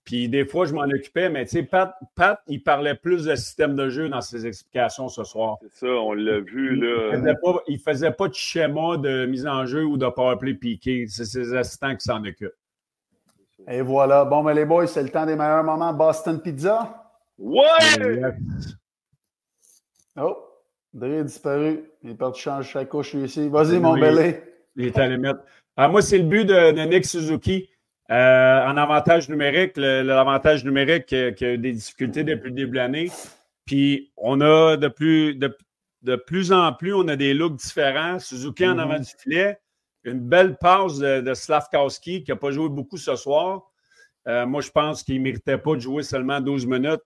Puis 0.05 0.29
des 0.29 0.45
fois, 0.45 0.67
je 0.67 0.75
m'en 0.75 0.83
occupais, 0.83 1.31
mais 1.31 1.47
tu 1.47 1.53
sais, 1.53 1.63
Pat, 1.63 1.95
Pat, 2.15 2.39
il 2.47 2.63
parlait 2.63 2.95
plus 2.95 3.25
de 3.25 3.35
système 3.37 3.75
de 3.75 3.89
jeu 3.89 4.11
dans 4.11 4.21
ses 4.21 4.47
explications 4.47 5.09
ce 5.09 5.25
soir. 5.25 5.57
C'est 5.63 5.87
ça, 5.87 5.87
on 5.87 6.13
l'a 6.13 6.41
vu, 6.41 6.77
là. 6.77 7.13
Il 7.15 7.23
ne 7.23 7.79
faisait, 7.79 8.11
pas 8.11 8.29
de 8.29 8.35
schéma 8.35 8.99
de 8.99 9.25
mise 9.25 9.47
en 9.47 9.65
jeu 9.65 9.85
ou 9.85 9.97
de 9.97 10.07
powerplay 10.07 10.55
piqué. 10.55 11.07
C'est 11.09 11.25
ses 11.25 11.55
assistants 11.55 11.97
qui 11.97 12.05
s'en 12.05 12.23
occupent. 12.23 12.53
Et 13.67 13.81
voilà. 13.81 14.27
Bon, 14.27 14.43
mais 14.43 14.53
les 14.53 14.67
boys, 14.67 14.87
c'est 14.87 15.03
le 15.03 15.09
temps 15.09 15.25
des 15.25 15.37
meilleurs 15.37 15.65
moments. 15.65 15.95
Boston 15.95 16.39
Pizza? 16.43 17.03
Ouais! 17.39 18.21
Oh, 20.17 20.37
Dre 20.93 21.07
est 21.07 21.25
disparu. 21.25 21.83
Il 22.03 22.11
est 22.11 22.15
parti 22.15 22.43
changer 22.43 22.71
sa 22.71 22.85
couche 22.85 23.15
ici. 23.15 23.49
Vas-y, 23.49 23.81
mon 23.81 23.99
belé. 23.99 24.43
Il 24.77 24.87
est 24.87 24.99
allé 24.99 25.17
mettre. 25.17 25.41
Ah, 25.77 25.89
moi, 25.89 26.03
c'est 26.03 26.19
le 26.19 26.25
but 26.25 26.45
de, 26.45 26.73
de 26.73 26.83
Nick 26.83 27.07
Suzuki. 27.07 27.71
Euh, 28.11 28.67
en 28.67 28.77
avantage 28.77 29.31
numérique, 29.31 29.77
l'avantage 29.77 30.65
numérique 30.65 31.07
qui, 31.07 31.17
a 31.17 31.57
des 31.57 31.73
difficultés 31.73 32.23
depuis 32.23 32.51
le 32.51 32.55
début 32.55 32.73
de 32.73 32.77
l'année. 32.77 33.11
Puis 33.65 34.13
on 34.17 34.41
a 34.41 34.77
de 34.77 34.89
plus, 34.89 36.53
en 36.53 36.73
plus, 36.75 36.95
on 36.95 37.09
a 37.09 37.17
des 37.17 37.33
looks 37.33 37.57
différents. 37.57 38.19
Suzuki 38.19 38.67
en 38.67 38.79
avant 38.79 38.99
du 38.99 39.11
filet. 39.19 39.59
Une 40.05 40.21
belle 40.21 40.59
passe 40.59 40.99
de, 40.99 41.33
Slavkowski 41.33 42.25
qui 42.25 42.31
n'a 42.31 42.37
pas 42.37 42.51
joué 42.51 42.69
beaucoup 42.69 42.99
ce 42.99 43.17
soir. 43.17 43.63
Euh, 44.27 44.47
moi, 44.47 44.61
je 44.61 44.71
pense 44.71 45.03
qu'il 45.03 45.17
ne 45.17 45.23
méritait 45.23 45.59
pas 45.59 45.75
de 45.75 45.81
jouer 45.81 46.03
seulement 46.03 46.41
12 46.41 46.67
minutes. 46.67 47.01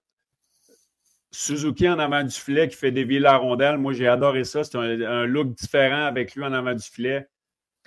Suzuki 1.30 1.88
en 1.88 1.98
avant 1.98 2.24
du 2.24 2.34
filet 2.34 2.68
qui 2.68 2.76
fait 2.76 2.90
dévier 2.90 3.20
la 3.20 3.37
rondelle. 3.37 3.78
Moi, 3.78 3.92
j'ai 3.92 4.08
adoré 4.08 4.44
ça. 4.44 4.64
C'est 4.64 4.76
un, 4.76 5.26
look 5.26 5.55
différent 5.55 6.07
avec 6.07 6.34
lui 6.34 6.44
en 6.44 6.53
avant 6.53 6.74
du 6.74 6.82
filet. 6.82 7.28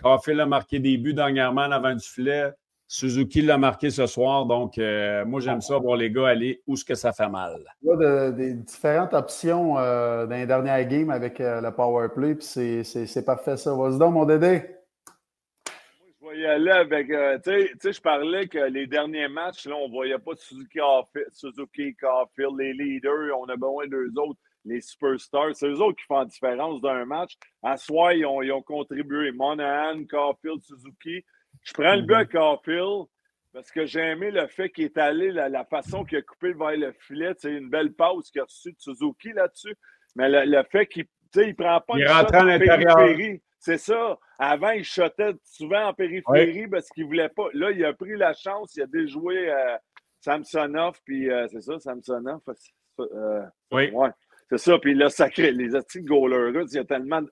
Caulfield 0.01 0.39
a 0.39 0.45
marqué 0.45 0.79
des 0.79 0.97
buts 0.97 1.13
dernièrement 1.13 1.63
en 1.63 1.71
avant 1.71 1.93
du 1.93 2.05
filet. 2.05 2.51
Suzuki 2.93 3.41
l'a 3.41 3.57
marqué 3.57 3.89
ce 3.89 4.05
soir, 4.05 4.45
donc 4.45 4.77
euh, 4.77 5.23
moi 5.23 5.39
j'aime 5.39 5.61
ça 5.61 5.77
voir 5.77 5.95
les 5.95 6.11
gars 6.11 6.27
aller 6.27 6.61
où 6.67 6.75
ce 6.75 6.83
que 6.83 6.93
ça 6.93 7.13
fait 7.13 7.29
mal. 7.29 7.63
Il 7.81 7.87
y 7.87 8.05
a 8.05 8.31
des 8.31 8.53
différentes 8.53 9.13
options 9.13 9.79
euh, 9.79 10.25
dans 10.25 10.35
les 10.35 10.45
dernières 10.45 10.85
games 10.85 11.09
avec 11.09 11.39
euh, 11.39 11.61
le 11.61 11.71
power 11.71 12.09
play, 12.13 12.35
puis 12.35 12.83
c'est 12.83 13.25
parfait 13.25 13.55
ça. 13.55 13.73
Vas-y 13.73 13.97
donc, 13.97 14.13
mon 14.13 14.25
Dédé. 14.25 14.63
Je 16.21 16.27
vais 16.27 16.39
y 16.39 16.45
aller 16.45 16.71
avec. 16.71 17.07
tu 17.07 17.79
sais, 17.79 17.93
je 17.93 18.01
parlais 18.01 18.49
que 18.49 18.59
les 18.59 18.87
derniers 18.87 19.29
matchs, 19.29 19.67
là, 19.67 19.75
on 19.77 19.87
ne 19.87 19.93
voyait 19.93 20.19
pas 20.19 20.35
Suzuki, 20.35 20.79
Suzuki 21.31 21.95
Caulfield, 21.95 22.59
les 22.59 22.73
leaders, 22.73 23.39
on 23.39 23.45
a 23.45 23.55
besoin 23.55 23.87
d'eux 23.87 24.11
autres, 24.17 24.39
les 24.65 24.81
superstars. 24.81 25.55
C'est 25.55 25.67
eux 25.67 25.81
autres 25.81 25.95
qui 25.95 26.05
font 26.07 26.19
la 26.19 26.25
différence 26.25 26.81
d'un 26.81 27.05
match. 27.05 27.37
À 27.63 27.77
soi, 27.77 28.15
ils 28.15 28.25
ont, 28.25 28.41
ils 28.41 28.51
ont 28.51 28.61
contribué. 28.61 29.31
Monahan, 29.31 30.03
Caulfield, 30.09 30.61
Suzuki. 30.61 31.23
Je 31.63 31.73
prends 31.73 31.95
le 31.95 32.01
but 32.01 32.13
à 32.15 32.23
mhm. 32.23 32.27
Caulfield. 32.29 33.05
parce 33.53 33.71
que 33.71 33.85
j'ai 33.85 33.99
aimé 34.01 34.31
le 34.31 34.47
fait 34.47 34.69
qu'il 34.69 34.85
est 34.85 34.97
allé, 34.97 35.31
la, 35.31 35.49
la 35.49 35.65
façon 35.65 36.03
qu'il 36.03 36.17
a 36.17 36.21
coupé 36.21 36.53
vers 36.53 36.77
le 36.77 36.91
filet. 36.93 37.33
C'est 37.37 37.51
une 37.53 37.69
belle 37.69 37.93
pause 37.93 38.29
qu'il 38.31 38.41
a 38.41 38.45
reçue 38.45 38.71
de 38.71 38.77
Suzuki 38.79 39.33
là-dessus. 39.33 39.75
Mais 40.15 40.29
le, 40.29 40.43
le 40.45 40.63
fait 40.71 40.87
qu'il 40.87 41.05
ne 41.35 41.53
prend 41.53 41.79
pas 41.81 41.93
Il 41.97 42.01
une 42.01 42.07
rentre 42.07 42.35
à 42.35 42.41
en 42.41 42.43
l'intérieur. 42.45 42.95
périphérie. 42.95 43.41
C'est 43.59 43.77
ça. 43.77 44.17
Avant, 44.39 44.71
il 44.71 44.83
shotait 44.83 45.33
souvent 45.43 45.85
en 45.89 45.93
périphérie 45.93 46.67
parce 46.67 46.89
qu'il 46.89 47.03
ne 47.03 47.07
voulait 47.09 47.29
pas. 47.29 47.47
Là, 47.53 47.69
il 47.71 47.85
a 47.85 47.93
pris 47.93 48.17
la 48.17 48.33
chance. 48.33 48.75
Il 48.75 48.81
a 48.81 48.87
déjoué 48.87 49.51
euh, 49.51 49.77
Samsonov. 50.19 50.99
Puis 51.05 51.29
euh, 51.29 51.47
c'est 51.51 51.61
ça, 51.61 51.79
Samsonov. 51.79 52.41
euh, 52.99 53.43
Oui. 53.71 53.91
Ouais, 53.91 54.09
c'est 54.49 54.57
ça. 54.57 54.79
Puis 54.79 54.91
il 54.93 54.97
l'a 54.97 55.09
sacré. 55.09 55.51
Les 55.51 55.69
petits 55.69 56.01
goalers 56.01 56.63
il 56.71 56.75
y 56.75 56.79
a 56.79 56.83
tellement 56.85 57.21
de. 57.21 57.31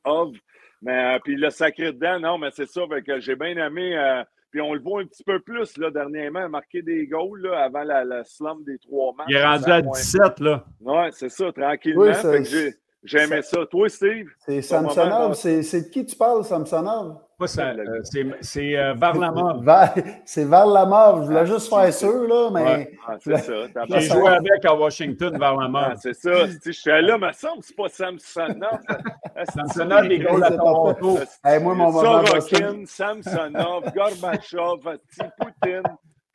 Mais 0.82 1.15
euh, 1.15 1.19
puis 1.23 1.34
il 1.34 1.39
l'a 1.39 1.49
sacré 1.51 1.91
dedans. 1.93 2.19
Non, 2.19 2.38
mais 2.38 2.49
c'est 2.51 2.67
ça. 2.67 2.82
Fait 2.89 3.01
que 3.01 3.19
j'ai 3.19 3.36
bien 3.36 3.55
aimé. 3.57 3.97
euh, 3.97 4.23
puis 4.51 4.61
on 4.61 4.73
le 4.73 4.80
voit 4.80 5.01
un 5.01 5.05
petit 5.05 5.23
peu 5.23 5.39
plus 5.39 5.77
là, 5.77 5.91
dernièrement, 5.91 6.49
marquer 6.49 6.82
des 6.82 7.05
goals 7.05 7.41
là, 7.41 7.63
avant 7.65 7.84
la, 7.84 8.03
la 8.03 8.23
slump 8.23 8.65
des 8.65 8.80
trois 8.80 9.13
matchs. 9.15 9.27
Il 9.30 9.36
est 9.36 9.45
rendu 9.45 9.69
à 9.69 9.75
ouais. 9.80 9.91
17, 9.93 10.39
là. 10.39 10.65
Ouais, 10.82 11.09
c'est 11.11 11.30
ça, 11.30 11.51
tranquillement. 11.51 12.01
Oui, 12.01 12.15
ça- 12.15 12.32
Fait 12.32 12.41
que 12.43 12.77
j'ai, 13.04 13.18
j'ai 13.20 13.24
aimé 13.26 13.41
ça. 13.41 13.66
Toi, 13.66 13.89
Steve? 13.89 14.28
C'est 14.45 14.62
Samsonov. 14.62 15.34
C'est 15.36 15.82
de 15.82 15.89
qui 15.89 16.06
tu 16.06 16.16
parles, 16.16 16.43
Samsonov? 16.43 17.18
Pas 17.38 17.47
ça, 17.47 17.68
euh, 17.70 18.02
c'est 18.04 18.26
c'est, 18.41 18.76
euh, 18.78 18.93
Varlamov. 18.95 19.64
C'est 20.26 20.43
Varlamov. 20.43 21.22
Je 21.22 21.26
voulais 21.28 21.39
Ah, 21.39 21.45
juste 21.45 21.70
faire 21.70 21.93
sûr, 21.93 22.28
là, 22.28 22.50
mais. 22.54 22.64
Ouais. 22.64 22.97
Ah, 23.08 23.16
c'est 23.18 23.38
ça. 23.38 23.54
t'as 23.74 23.86
J'ai 23.88 24.02
joué 24.10 24.28
avec 24.28 24.66
à 24.66 24.76
Washington, 24.76 25.32
Ah, 25.36 25.38
Varlamov. 25.38 25.93
c'est 26.02 26.14
ça. 26.16 26.47
Si 26.50 26.60
je 26.66 26.72
suis 26.74 26.91
là, 27.02 27.18
me 27.18 27.32
semble 27.32 27.62
que 27.62 27.68
c'est 27.68 27.76
pas 27.78 27.88
Samsonov. 27.88 28.80
Samsonov, 29.56 30.08
des 30.10 30.20
goals 30.20 30.43
à 30.43 30.52
Toronto. 30.52 31.20
Hey, 31.45 31.64
moi, 31.64 31.76
mon 31.76 31.91
moment 31.93 32.26
Sorokin, 32.26 32.84
Samsonov, 32.86 33.84
Gorbachev, 33.95 34.97
Poutine, 35.39 35.84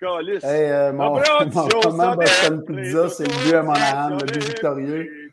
Calis. 0.00 0.42
Hey, 0.42 0.70
euh, 0.70 0.92
mon, 0.94 1.20
mon 1.20 1.90
moment 1.90 2.14
Boston 2.16 2.64
Pizza, 2.66 3.08
c'est 3.10 3.24
le 3.24 3.44
but 3.44 3.54
à 3.56 3.62
Monahan, 3.62 4.08
le 4.08 4.24
but 4.24 4.42
victorieux. 4.42 5.23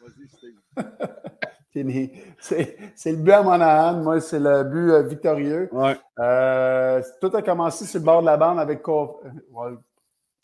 Vas-y, 0.00 0.28
Steve. 0.28 0.58
Fini. 1.72 2.12
C'est 2.38 2.76
le 3.06 3.16
but 3.16 3.30
à 3.32 3.42
Monahan. 3.42 3.94
Moi, 4.02 4.20
c'est 4.20 4.38
le 4.38 4.62
but 4.64 4.90
euh, 4.90 5.02
victorieux. 5.02 5.68
Ouais. 5.72 5.96
Euh, 6.18 7.00
tout 7.20 7.34
a 7.34 7.40
commencé 7.40 7.86
sur 7.86 8.00
le 8.00 8.04
bord 8.04 8.20
de 8.20 8.26
la 8.26 8.36
bande 8.36 8.60
avec 8.60 8.82
Co- 8.82 9.22
euh, 9.24 9.30
ouais. 9.52 9.76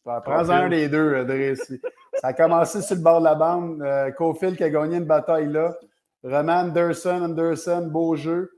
Prends-en 0.04 0.50
un 0.52 0.68
des 0.70 0.88
deux, 0.88 1.24
Driss. 1.26 1.70
Ça 2.14 2.28
a 2.28 2.32
commencé 2.32 2.80
sur 2.80 2.96
le 2.96 3.02
bord 3.02 3.20
de 3.20 3.24
la 3.24 3.34
bande. 3.34 3.82
Euh, 3.82 4.10
Cofield 4.12 4.56
qui 4.56 4.64
a 4.64 4.70
gagné 4.70 4.96
une 4.96 5.04
bataille 5.04 5.52
là. 5.52 5.76
Vraiment, 6.22 6.60
Anderson, 6.60 7.22
Anderson, 7.24 7.88
beau 7.90 8.16
jeu. 8.16 8.50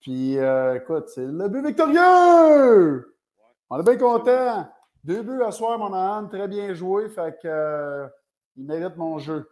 Puis, 0.00 0.36
écoute, 0.36 1.08
c'est 1.08 1.24
le 1.26 1.48
but 1.48 1.66
victorieux! 1.66 3.16
On 3.70 3.80
est 3.80 3.82
bien 3.82 3.96
content. 3.96 4.68
Deux 5.04 5.22
buts 5.22 5.42
à 5.42 5.52
soir, 5.52 5.78
Monahan. 5.78 6.26
Très 6.28 6.48
bien 6.48 6.72
joué. 6.72 7.10
Fait 7.10 7.38
que, 7.40 7.46
euh, 7.46 8.06
il 8.56 8.64
mérite 8.64 8.96
mon 8.96 9.18
jeu. 9.18 9.50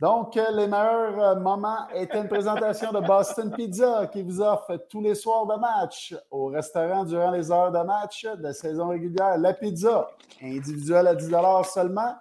Donc, 0.00 0.36
euh, 0.36 0.50
les 0.52 0.66
meilleurs 0.66 1.18
euh, 1.18 1.34
moments 1.40 1.88
étaient 1.90 2.20
une 2.20 2.28
présentation 2.28 2.90
de 2.92 3.00
Boston 3.00 3.52
Pizza 3.54 4.06
qui 4.06 4.22
vous 4.22 4.40
offre 4.40 4.76
tous 4.88 5.02
les 5.02 5.14
soirs 5.14 5.44
de 5.46 5.56
match 5.60 6.14
au 6.30 6.46
restaurant 6.46 7.04
durant 7.04 7.32
les 7.32 7.50
heures 7.50 7.72
de 7.72 7.80
match 7.80 8.24
de 8.24 8.52
saison 8.52 8.88
régulière. 8.88 9.36
La 9.36 9.52
pizza, 9.52 10.08
individuelle 10.40 11.08
à 11.08 11.14
10 11.14 11.30
seulement, 11.64 12.14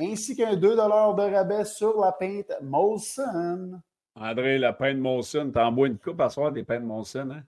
ainsi 0.00 0.34
qu'un 0.34 0.56
2 0.56 0.74
de 0.74 1.34
rabais 1.34 1.66
sur 1.66 2.00
la 2.00 2.12
pinte 2.12 2.50
Molson. 2.62 3.80
André, 4.16 4.58
la 4.58 4.72
peine 4.72 4.96
de 4.96 5.02
Monson. 5.02 5.50
T'en 5.54 5.70
bois 5.70 5.86
une 5.86 5.98
coupe 5.98 6.20
à 6.20 6.30
soir 6.30 6.50
des 6.50 6.64
peines 6.64 6.82
de 6.82 6.86
Monson, 6.86 7.28
hein? 7.30 7.42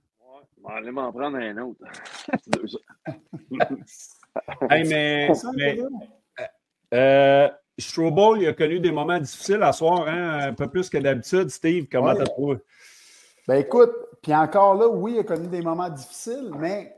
Bon, 0.58 0.70
allez 0.70 0.90
m'en 0.92 1.12
prendre 1.12 1.36
un 1.36 1.58
autre. 1.58 1.84
Hey, 4.70 4.84
mais, 4.88 5.28
mais 5.56 5.78
euh, 6.92 7.48
Strobel, 7.78 8.42
il 8.42 8.48
a 8.48 8.52
connu 8.52 8.80
des 8.80 8.92
moments 8.92 9.18
difficiles 9.18 9.62
à 9.62 9.72
soir, 9.72 10.06
hein? 10.08 10.38
Un 10.48 10.52
peu 10.54 10.68
plus 10.68 10.88
que 10.88 10.98
d'habitude. 10.98 11.48
Steve, 11.50 11.86
comment 11.90 12.08
Ouais. 12.08 12.18
t'as 12.18 12.24
trouvé? 12.24 12.58
Ben 13.46 13.56
écoute, 13.56 13.92
puis 14.22 14.34
encore 14.34 14.74
là, 14.74 14.88
oui, 14.88 15.14
il 15.14 15.18
a 15.20 15.24
connu 15.24 15.48
des 15.48 15.60
moments 15.60 15.90
difficiles, 15.90 16.50
mais 16.58 16.94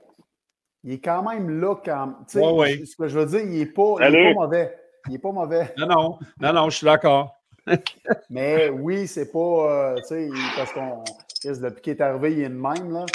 il 0.84 0.92
est 0.94 1.00
quand 1.00 1.22
même 1.28 1.60
là 1.60 1.74
quand. 1.84 2.08
tu 2.28 2.38
sais, 2.38 2.40
Ouais, 2.40 2.52
ouais. 2.52 2.84
Ce 2.84 2.94
que 2.96 3.08
je 3.08 3.18
veux 3.18 3.26
dire, 3.26 3.40
il 3.40 3.58
n'est 3.58 3.66
pas, 3.66 3.94
il 3.98 4.02
est 4.02 4.04
Salut. 4.10 4.34
pas 4.34 4.40
mauvais. 4.42 4.76
Il 5.08 5.12
n'est 5.12 5.18
pas 5.18 5.32
mauvais. 5.32 5.74
Non, 5.78 5.86
non, 5.86 6.18
non, 6.40 6.52
non, 6.52 6.70
je 6.70 6.76
suis 6.78 6.84
d'accord. 6.84 7.34
Mais 8.30 8.68
oui, 8.68 9.06
c'est 9.08 9.32
pas. 9.32 9.38
euh, 9.38 9.94
tu 9.96 10.04
sais, 10.04 10.28
parce 10.56 10.72
qu'on. 10.72 11.02
Depuis 11.44 11.80
qu'il 11.82 11.92
est 11.92 12.00
arrivé, 12.00 12.32
il 12.32 12.40
est 12.42 12.48
de 12.48 12.54
même. 12.54 12.92
Là, 12.92 13.06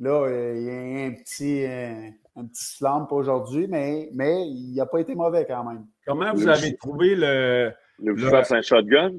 là 0.00 0.10
euh, 0.28 0.54
il 0.56 0.62
y 0.64 0.70
a 0.70 1.06
un 1.06 1.12
petit, 1.12 1.64
un, 1.66 2.10
un 2.36 2.46
petit 2.46 2.64
slump 2.64 3.12
aujourd'hui, 3.12 3.66
mais, 3.68 4.08
mais 4.14 4.46
il 4.46 4.74
n'a 4.74 4.86
pas 4.86 5.00
été 5.00 5.14
mauvais 5.14 5.44
quand 5.46 5.64
même. 5.64 5.86
Comment 6.06 6.32
vous 6.32 6.48
avez 6.48 6.74
trouvé 6.76 7.14
le. 7.14 7.72
Le 7.98 8.14
Le- 8.14 8.52
un 8.54 8.62
shotgun? 8.62 9.12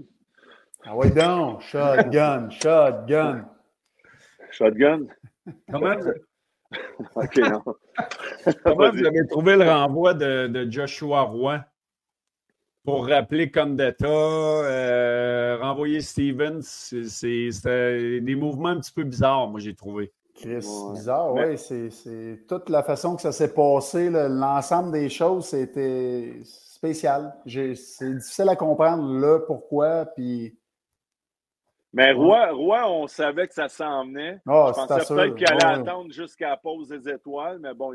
Ah 0.84 0.96
ouais, 0.96 1.10
donc, 1.12 1.62
shotgun, 1.62 2.50
shotgun. 2.62 3.46
Shotgun? 4.52 5.06
Comment, 5.72 5.96
OK, 7.16 7.38
non. 7.38 7.62
comment 8.64 8.92
vous 8.92 9.06
avez 9.06 9.26
trouvé 9.28 9.56
le 9.56 9.64
renvoi 9.70 10.14
de, 10.14 10.48
de 10.48 10.70
Joshua 10.70 11.22
Roy 11.22 11.64
pour 12.84 13.08
rappeler 13.08 13.50
Condetta, 13.52 14.08
euh, 14.08 15.58
renvoyer 15.62 16.02
Stevens? 16.02 16.62
C'est- 16.64 18.20
des 18.20 18.36
mouvements 18.36 18.70
un 18.70 18.80
petit 18.80 18.92
peu 18.92 19.04
bizarres, 19.04 19.48
moi, 19.48 19.60
j'ai 19.62 19.76
trouvé. 19.76 20.12
Chris, 20.36 20.56
Ouais. 20.66 20.94
bizarre, 20.94 21.34
oui. 21.34 21.58
C'est, 21.58 21.90
c'est 21.92 22.40
toute 22.48 22.70
la 22.70 22.82
façon 22.84 23.16
que 23.16 23.22
ça 23.22 23.32
s'est 23.32 23.54
passé, 23.54 24.10
l'ensemble 24.10 24.92
des 24.92 25.10
choses, 25.10 25.46
c'était 25.46 26.34
spécial. 26.44 27.34
J'ai- 27.46 27.76
c'est 27.76 28.16
difficile 28.16 28.50
à 28.50 28.56
comprendre 28.56 29.14
là 29.20 29.40
pourquoi. 29.46 30.06
Puis, 30.16 30.58
Mais 31.96 32.12
Roy, 32.12 32.52
Roy, 32.52 32.90
on 32.90 33.06
savait 33.06 33.48
que 33.48 33.54
ça 33.54 33.70
s'en 33.70 34.06
venait. 34.06 34.40
Ah, 34.48 34.72
Je 34.76 34.82
c'est 34.82 34.88
pensais 34.88 35.06
sûr. 35.06 35.16
peut-être 35.16 35.36
qu'il 35.36 35.48
allait 35.48 35.66
Ouais. 35.66 35.88
attendre 35.90 36.12
jusqu'à 36.12 36.50
la 36.50 36.58
pause 36.58 36.88
des 36.90 37.08
étoiles, 37.08 37.60
mais 37.60 37.76
bon, 37.76 37.92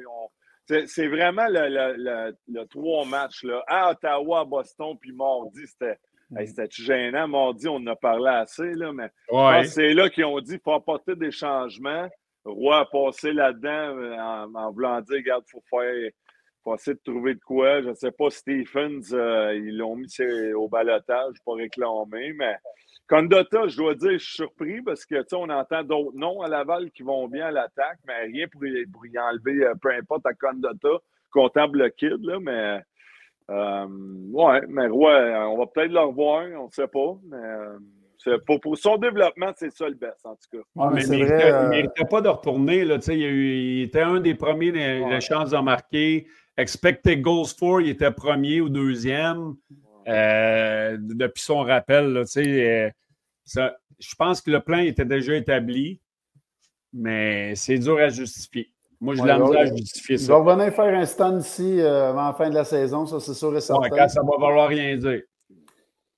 c'est 0.66 0.86
c'est 0.86 1.08
vraiment 1.08 1.48
le, 1.48 1.68
le, 1.68 1.94
le, 1.96 2.36
le 2.46 2.64
trois 2.66 3.04
matchs. 3.04 3.42
Là. 3.42 3.60
À 3.66 3.90
Ottawa, 3.90 4.40
à 4.40 4.44
Boston, 4.44 4.96
puis 5.00 5.10
mardi, 5.12 5.66
c'était 5.66 5.98
Mm. 6.30 6.38
hey, 6.38 6.46
c'était 6.46 6.68
gênant. 6.70 7.26
Mardi, 7.26 7.66
on 7.68 7.76
en 7.76 7.86
a 7.88 7.96
parlé 7.96 8.28
assez, 8.30 8.72
là, 8.74 8.92
mais 8.92 9.10
Ouais. 9.32 9.64
c'est 9.64 9.92
là 9.94 10.08
qu'ils 10.10 10.26
ont 10.26 10.38
dit 10.40 10.52
qu'il 10.52 10.60
faut 10.60 10.74
apporter 10.74 11.16
des 11.16 11.30
changements. 11.32 12.06
Roy 12.44 12.78
a 12.78 12.84
passé 12.86 13.32
là-dedans 13.32 13.96
euh, 13.98 14.16
en, 14.54 14.72
voulant 14.72 15.00
dire 15.00 15.16
regarde, 15.16 15.44
il 15.46 15.50
faut 15.50 15.62
faire. 15.68 16.10
faut 16.64 16.74
essayer 16.74 16.94
de 16.94 17.00
trouver 17.04 17.34
de 17.34 17.40
quoi. 17.40 17.82
Je 17.82 17.88
ne 17.88 17.94
sais 17.94 18.12
pas, 18.12 18.30
Stephens, 18.30 19.12
euh, 19.12 19.54
ils 19.54 19.76
l'ont 19.76 19.96
mis 19.96 20.08
au 20.54 20.68
balotage 20.68 21.36
pour 21.44 21.56
réclamer, 21.56 22.32
mais 22.34 22.56
Condotta, 23.08 23.68
je 23.68 23.76
dois 23.76 23.94
dire, 23.94 24.12
je 24.12 24.18
suis 24.18 24.34
surpris 24.34 24.82
parce 24.82 25.06
que, 25.06 25.24
on 25.34 25.48
entend 25.48 25.82
d'autres 25.82 26.16
noms 26.16 26.42
à 26.42 26.48
Laval 26.48 26.90
qui 26.90 27.02
vont 27.02 27.26
bien 27.26 27.46
à 27.46 27.50
l'attaque, 27.50 27.98
mais 28.06 28.24
rien 28.24 28.46
pour 28.48 28.64
y, 28.66 29.18
enlever, 29.18 29.64
euh, 29.64 29.74
peu 29.80 29.92
importe, 29.92 30.26
à 30.26 30.34
Condotta, 30.34 30.98
comptable 31.30 31.78
le 31.78 31.88
kid, 31.88 32.22
là, 32.22 32.38
mais... 32.38 32.82
ouais, 33.48 34.60
mais 34.68 34.84
euh, 34.84 35.46
on 35.46 35.58
va 35.58 35.66
peut-être 35.66 35.92
le 35.92 36.00
revoir, 36.00 36.44
on 36.60 36.66
ne 36.66 36.70
sait 36.70 36.88
pas, 36.88 37.18
mais... 37.24 37.54
pour, 38.46 38.60
pour 38.60 38.76
son 38.78 38.96
développement, 38.96 39.52
c'est 39.56 39.70
ça 39.72 39.88
le 39.88 39.94
best, 39.94 40.24
en 40.24 40.34
tout 40.34 40.58
cas. 40.58 40.64
Ouais, 40.74 40.86
mais 40.88 40.94
mais 40.94 41.00
c'est 41.02 41.18
il 41.18 41.24
ne 41.26 41.32
euh, 41.32 41.68
méritait 41.68 42.04
pas 42.10 42.20
de 42.20 42.28
retourner. 42.28 42.84
Là, 42.84 42.96
tu 42.98 43.04
sais, 43.04 43.14
il, 43.14 43.20
y 43.20 43.24
a 43.24 43.28
eu- 43.28 43.54
il 43.56 43.82
était 43.82 44.00
un 44.00 44.20
des 44.20 44.34
premiers 44.34 44.72
les, 44.72 45.00
Ouais. 45.00 45.10
les 45.14 45.20
chances 45.20 45.50
de 45.50 45.58
marquer. 45.58 46.26
Expected 46.56 47.20
goals 47.20 47.46
for, 47.58 47.80
il 47.80 47.88
était 47.90 48.10
premier 48.10 48.60
ou 48.60 48.68
deuxième 48.68 49.54
euh, 50.08 50.96
depuis 51.00 51.42
son 51.42 51.58
rappel. 51.60 52.12
Là, 52.12 52.24
tu 52.24 52.30
sais, 52.32 52.68
euh, 52.86 52.90
ça- 53.44 53.76
je 53.98 54.14
pense 54.16 54.40
que 54.40 54.50
le 54.50 54.60
plan 54.60 54.78
était 54.78 55.04
déjà 55.04 55.34
établi, 55.34 56.00
mais 56.92 57.54
c'est 57.54 57.78
dur 57.78 57.98
à 57.98 58.08
justifier. 58.08 58.72
Moi, 59.00 59.14
je 59.14 59.22
Ouais, 59.22 59.32
l'ai 59.36 59.40
ouais. 59.40 59.56
à 59.58 59.66
justifier 59.66 60.16
il 60.16 60.18
ça. 60.18 60.32
va 60.32 60.38
revenir 60.40 60.72
faire 60.74 60.92
un 60.98 61.06
stand 61.06 61.40
ici 61.40 61.80
euh, 61.80 62.10
avant 62.10 62.26
la 62.26 62.32
fin 62.32 62.50
de 62.50 62.54
la 62.54 62.64
saison, 62.64 63.06
ça 63.06 63.20
c'est 63.20 63.34
sûr 63.34 63.56
et 63.56 63.60
certain. 63.60 63.82
Ouais, 63.82 63.90
quand 63.90 64.08
ça 64.08 64.22
va 64.22 64.36
vouloir 64.46 64.68
rien 64.68 64.96
dire. 64.96 65.22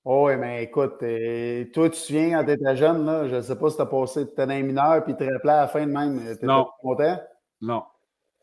Oui, 0.04 0.36
mais 0.36 0.64
écoute, 0.64 0.96
euh, 1.02 1.64
toi, 1.72 1.84
tu 1.84 1.90
te 1.90 1.96
souviens 1.96 2.38
quand 2.38 2.44
tu 2.46 2.52
étais 2.52 2.76
jeune, 2.76 3.04
là, 3.04 3.28
je 3.28 3.36
ne 3.36 3.40
sais 3.40 3.56
pas 3.56 3.70
si 3.70 3.76
tu 3.76 3.82
as 3.82 3.86
passé, 3.86 4.26
tu 4.26 4.32
étais 4.32 4.46
dans 4.46 4.52
les 4.54 4.62
mineurs, 4.62 5.04
puis 5.04 5.14
tu 5.14 5.26
te 5.26 5.32
rappelais 5.32 5.52
à 5.52 5.60
la 5.62 5.68
fin 5.68 5.86
de 5.86 5.92
même. 5.92 6.20
Tu 6.38 6.46
Non. 6.46 6.66
content? 6.80 7.18
Non. 7.60 7.82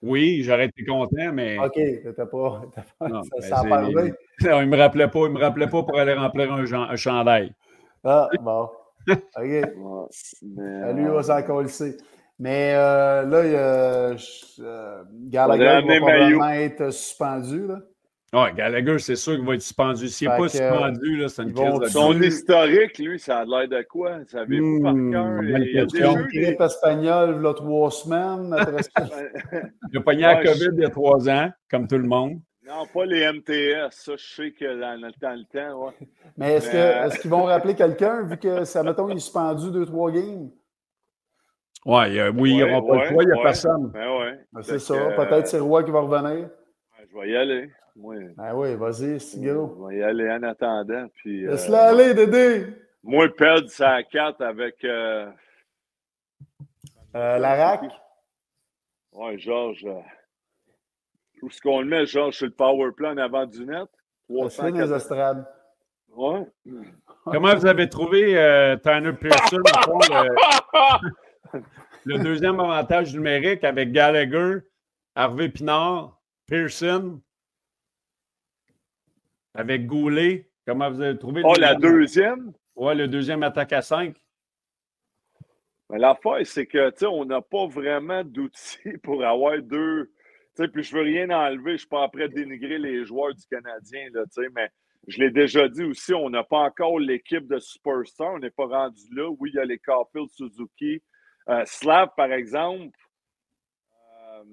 Oui, 0.04 0.44
j'aurais 0.44 0.66
été 0.66 0.86
content, 0.86 1.32
mais. 1.34 1.58
OK, 1.58 1.74
tu 1.74 1.80
n'étais 2.06 2.26
pas. 2.26 2.62
t'étais 2.76 2.88
pas- 3.00 3.08
Non, 3.10 3.24
ça, 3.24 3.30
ben, 3.40 3.48
ça 3.48 3.60
a 3.60 3.62
c'est- 3.64 3.70
parlé. 3.70 4.14
Non, 4.44 4.62
il 4.62 4.68
me 4.70 4.78
rappelait 4.78 5.08
pas, 5.08 5.20
il 5.26 5.32
me 5.32 5.40
rappelait 5.40 5.68
pas 5.68 5.82
pour 5.82 5.98
aller 5.98 6.14
remplir 6.14 6.54
un, 6.54 6.64
un 6.64 6.96
chandail. 6.96 7.52
Ah, 8.04 8.30
bon. 8.40 8.70
OK. 9.08 9.18
Il 9.44 9.64
euh, 10.60 11.12
va 11.12 11.24
s'en 11.24 11.42
coller. 11.42 11.70
Mais 12.40 12.74
euh, 12.76 13.24
là, 13.24 13.46
il 13.46 13.52
y 13.52 13.56
a, 13.56 13.60
euh, 14.64 15.04
On 15.04 15.30
Gallagher 15.30 15.68
a 15.68 15.82
va 15.82 15.98
probablement 15.98 16.50
être 16.52 16.92
suspendu. 16.92 17.66
Là. 17.68 17.80
Ouais, 18.34 18.52
Gallagher, 18.54 19.00
c'est 19.00 19.16
sûr 19.16 19.36
qu'il 19.38 19.46
va 19.46 19.54
être 19.56 19.62
suspendu. 19.62 20.10
S'il 20.10 20.28
n'est 20.28 20.36
pas 20.38 20.50
suspendu, 20.50 21.16
là, 21.16 21.30
c'est 21.30 21.44
une 21.44 21.54
vont- 21.54 21.78
de 21.80 21.86
Son 21.88 22.22
historique, 22.22 22.98
lui, 23.00 23.18
ça 23.20 23.40
a 23.40 23.46
l'air 23.46 23.70
de 23.70 23.82
quoi? 23.84 24.18
Savez-vous 24.28 24.82
par 24.84 24.94
Hmm, 24.94 25.12
cœur? 25.14 25.36
bonne 25.38 25.46
Il 25.66 25.72
y 25.74 25.80
a 25.80 25.86
déjà 25.86 26.14
Grippe 26.14 26.60
espagnole, 26.62 27.42
là, 27.42 27.54
trois 27.54 27.90
semaines. 27.90 28.52
Après 28.54 28.84
ça, 28.84 28.90
Il 29.94 29.98
a 29.98 30.02
pogné 30.02 30.22
la 30.24 30.44
COVID 30.44 30.70
il 30.74 30.82
y 30.82 30.86
a 30.86 30.90
trois 30.90 31.30
ans, 31.30 31.50
comme 31.72 31.88
tout 31.88 31.98
le 31.98 32.08
monde. 32.08 32.40
Non, 32.68 32.86
pas 32.94 33.06
les 33.06 33.22
MTS. 33.32 33.92
Ça, 33.92 34.12
je 34.18 34.26
sais 34.36 34.52
que 34.52 34.78
dans, 34.78 35.00
dans 35.00 35.08
le 35.08 35.14
temps, 35.14 35.34
le 35.34 35.46
temps, 35.46 35.86
ouais. 35.86 35.94
Mais 36.36 36.56
est-ce 36.56 36.74
Mais- 36.74 37.08
est-ce 37.08 37.20
qu'ils 37.20 37.32
vont 37.32 37.44
rappeler 37.46 37.76
quelqu'un, 37.76 38.24
vu 38.24 38.36
que, 38.38 38.66
ça, 38.66 38.84
mettons, 38.84 39.08
il 39.08 39.16
est 39.16 39.20
suspendu 39.22 39.72
deux, 39.72 39.86
trois 39.86 40.12
games? 40.12 40.50
Ouais, 41.86 42.14
il 42.14 42.30
oui, 42.38 42.56
ils 42.56 42.64
Ouais, 42.64 42.72
n'auront 42.74 42.88
pas 42.90 43.04
le 43.04 43.08
choix, 43.10 43.24
il 43.24 43.28
n'y 43.28 43.32
a 43.32 43.38
ouais. 43.38 43.44
personne. 43.44 43.88
Ben 43.94 44.18
ouais. 44.20 44.40
Ben, 44.52 44.62
c'est 44.64 44.80
ça. 44.80 44.94
que, 44.96 45.00
euh, 45.00 45.16
Peut-être 45.26 45.48
c'est 45.48 45.60
Roy 45.60 45.84
qui 45.86 45.92
va 45.92 46.02
revenir. 46.02 46.50
Je 47.10 47.18
vais 47.18 47.30
y 47.30 47.38
aller. 47.38 47.72
Moi, 48.00 48.16
Ben 48.38 48.54
oui, 48.54 48.76
vas-y, 48.76 49.20
c'est 49.20 49.42
gros. 49.42 49.76
je 49.76 49.88
vais 49.96 49.98
y 50.00 50.04
aller 50.04 50.30
en 50.32 50.44
attendant. 50.44 51.08
Puis, 51.16 51.46
euh, 51.46 51.52
Laisse-la 51.52 51.88
aller, 51.90 52.14
Dédé! 52.14 52.68
moi, 53.04 53.28
perdre 53.36 53.70
sa 53.70 54.04
carte 54.04 54.40
avec. 54.42 54.84
Euh, 54.84 55.30
Euh, 57.16 57.40
Larac? 57.40 57.82
ouais, 59.14 59.40
Georges. 59.40 59.86
euh, 59.86 60.00
où 61.42 61.48
est-ce 61.48 61.60
qu'on 61.62 61.82
le 61.82 61.88
met, 61.88 62.06
Georges, 62.06 62.36
sur 62.36 62.46
le 62.46 62.52
power 62.52 62.92
play 62.96 63.08
en 63.10 63.18
avant 63.18 63.46
du 63.48 63.66
net? 63.66 63.88
Laisse-le 64.30 64.72
dans 64.72 64.78
les 64.78 64.88
304. 64.88 64.96
estrades. 64.96 65.48
Ouais. 66.10 66.48
Comment 67.26 67.56
vous 67.56 67.66
avez 67.66 67.90
trouvé 67.90 68.38
euh, 68.38 68.76
Tanner 68.78 69.14
Pearson, 69.14 69.58
au 69.58 69.82
fond, 69.84 70.00
le, 71.54 71.62
le 72.06 72.20
deuxième 72.24 72.60
avantage 72.60 73.14
numérique 73.16 73.64
avec 73.64 73.92
Gallagher, 73.92 74.60
Harvey 75.16 75.50
Pinard, 75.50 76.20
Pearson, 76.48 77.22
avec 79.58 79.86
Goulet? 79.86 80.50
Comment 80.66 80.90
vous 80.90 81.02
avez 81.02 81.18
trouvé 81.18 81.42
le 81.42 81.48
Oh, 81.48 81.54
la 81.60 81.76
deuxième-? 81.76 82.54
Ouais, 82.76 82.96
le 82.96 83.08
deuxième 83.08 83.44
attaque 83.44 83.74
à 83.74 83.82
5. 83.82 84.16
Mais 85.90 85.98
l'affaire, 85.98 86.46
c'est 86.46 86.68
que, 86.68 86.90
tu 86.92 87.00
sais, 87.00 87.06
on 87.06 87.26
n'a 87.26 87.42
pas 87.42 87.66
vraiment 87.66 88.24
d'outils 88.24 88.98
pour 89.04 89.26
avoir 89.26 89.62
deux. 89.62 90.12
Tu 90.56 90.64
sais, 90.64 90.68
puis 90.68 90.84
je 90.84 90.96
veux 90.96 91.04
rien 91.04 91.30
enlever, 91.30 91.74
je 91.74 91.78
suis 91.78 91.88
pas 91.88 92.04
après 92.04 92.30
dénigrer 92.30 92.78
les 92.78 93.06
joueurs 93.06 93.34
du 93.34 93.46
Canadien, 93.48 94.10
là, 94.14 94.24
tu 94.26 94.44
sais, 94.44 94.50
mais 94.56 94.70
je 95.08 95.20
l'ai 95.20 95.32
déjà 95.32 95.70
dit 95.70 95.84
aussi, 95.84 96.14
on 96.14 96.30
n'a 96.30 96.44
pas 96.44 96.60
encore 96.60 97.00
l'équipe 97.00 97.48
de 97.48 97.60
Superstar, 97.60 98.34
on 98.34 98.40
n'est 98.40 98.52
pas 98.52 98.66
rendu 98.66 99.02
là. 99.16 99.30
Oui, 99.40 99.52
il 99.54 99.58
y 99.58 99.60
a 99.60 99.66
les 99.66 99.80
Caulfield 99.80 100.30
Suzuki. 100.30 101.02
Euh, 101.48 101.64
Slav, 101.66 102.10
par 102.18 102.32
exemple, 102.34 102.98
euh, 103.94 104.44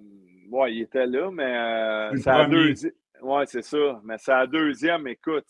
ouais, 0.51 0.75
il 0.75 0.83
était 0.83 1.07
là, 1.07 1.31
mais 1.33 1.43
euh, 1.43 2.17
c'est 2.17 2.31
la 2.31 2.47
deuxième. 2.47 2.93
Ouais, 3.23 3.45
c'est 3.47 3.63
ça. 3.63 4.01
Mais 4.05 4.17
c'est 4.19 4.33
la 4.33 4.47
deuxième, 4.47 5.07
écoute. 5.09 5.47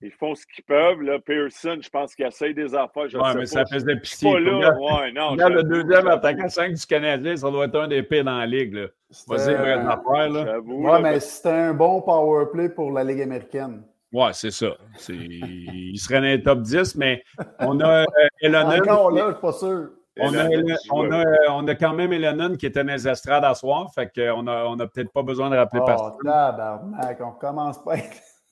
Ils 0.00 0.10
font 0.12 0.34
ce 0.34 0.44
qu'ils 0.46 0.64
peuvent. 0.64 1.00
Là. 1.00 1.18
Pearson, 1.18 1.78
je 1.80 1.88
pense 1.88 2.14
qu'il 2.14 2.26
essaye 2.26 2.52
des 2.52 2.74
affaires. 2.74 3.10
Sais 3.10 3.16
mais 3.16 3.34
pas. 3.40 3.46
ça 3.46 3.64
faisait 3.64 3.96
pitié. 3.96 4.30
pas 4.32 4.38
là. 4.40 4.56
Regarde, 4.56 4.76
Ouais, 4.78 5.12
non. 5.12 5.28
regarde 5.30 5.52
le 5.54 5.62
deuxième 5.62 6.08
à 6.08 6.48
5 6.50 6.72
du 6.74 6.86
Canadien, 6.86 7.36
ça 7.36 7.50
doit 7.50 7.64
être 7.66 7.78
un 7.78 7.88
des 7.88 8.02
pires 8.02 8.24
dans 8.24 8.36
la 8.38 8.44
ligue. 8.46 8.74
là. 8.74 8.86
Vas-y, 9.28 9.38
C'était- 9.40 9.54
vraie 9.54 9.72
affaire, 9.72 10.28
là. 10.30 10.58
Ouais, 10.60 10.92
là, 10.92 11.00
mais 11.00 11.12
parce- 11.12 11.24
c'était 11.24 11.48
un 11.50 11.72
bon 11.74 12.02
power 12.02 12.46
play 12.52 12.68
pour 12.68 12.90
la 12.90 13.04
Ligue 13.04 13.22
américaine. 13.22 13.82
Ouais, 14.12 14.32
c'est 14.32 14.50
ça. 14.50 14.76
C'est- 14.96 15.14
Il 15.14 15.96
serait 15.98 16.16
dans 16.20 16.26
les 16.26 16.42
top 16.42 16.60
10, 16.62 16.96
mais 16.96 17.22
on 17.60 17.80
a 17.80 18.02
euh, 18.02 18.06
Elonen. 18.42 18.80
Encore 18.82 19.10
là, 19.10 19.26
je 19.28 19.32
suis 19.32 19.40
pas 19.40 19.52
sûr. 19.52 19.88
On 20.20 20.32
a, 20.32 20.48
on, 20.92 21.10
a, 21.10 21.24
on 21.50 21.66
a 21.66 21.74
quand 21.74 21.92
même 21.92 22.12
Elonen 22.12 22.56
qui 22.56 22.66
était 22.66 22.84
dans 22.84 22.92
les 22.92 23.08
estrades 23.08 23.44
à 23.44 23.52
soir, 23.54 23.90
fait 23.92 24.08
qu'on 24.14 24.46
a, 24.46 24.64
on 24.66 24.78
a 24.78 24.86
peut-être 24.86 25.10
pas 25.12 25.24
besoin 25.24 25.50
de 25.50 25.56
rappeler 25.56 25.80
Oh, 25.82 25.86
personne. 25.86 26.12
tabarnak, 26.24 27.20
on 27.20 27.32
commence 27.32 27.82
pas. 27.82 27.96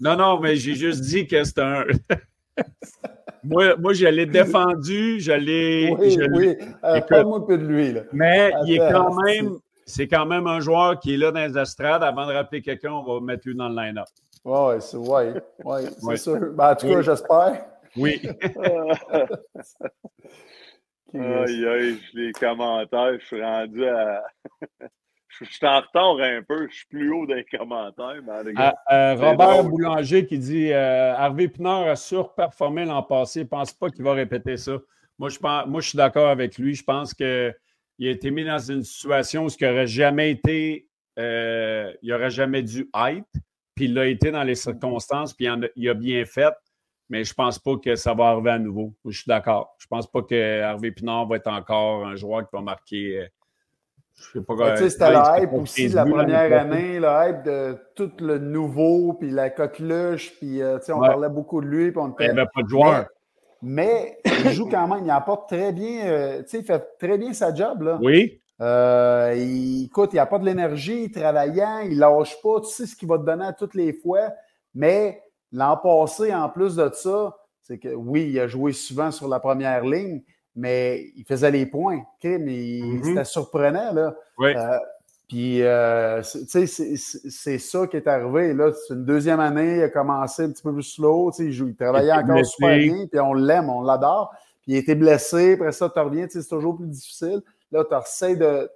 Non, 0.01 0.17
non, 0.17 0.41
mais 0.41 0.57
j'ai 0.57 0.75
juste 0.75 1.01
dit 1.03 1.27
que 1.29 1.45
c'est 1.45 1.61
un. 1.61 1.85
moi, 3.45 3.77
moi, 3.77 3.93
je 3.93 4.07
l'ai 4.07 4.27
défendu, 4.27 5.21
je 5.21 5.33
l'ai. 5.33 5.95
Oui, 5.97 6.11
je 6.11 6.23
oui. 6.37 6.57
Euh. 6.85 7.01
Parle-moi 7.03 7.39
un 7.39 7.43
peu 7.43 7.57
de 7.59 7.65
lui, 7.67 7.93
là. 7.93 8.01
Mais 8.13 8.53
il 8.67 8.75
est 8.75 8.79
quand 8.91 9.15
même. 9.23 9.57
C'est 9.87 10.09
quand 10.09 10.27
même 10.27 10.47
un 10.49 10.59
joueur 10.61 10.99
qui 10.99 11.15
est 11.15 11.17
là 11.17 11.31
dans 11.31 11.47
les 11.47 11.57
estrades. 11.57 12.03
Avant 12.03 12.27
de 12.27 12.33
rappeler 12.33 12.63
quelqu'un, 12.63 12.91
on 12.93 13.05
va 13.05 13.21
mettre 13.21 13.47
lui 13.47 13.55
dans 13.55 13.69
le 13.69 13.77
line-up. 13.77 14.07
Ouais, 14.45 14.81
c'est 14.81 14.97
ouais, 14.97 15.35
ouais, 15.65 15.83
c'est 15.97 16.05
Ouais. 16.05 16.17
sûr. 16.17 16.41
Ben, 16.55 16.73
en 16.73 16.75
tout 16.75 16.89
cas, 16.89 16.97
Oui. 16.97 17.03
j'espère. 17.05 17.65
Oui. 17.97 18.21
Aïe, 21.15 21.67
aïe, 21.67 21.99
les 22.15 22.33
commentaires, 22.33 23.19
je 23.21 23.27
suis 23.27 23.43
rendu 23.43 23.85
à. 23.87 24.23
Je 25.41 25.47
suis 25.47 25.67
en 25.67 25.81
retard 25.81 26.19
un 26.21 26.43
peu, 26.47 26.69
je 26.71 26.77
suis 26.77 26.87
plus 26.89 27.11
haut 27.11 27.27
dans 27.27 27.35
les 27.35 27.45
commentaires. 27.47 28.21
Mais 28.23 28.45
les 28.45 28.53
gars, 28.53 28.75
Euh, 28.93 29.15
Robert 29.15 29.63
drôle. 29.63 29.71
Boulanger 29.71 30.27
qui 30.27 30.39
dit 30.39 30.71
euh, 30.71 31.15
Harvey 31.17 31.49
Pinard 31.49 31.89
a 31.89 31.97
surperformé 31.97 32.85
l'an 32.85 33.03
passé. 33.03 33.41
Je 33.41 33.45
ne 33.45 33.49
pense 33.49 33.73
pas 33.73 33.89
qu'il 33.89 34.05
va 34.05 34.13
répéter 34.13 34.59
ça. 34.59 34.73
Moi, 35.19 35.31
je, 35.31 35.39
pense, 35.39 35.67
moi, 35.67 35.81
je 35.81 35.89
suis 35.89 35.97
d'accord 35.97 36.29
avec 36.29 36.59
lui. 36.59 36.75
Je 36.75 36.85
pense 36.85 37.15
qu'il 37.15 37.27
a 37.27 37.53
été 38.11 38.31
mis 38.31 38.45
dans 38.45 38.59
une 38.59 38.83
situation 38.83 39.47
où 39.47 39.49
il 39.49 39.67
n'aurait 39.67 39.87
jamais 39.87 40.31
été. 40.33 40.87
euh, 41.19 41.91
il 42.03 42.11
n'aurait 42.11 42.31
jamais 42.31 42.63
dû 42.63 42.91
être. 42.95 43.25
Puis 43.75 43.87
il 43.87 43.95
l'a 43.95 44.07
été 44.09 44.31
dans 44.31 44.43
les 44.45 44.55
circonstances, 44.55 45.33
puis 45.33 45.47
il, 45.47 45.51
en 45.51 45.63
a, 45.63 45.67
il 45.77 45.89
a 45.89 45.95
bien 45.95 46.27
fait. 46.27 46.53
Mais 47.13 47.25
je 47.25 47.33
ne 47.33 47.35
pense 47.35 47.59
pas 47.59 47.77
que 47.77 47.95
ça 47.95 48.15
va 48.15 48.29
arriver 48.29 48.53
à 48.53 48.59
nouveau. 48.59 48.95
Je 49.05 49.19
suis 49.19 49.29
d'accord. 49.29 49.75
Je 49.79 49.85
ne 49.85 49.89
pense 49.91 50.11
pas 50.11 50.23
que 50.23 50.63
Harvey 50.63 50.93
Pinard 50.93 51.27
va 51.27 51.37
être 51.37 51.47
encore 51.49 52.07
un 52.07 52.17
joueur 52.17 52.41
qui 52.49 52.57
va 52.57 52.63
marquer. 52.63 53.19
euh, 53.19 53.27
je 54.15 54.39
sais 54.39 54.45
pas 54.45 54.55
Ben, 54.57 54.73
tu 54.77 54.83
sais, 54.85 54.91
C'était 54.91 55.11
la 55.11 55.35
15, 55.37 55.43
hype 55.43 55.53
aussi 55.53 55.83
15 55.83 55.91
de 55.91 55.97
la 55.97 56.07
première 56.07 56.61
année, 56.61 56.99
la 56.99 57.29
hype 57.29 57.43
de 57.45 57.77
tout 57.95 58.13
le 58.21 58.39
nouveau, 58.39 59.13
puis 59.13 59.31
la 59.31 59.51
coqueluche, 59.51 60.33
puis 60.39 60.63
euh, 60.63 60.79
tu 60.79 60.87
sais, 60.87 60.93
on 60.95 61.01
Ouais. 61.01 61.09
parlait 61.09 61.29
beaucoup 61.29 61.61
de 61.61 61.67
lui, 61.67 61.91
puis 61.93 62.01
on 62.01 62.15
Il 62.19 62.25
n'y 62.25 62.31
avait 62.31 62.49
pas 62.55 62.63
de 62.63 62.69
joueur. 62.69 63.07
Mais 63.61 64.19
il 64.25 64.51
joue 64.53 64.69
quand 64.71 64.89
même, 64.89 65.05
il 65.05 65.11
apporte 65.11 65.49
très 65.51 65.73
bien, 65.73 66.07
euh, 66.07 66.43
tu 66.43 66.49
sais, 66.49 66.59
il 66.61 66.65
fait 66.65 66.83
très 66.99 67.19
bien 67.19 67.35
sa 67.35 67.55
job, 67.55 67.83
là. 67.83 67.99
Oui. 68.03 68.41
Euh, 68.61 69.35
il, 69.37 69.85
écoute, 69.87 70.11
il 70.15 70.19
apporte 70.19 70.43
de 70.43 70.47
l'énergie, 70.47 71.11
travaillant, 71.11 71.81
il 71.85 71.99
lâche 71.99 72.41
pas, 72.43 72.61
tu 72.61 72.69
sais 72.71 72.87
ce 72.87 72.97
qu'il 72.97 73.09
va 73.09 73.19
te 73.19 73.25
donner 73.25 73.45
à 73.45 73.53
toutes 73.53 73.75
les 73.75 73.93
fois. 73.93 74.31
Mais 74.75 75.23
l'an 75.53 75.77
passé, 75.77 76.35
en 76.35 76.49
plus 76.49 76.77
de 76.77 76.91
ça, 76.93 77.37
c'est 77.63 77.79
que 77.79 77.89
oui, 77.95 78.29
il 78.31 78.41
a 78.41 78.49
joué 78.49 78.73
souvent 78.73 79.11
sur 79.11 79.29
la 79.29 79.39
première 79.41 79.85
ligne, 79.85 80.23
mais 80.57 81.07
il 81.17 81.25
faisait 81.25 81.51
les 81.51 81.67
points. 81.67 82.03
Mais 82.25 82.39
il- 82.79 82.97
Mhm. 82.99 83.05
c'était 83.05 83.25
surprenant, 83.25 83.93
là. 83.93 84.15
Oui. 84.39 84.55
Euh, 84.57 84.79
puis, 85.29 85.63
euh, 85.63 86.23
c'est- 86.23 86.41
tu 86.45 86.49
sais, 86.49 86.67
c'est- 86.67 86.97
c'est 86.97 87.31
c'est 87.31 87.59
ça 87.59 87.87
qui 87.87 87.97
est 87.97 88.07
arrivé. 88.07 88.53
Là, 88.53 88.71
c'est 88.73 88.95
une 88.95 89.05
deuxième 89.05 89.41
année, 89.41 89.77
il 89.79 89.83
a 89.83 89.89
commencé 89.89 90.43
un 90.45 90.51
petit 90.51 90.63
peu 90.63 90.73
plus 90.75 90.83
slow. 90.83 91.31
tu 91.31 91.37
sais, 91.39 91.45
Il, 91.47 91.53
joue- 91.53 91.69
il 91.69 91.77
travaillait 91.77 92.09
Il 92.15 92.19
encore 92.19 92.35
blessé. 92.35 92.51
super 92.51 92.77
bien, 92.79 93.07
puis 93.07 93.21
on 93.21 93.33
l'aime, 93.33 93.71
on 93.71 93.81
l'adore. 93.83 94.31
Puis 94.63 94.73
il 94.73 94.77
était 94.77 94.95
blessé, 94.95 95.55
après 95.55 95.73
ça, 95.73 95.89
tu 95.89 95.99
reviens, 96.01 96.27
tu 96.27 96.33
sais, 96.33 96.43
c'est 96.43 96.49
toujours 96.49 96.77
plus 96.77 96.87
difficile. 96.89 97.43
Là, 97.71 97.85
tu 97.85 97.95
essaies 97.97 98.37
de, 98.37 98.71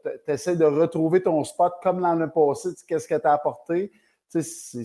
de 0.56 0.64
retrouver 0.64 1.22
ton 1.22 1.44
spot 1.44 1.74
comme 1.82 2.00
tu 2.54 2.70
sais, 2.70 2.74
qu'est-ce 2.88 3.06
que 3.06 3.14
tu 3.16 3.26
as 3.26 3.32
apporté? 3.34 3.90
Tu 4.32 4.40
sais, 4.40 4.42
c'est- 4.42 4.84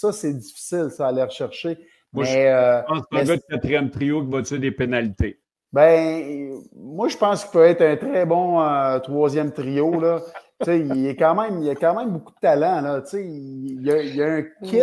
ça, 0.00 0.12
c'est 0.12 0.32
difficile, 0.34 0.88
ça, 0.90 1.06
à 1.06 1.08
aller 1.10 1.22
rechercher. 1.22 1.78
Moi, 2.12 2.24
mais, 2.24 2.48
euh, 2.48 2.80
Je 2.80 2.86
pense 2.86 3.00
que 3.10 3.24
c'est 3.26 3.32
un 3.32 3.38
quatrième 3.56 3.90
trio 3.90 4.24
qui 4.24 4.30
va 4.32 4.42
tuer 4.42 4.58
des 4.58 4.72
pénalités. 4.72 5.40
ben, 5.72 6.58
moi, 6.74 7.08
je 7.08 7.16
pense 7.16 7.42
qu'il 7.44 7.52
peut 7.52 7.64
être 7.64 7.82
un 7.82 7.96
très 7.96 8.26
bon 8.26 8.60
euh, 8.60 8.98
troisième 9.00 9.52
trio. 9.52 10.00
Là. 10.00 10.20
tu 10.60 10.64
sais, 10.66 10.80
il, 10.80 11.06
est 11.06 11.16
quand 11.16 11.34
même, 11.40 11.62
il 11.62 11.70
a 11.70 11.74
quand 11.74 11.94
même 11.94 12.10
beaucoup 12.10 12.32
de 12.32 12.40
talent. 12.40 12.80
Là. 12.80 13.00
Tu 13.02 13.08
sais, 13.10 13.24
il, 13.26 13.82
y 13.86 13.90
a, 13.92 14.02
il 14.02 14.16
y 14.16 14.22
a 14.22 14.26
un 14.26 14.42
kit 14.64 14.82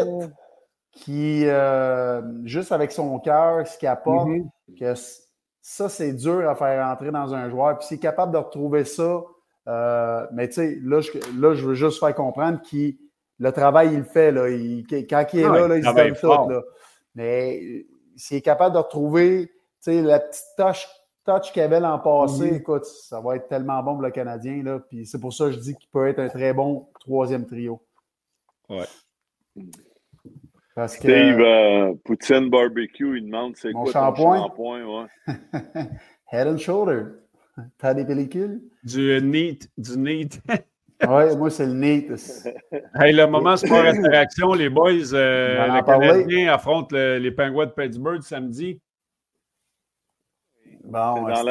qui, 0.92 1.44
euh, 1.46 2.22
juste 2.46 2.72
avec 2.72 2.92
son 2.92 3.20
cœur, 3.20 3.68
ce 3.68 3.78
qu'il 3.78 3.88
apporte, 3.88 4.28
Mhm. 4.30 4.50
que 4.80 4.96
c- 4.96 5.22
ça, 5.62 5.90
c'est 5.90 6.14
dur 6.14 6.50
à 6.50 6.56
faire 6.56 6.86
entrer 6.88 7.12
dans 7.12 7.34
un 7.36 7.50
joueur. 7.50 7.78
Puis 7.78 7.88
s'il 7.88 7.98
est 7.98 8.02
capable 8.02 8.32
de 8.32 8.38
retrouver 8.38 8.86
ça, 8.86 9.22
euh, 9.68 10.26
mais 10.34 10.48
tu 10.48 10.54
sais, 10.56 10.78
là 10.82 11.02
je, 11.02 11.12
là, 11.40 11.54
je 11.54 11.66
veux 11.68 11.74
juste 11.76 12.00
faire 12.00 12.16
comprendre 12.16 12.62
qu'il 12.62 12.96
le 13.40 13.52
travail, 13.52 13.90
il 13.94 13.98
le 14.00 14.04
fait. 14.04 14.32
Là. 14.32 14.50
Il- 14.50 14.86
quand 14.88 15.26
il 15.34 15.40
est 15.40 15.44
Ah, 15.44 15.50
là, 15.50 15.62
il 15.66 15.70
là, 15.70 15.78
il 15.78 15.84
se 15.86 15.94
donne 15.96 16.16
fort. 16.16 16.46
tout. 16.48 16.54
Là. 16.54 16.62
Mais 17.16 17.86
s'il 18.16 18.38
est 18.38 18.42
capable 18.42 18.74
de 18.76 18.80
retrouver 18.80 19.48
tu 19.84 19.92
sais, 19.94 20.02
la 20.02 20.20
petite 20.20 20.44
touch, 20.58 20.88
touch 21.24 21.52
qu'il 21.54 21.62
avait 21.62 21.80
l'an 21.80 22.00
passé, 22.00 22.50
Mhm. 22.52 22.56
écoute, 22.58 22.86
ça 22.86 23.22
va 23.22 23.36
être 23.36 23.48
tellement 23.48 23.82
bon 23.84 23.94
pour 23.94 24.02
le 24.02 24.10
Canadien. 24.12 24.64
Là. 24.64 24.80
Puis 24.90 25.06
c'est 25.06 25.20
pour 25.20 25.34
ça 25.34 25.46
que 25.46 25.52
je 25.52 25.60
dis 25.60 25.76
qu'il 25.76 25.90
peut 25.90 26.08
être 26.08 26.20
un 26.20 26.30
très 26.30 26.52
bon 26.54 26.88
troisième 27.00 27.46
trio. 27.46 27.80
Ouais. 28.70 28.86
Parce 30.76 30.96
que 30.96 31.02
Steve, 31.04 31.40
euh, 31.40 31.94
Poutine 32.06 32.50
Barbecue, 32.50 33.18
il 33.18 33.26
demande 33.26 33.56
c'est 33.56 33.72
quoi 33.72 33.92
shampoing? 33.92 34.38
ton 34.40 34.48
shampoing, 34.48 34.84
ouais. 34.86 35.08
Head 36.32 36.48
and 36.48 36.58
Shoulder. 36.58 37.04
T'as 37.80 37.94
des 37.96 38.06
pellicules? 38.06 38.62
Du 38.84 39.20
neat, 39.24 39.70
du 39.78 39.98
neat. 39.98 40.42
Oui, 41.08 41.38
moi, 41.38 41.50
c'est 41.50 41.66
le 41.68 41.74
neat. 41.74 42.10
hey, 43.00 43.14
le 43.14 43.26
moment 43.28 43.56
sport 43.56 43.86
interaction, 43.86 44.54
les 44.54 44.70
boys, 44.70 45.14
euh, 45.14 45.58
On 45.60 45.68
va 45.68 45.74
en 45.74 45.78
le 45.78 45.84
parler. 45.84 46.08
Canadien 46.10 46.54
affronte 46.54 46.92
le- 46.92 47.18
les 47.20 47.32
Penguins 47.32 47.68
de 47.68 47.72
Pittsburgh 47.72 48.22
samedi. 48.22 48.82
Bon, 50.84 51.28
la- 51.28 51.44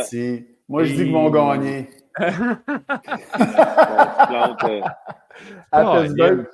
moi, 0.68 0.84
je 0.84 0.94
dis 0.94 1.04
qu'ils 1.04 1.12
vont 1.12 1.30
gagner. 1.30 1.88
Euh, 2.18 2.18
À 5.70 6.00
Pittsburgh. 6.02 6.36
bien. 6.36 6.46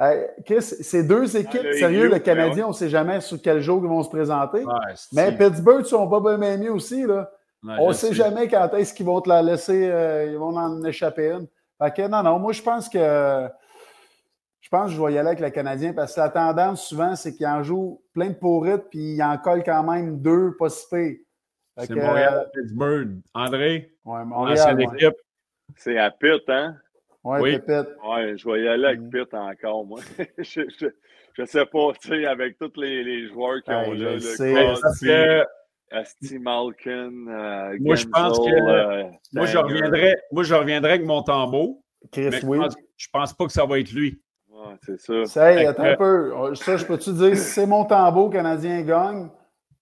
Hey, 0.00 0.26
Chris, 0.44 0.62
ces 0.62 1.04
deux 1.06 1.36
équipes, 1.36 1.60
Ah, 1.64 1.72
sérieux, 1.72 2.08
le 2.08 2.18
Canadien, 2.18 2.56
ouais. 2.56 2.62
on 2.64 2.68
ne 2.68 2.72
sait 2.74 2.88
jamais 2.88 3.20
sur 3.20 3.40
quel 3.40 3.60
jour 3.60 3.80
ils 3.82 3.88
vont 3.88 4.02
se 4.02 4.10
présenter. 4.10 4.64
Ouais, 4.64 4.94
Mais 5.12 5.32
Pittsburgh 5.36 5.84
sont 5.84 6.08
pas 6.08 6.36
bien 6.36 6.56
mieux 6.58 6.72
aussi. 6.72 7.04
Là. 7.06 7.30
Ouais, 7.62 7.74
on 7.78 7.88
ne 7.88 7.92
sait 7.94 8.12
jamais 8.12 8.48
quand 8.48 8.68
est-ce 8.74 8.92
qu'ils 8.92 9.06
vont 9.06 9.20
te 9.20 9.28
la 9.28 9.40
laisser, 9.40 9.88
euh, 9.88 10.26
ils 10.30 10.36
vont 10.36 10.56
en 10.56 10.84
échapper 10.84 11.30
une. 11.30 11.46
Fait 11.78 11.94
que 11.94 12.08
non, 12.08 12.22
non, 12.22 12.38
moi 12.38 12.52
je 12.52 12.62
pense 12.62 12.88
que 12.88 13.48
je 14.60 14.68
pense 14.68 14.90
que 14.90 14.96
je 14.96 15.02
vais 15.02 15.12
y 15.12 15.18
aller 15.18 15.28
avec 15.28 15.40
le 15.40 15.50
Canadien 15.50 15.92
parce 15.92 16.14
que 16.14 16.20
la 16.20 16.30
tendance 16.30 16.86
souvent, 16.86 17.14
c'est 17.16 17.34
qu'ils 17.34 17.46
en 17.46 17.62
jouent 17.62 18.02
plein 18.12 18.30
de 18.30 18.34
pourrites 18.34 18.88
puis 18.90 19.14
ils 19.16 19.22
en 19.22 19.36
collent 19.38 19.64
quand 19.64 19.82
même 19.82 20.20
deux 20.20 20.56
pas 20.58 20.70
si. 20.70 20.86
Fait 20.86 21.20
C'est 21.76 21.88
que, 21.88 21.94
Montréal, 21.94 22.50
Pittsburgh. 22.54 23.20
André, 23.34 23.92
euh, 24.70 24.74
ouais, 24.76 24.84
équipe. 24.94 25.14
C'est 25.76 25.98
à 25.98 26.10
Pitt, 26.10 26.42
hein? 26.48 26.76
Ouais, 27.24 27.40
Oui. 27.40 27.60
Ouais, 28.06 28.36
je 28.36 28.48
vais 28.48 28.62
y 28.62 28.68
aller 28.68 28.86
avec 28.86 29.00
Mm. 29.00 29.10
Pitt 29.10 29.34
encore, 29.34 29.84
moi. 29.84 30.00
je, 30.38 30.60
je, 30.78 30.86
je 31.32 31.44
sais 31.44 31.66
pas, 31.66 31.92
tu 32.00 32.08
sais, 32.08 32.26
avec 32.26 32.58
tous 32.58 32.72
les, 32.76 33.02
les 33.02 33.28
joueurs 33.28 33.62
qui 33.62 33.70
Ouais, 33.70 33.88
ont 33.88 33.94
je 33.94 34.04
là, 34.04 34.12
le 34.12 34.20
sais. 34.20 35.44
Asti 35.94 36.38
Malkin, 36.38 37.12
euh, 37.28 37.76
Moi, 37.80 37.94
je 37.94 38.06
pense 38.06 38.38
que- 38.38 38.44
euh, 38.44 39.04
moi, 39.32 39.46
je 39.46 39.52
Tanger. 39.54 39.58
reviendrais, 39.74 40.16
moi, 40.32 40.42
je 40.42 40.54
reviendrais 40.54 40.92
avec 40.92 41.06
mon 41.06 41.22
tambour. 41.22 41.78
Chris, 42.12 42.28
Mais 42.30 42.40
je 42.40 42.46
pense, 42.46 42.74
je 42.96 43.06
pense 43.12 43.32
pas 43.32 43.46
que 43.46 43.52
ça 43.52 43.64
va 43.64 43.78
être 43.78 43.92
lui. 43.92 44.20
Ouais, 44.50 44.74
c'est 44.84 45.00
ça. 45.00 45.24
Ça, 45.26 45.52
hey, 45.52 45.58
Fait 45.58 45.66
attends 45.66 45.82
un 45.84 45.96
peu. 45.96 46.54
Ça, 46.54 46.76
je 46.76 46.84
peux-tu 46.84 47.12
dire, 47.12 47.36
si 47.36 47.42
c'est 47.52 47.66
mon 47.66 47.84
tambour 47.84 48.30
Canadien 48.30 48.82
gagne, 48.82 49.28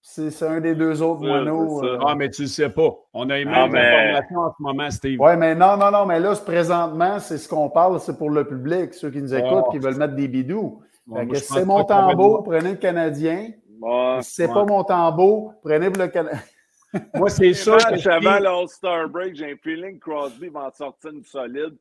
c'est 0.01 0.43
un 0.43 0.59
des 0.61 0.75
deux 0.75 1.01
autres 1.01 1.21
moineaux. 1.21 1.83
euh. 1.83 1.97
Ah, 2.05 2.15
mais 2.15 2.29
tu 2.29 2.43
le 2.43 2.47
sais 2.47 2.69
pas. 2.69 2.93
On 3.13 3.29
a 3.29 3.37
les 3.37 3.45
Ah, 3.47 3.63
mêmes 3.67 3.71
mais- 3.71 3.79
informations 3.79 4.39
en 4.39 4.49
ce 4.57 4.61
moment, 4.63 4.91
Steve. 4.91 5.19
Oui, 5.19 5.31
mais 5.37 5.55
non, 5.55 5.77
non, 5.77 5.91
non, 5.91 6.05
mais 6.05 6.19
là, 6.19 6.33
présentement, 6.45 7.19
c'est 7.19 7.37
ce 7.37 7.47
qu'on 7.49 7.69
parle, 7.69 7.99
c'est 7.99 8.17
pour 8.17 8.29
le 8.29 8.45
public, 8.45 8.93
ceux 8.93 9.09
qui 9.11 9.21
nous 9.21 9.33
écoutent, 9.33 9.65
Oh. 9.67 9.71
qui 9.71 9.79
veulent 9.79 9.97
mettre 9.97 10.15
des 10.15 10.27
bidous. 10.27 10.81
Pense 11.09 11.37
c'est 11.39 11.65
mon 11.65 11.83
tambour, 11.83 12.43
prenez 12.43 12.71
le 12.71 12.77
Canadien. 12.77 13.49
Ouais. 13.83 14.21
Si 14.21 14.35
c'est 14.35 14.47
ouais. 14.47 14.53
pas 14.53 14.65
mon 14.65 14.83
tambour, 14.83 15.53
prenez 15.63 15.89
le 15.89 16.07
Canadien. 16.07 16.39
de- 16.93 16.99
Moi, 17.19 17.29
c'est 17.29 17.53
sûr 17.53 17.77
que 17.77 18.09
avant 18.09 18.39
l'All-Star 18.39 19.09
Break, 19.09 19.35
j'ai 19.35 19.51
un 19.51 19.55
feeling 19.61 19.99
que 19.99 20.09
Crosby 20.09 20.47
va 20.49 20.67
en 20.67 20.71
sortir 20.71 21.11
une 21.11 21.23
solide. 21.23 21.75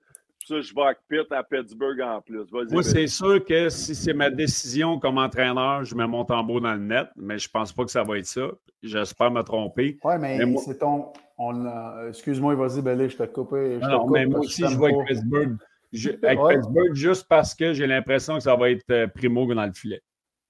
Ça, 0.44 0.60
je 0.60 0.74
vais 0.74 0.82
avec 0.82 0.98
Pitt 1.08 1.30
à 1.30 1.44
Pittsburgh 1.44 2.00
en 2.00 2.20
plus. 2.20 2.44
Moi, 2.72 2.82
c'est 2.82 3.06
sûr 3.06 3.44
que 3.44 3.68
si 3.68 3.94
c'est 3.94 4.12
ma 4.12 4.28
décision 4.28 4.98
comme 4.98 5.18
entraîneur, 5.18 5.84
je 5.84 5.94
mets 5.94 6.08
mon 6.08 6.24
tambour 6.24 6.60
dans 6.60 6.72
le 6.72 6.80
net, 6.80 7.06
mais 7.14 7.38
je 7.38 7.48
pense 7.48 7.72
pas 7.72 7.84
que 7.84 7.90
ça 7.92 8.02
va 8.02 8.18
être 8.18 8.26
ça. 8.26 8.48
J'espère 8.82 9.30
me 9.30 9.42
tromper. 9.42 9.98
Oui, 10.02 10.14
mais, 10.18 10.38
Mais 10.38 10.46
moi- 10.46 10.62
c'est 10.66 10.78
ton. 10.78 11.12
Excuse-moi, 12.08 12.54
vas-y, 12.56 12.82
Belé, 12.82 13.08
je 13.08 13.16
t'ai 13.16 13.28
coupé. 13.28 13.78
Je 13.80 13.86
Non, 13.86 13.98
te 13.98 14.02
coupe 14.02 14.10
mais 14.14 14.26
moi 14.26 14.40
aussi, 14.40 14.62
je 14.66 14.78
vais 14.78 14.86
avec. 14.94 15.06
Pittsburgh. 15.06 15.56
Je- 15.92 16.10
avec 16.22 16.40
Ouais. 16.40 16.54
Pittsburgh, 16.56 16.94
juste 16.94 17.26
parce 17.28 17.54
que 17.54 17.72
j'ai 17.74 17.86
l'impression 17.86 18.34
que 18.34 18.40
ça 18.42 18.56
va 18.56 18.70
être 18.70 18.82
euh, 18.90 19.06
Primo 19.06 19.52
dans 19.54 19.66
le 19.66 19.72
filet. 19.72 20.00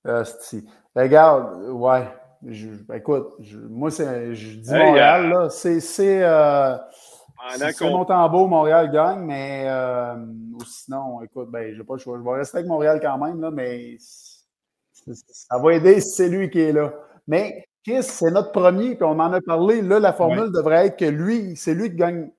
Asti. 0.05 0.69
Regarde, 0.95 1.69
ouais. 1.71 2.09
Je- 2.45 2.69
écoute, 2.95 3.35
je- 3.41 3.59
moi, 3.59 3.91
c'est, 3.91 4.35
je 4.35 4.59
dis 4.59 4.75
Hey, 4.75 4.85
Montréal, 4.87 5.29
là. 5.29 5.49
C'est, 5.51 5.79
c'est, 5.81 6.23
euh, 6.25 6.77
Pendant 6.77 7.69
si 7.69 7.75
c'est 7.75 7.85
qu'on- 7.85 7.91
mon 7.99 8.05
tambour, 8.05 8.49
Montréal 8.49 8.91
gagne, 8.91 9.21
mais 9.25 9.65
euh, 9.69 10.15
ou 10.55 10.65
sinon, 10.65 11.23
écoute, 11.23 11.51
ben, 11.51 11.73
j'ai 11.75 11.85
pas 11.85 11.95
le 11.95 11.99
choix. 12.01 12.19
Je 12.19 12.23
vais 12.25 12.39
rester 12.39 12.59
avec 12.59 12.69
Montréal 12.69 12.99
quand 13.01 13.17
même, 13.19 13.41
là, 13.41 13.51
mais 13.53 13.97
c'est- 13.99 15.15
ça 15.29 15.59
va 15.59 15.75
aider 15.75 16.01
si 16.01 16.11
c'est 16.17 16.29
lui 16.29 16.51
qui 16.51 16.61
est 16.61 16.73
là. 16.73 16.93
Mais 17.29 17.65
Chris, 17.85 18.03
c'est 18.03 18.31
notre 18.31 18.53
premier, 18.53 18.95
puis 18.97 19.05
on 19.05 19.19
en 19.19 19.33
a 19.33 19.41
parlé. 19.41 19.81
Là, 19.83 19.99
la 20.01 20.13
formule 20.13 20.51
devrait 20.53 20.87
être 20.89 20.97
que 20.99 21.05
lui, 21.05 21.57
c'est 21.57 21.75
lui 21.75 21.91
qui 21.91 21.97
gagne, 21.97 22.31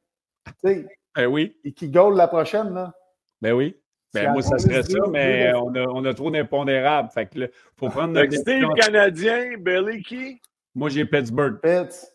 tu 0.45 0.53
sais, 0.63 0.87
Ben 1.15 1.27
oui, 1.27 1.55
et 1.63 1.71
qui 1.73 1.89
goal 1.89 2.15
la 2.15 2.27
prochaine, 2.27 2.73
là. 2.73 2.93
ben 3.41 3.53
oui. 3.53 3.75
Ben 4.13 4.31
moi, 4.31 4.41
ça 4.41 4.59
serait 4.59 4.83
ça, 4.83 4.99
mais 5.11 5.51
on 5.55 5.73
a, 5.73 5.87
on 5.87 6.05
a 6.05 6.13
trop 6.13 6.29
d'impondérables. 6.29 7.09
Fait 7.09 7.25
que 7.25 7.39
là, 7.39 7.47
faut 7.75 7.89
prendre 7.89 8.13
notre 8.13 8.33
Steve. 8.33 8.67
Canadien, 8.75 9.57
Billy 9.57 10.03
qui? 10.03 10.39
Moi, 10.75 10.89
j'ai 10.89 11.05
Pittsburgh. 11.05 11.59
Pitts. 11.61 12.11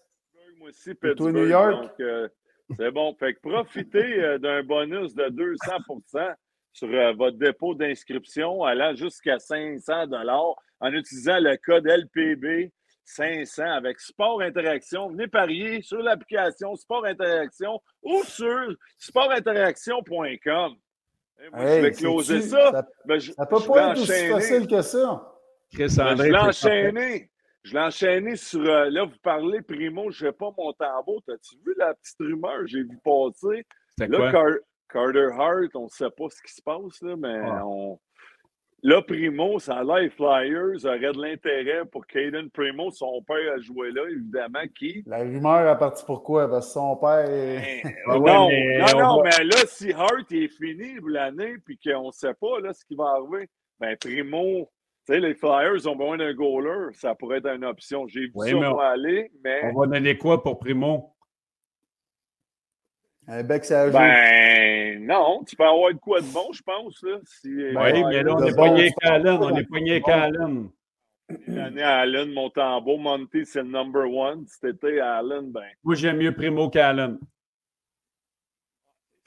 Moi 0.58 0.68
aussi, 0.68 0.94
toi, 0.94 1.10
Pittsburgh. 1.10 1.34
New 1.34 1.46
York? 1.46 1.82
Donc, 1.82 2.00
euh, 2.00 2.28
c'est 2.76 2.90
bon. 2.90 3.14
Fait 3.18 3.34
que 3.34 3.40
profitez 3.40 4.22
euh, 4.22 4.38
d'un 4.38 4.62
bonus 4.62 5.14
de 5.14 5.24
200% 5.24 6.34
sur 6.72 6.88
euh, 6.88 7.12
votre 7.14 7.36
dépôt 7.36 7.74
d'inscription 7.74 8.62
allant 8.62 8.94
jusqu'à 8.94 9.38
500 9.38 10.04
en 10.80 10.92
utilisant 10.92 11.40
le 11.40 11.56
code 11.56 11.86
LPB 11.86 12.70
500 13.04 13.62
avec 13.64 13.98
Sport 14.00 14.42
Interaction. 14.42 15.08
Venez 15.08 15.26
parier 15.26 15.82
sur 15.82 15.98
l'application 15.98 16.76
Sport 16.76 17.06
Interaction 17.06 17.80
ou 18.02 18.22
sur 18.24 18.74
sportinteraction.com. 18.98 20.76
Et 21.40 21.50
moi, 21.50 21.60
je 21.66 21.80
vais 21.80 21.90
closer 21.92 22.42
ça. 22.42 22.70
Ça, 22.72 22.86
Ben, 23.04 23.18
je, 23.20 23.32
ça 23.32 23.46
peut 23.46 23.56
je 23.60 23.66
pas 23.68 23.90
être 23.92 24.00
aussi 24.00 24.10
enchaîner. 24.12 24.28
facile 24.30 24.66
que 24.66 24.82
ça. 24.82 25.32
Chris 25.72 25.96
André. 26.00 26.26
je 26.28 26.32
l'ai 26.32 26.38
enchaîné. 26.38 27.30
Je 27.64 27.72
l'ai 27.74 27.80
enchaîné 27.80 28.36
sur. 28.36 28.60
euh, 28.60 28.88
là, 28.90 29.04
vous 29.04 29.18
parlez, 29.22 29.60
Primo, 29.62 30.10
je 30.10 30.26
n'ai 30.26 30.32
pas 30.32 30.50
mon 30.56 30.72
tambour. 30.72 31.22
T'as-tu 31.26 31.56
vu 31.64 31.74
la 31.76 31.94
petite 31.94 32.16
rumeur? 32.20 32.66
J'ai 32.66 32.82
vu 32.82 32.98
passer. 33.04 33.64
C'est 33.98 34.08
Là, 34.08 34.18
quoi? 34.18 34.32
Car- 34.32 34.58
Carter 34.90 35.28
Hart, 35.38 35.70
on 35.74 35.84
ne 35.84 35.88
sait 35.88 36.08
pas 36.10 36.24
ce 36.30 36.40
qui 36.42 36.52
se 36.54 36.62
passe, 36.62 37.02
là, 37.02 37.14
mais 37.16 37.40
Ah. 37.44 37.66
on. 37.66 37.98
Là, 38.82 39.02
Primo, 39.02 39.58
ça 39.58 39.78
a 39.78 39.84
l'air 39.84 39.96
les 39.96 40.10
Flyers 40.10 40.84
aurait 40.84 41.12
de 41.12 41.20
l'intérêt 41.20 41.84
pour 41.90 42.06
Caden 42.06 42.48
Primo, 42.48 42.90
son 42.92 43.20
père 43.26 43.54
a 43.54 43.58
joué 43.60 43.90
là, 43.90 44.02
évidemment, 44.08 44.62
qui? 44.78 45.02
La 45.04 45.18
rumeur 45.18 45.68
est 45.68 45.78
partie 45.78 46.04
pourquoi? 46.06 46.48
Parce 46.48 46.66
que 46.68 46.72
son 46.74 46.96
père 46.96 47.28
est. 47.28 47.82
Ah 48.06 48.18
ouais, 48.18 48.32
non, 48.32 48.48
mais 48.48 48.78
non, 48.78 48.86
on 48.94 48.98
non, 49.16 49.22
mais 49.24 49.44
là, 49.44 49.56
si 49.66 49.92
Hart 49.92 50.30
est 50.30 50.48
fini 50.48 50.94
l'année, 51.08 51.56
puis 51.64 51.76
qu'on 51.76 52.06
ne 52.06 52.12
sait 52.12 52.34
pas 52.34 52.60
là, 52.62 52.72
ce 52.72 52.84
qui 52.84 52.94
va 52.94 53.16
arriver, 53.16 53.48
ben 53.80 53.96
Primo, 53.96 54.70
tu 55.06 55.14
sais, 55.14 55.20
les 55.20 55.34
Flyers 55.34 55.84
ont 55.86 55.96
besoin 55.96 56.16
d'un 56.16 56.32
goaler, 56.34 56.92
ça 56.92 57.14
pourrait 57.16 57.38
être 57.38 57.48
une 57.48 57.64
option. 57.64 58.06
J'ai 58.06 58.20
vu 58.26 58.32
Oui, 58.36 58.50
ça 58.50 58.56
mais 58.56 58.66
on- 58.66 58.78
aller, 58.78 59.30
mais. 59.42 59.72
On 59.74 59.80
va 59.80 59.86
donner 59.88 60.16
quoi 60.16 60.40
pour 60.42 60.58
Primo? 60.60 61.14
Un 63.30 63.42
bec, 63.42 63.64
ça 63.64 63.86
joue. 63.88 63.92
Ben 63.92 65.04
non, 65.04 65.44
tu 65.46 65.54
peux 65.54 65.64
avoir 65.64 65.92
de 65.92 65.98
quoi 65.98 66.20
de 66.20 66.26
bon, 66.32 66.50
je 66.52 66.62
pense. 66.62 67.02
Là, 67.02 67.18
si, 67.24 67.48
Ben, 67.74 67.92
oui, 67.94 68.04
mais 68.04 68.22
là, 68.22 68.34
on 68.34 68.40
de 68.40 68.46
est 68.46 68.54
bon, 68.56 68.68
pogné 68.68 68.88
c'est 68.98 69.06
avec 69.06 69.26
Allen. 69.26 69.38
pas 69.38 69.44
On 69.46 69.50
bon. 69.50 69.56
est 69.56 69.64
pogné 69.68 69.90
avec 69.92 70.08
Allen. 70.08 70.70
L'année 71.46 71.82
à 71.82 71.98
Allen, 71.98 72.32
mon 72.32 72.48
tambour, 72.48 72.98
Monty, 72.98 73.44
c'est 73.44 73.62
le 73.62 73.68
number 73.68 74.10
one. 74.10 74.46
Cet 74.46 74.76
été, 74.76 74.98
à 75.00 75.16
Allen, 75.18 75.52
ben, 75.52 75.62
Moi, 75.84 75.94
j'aime 75.94 76.16
mieux 76.16 76.32
Primo 76.34 76.70
qu'Allen. 76.70 77.18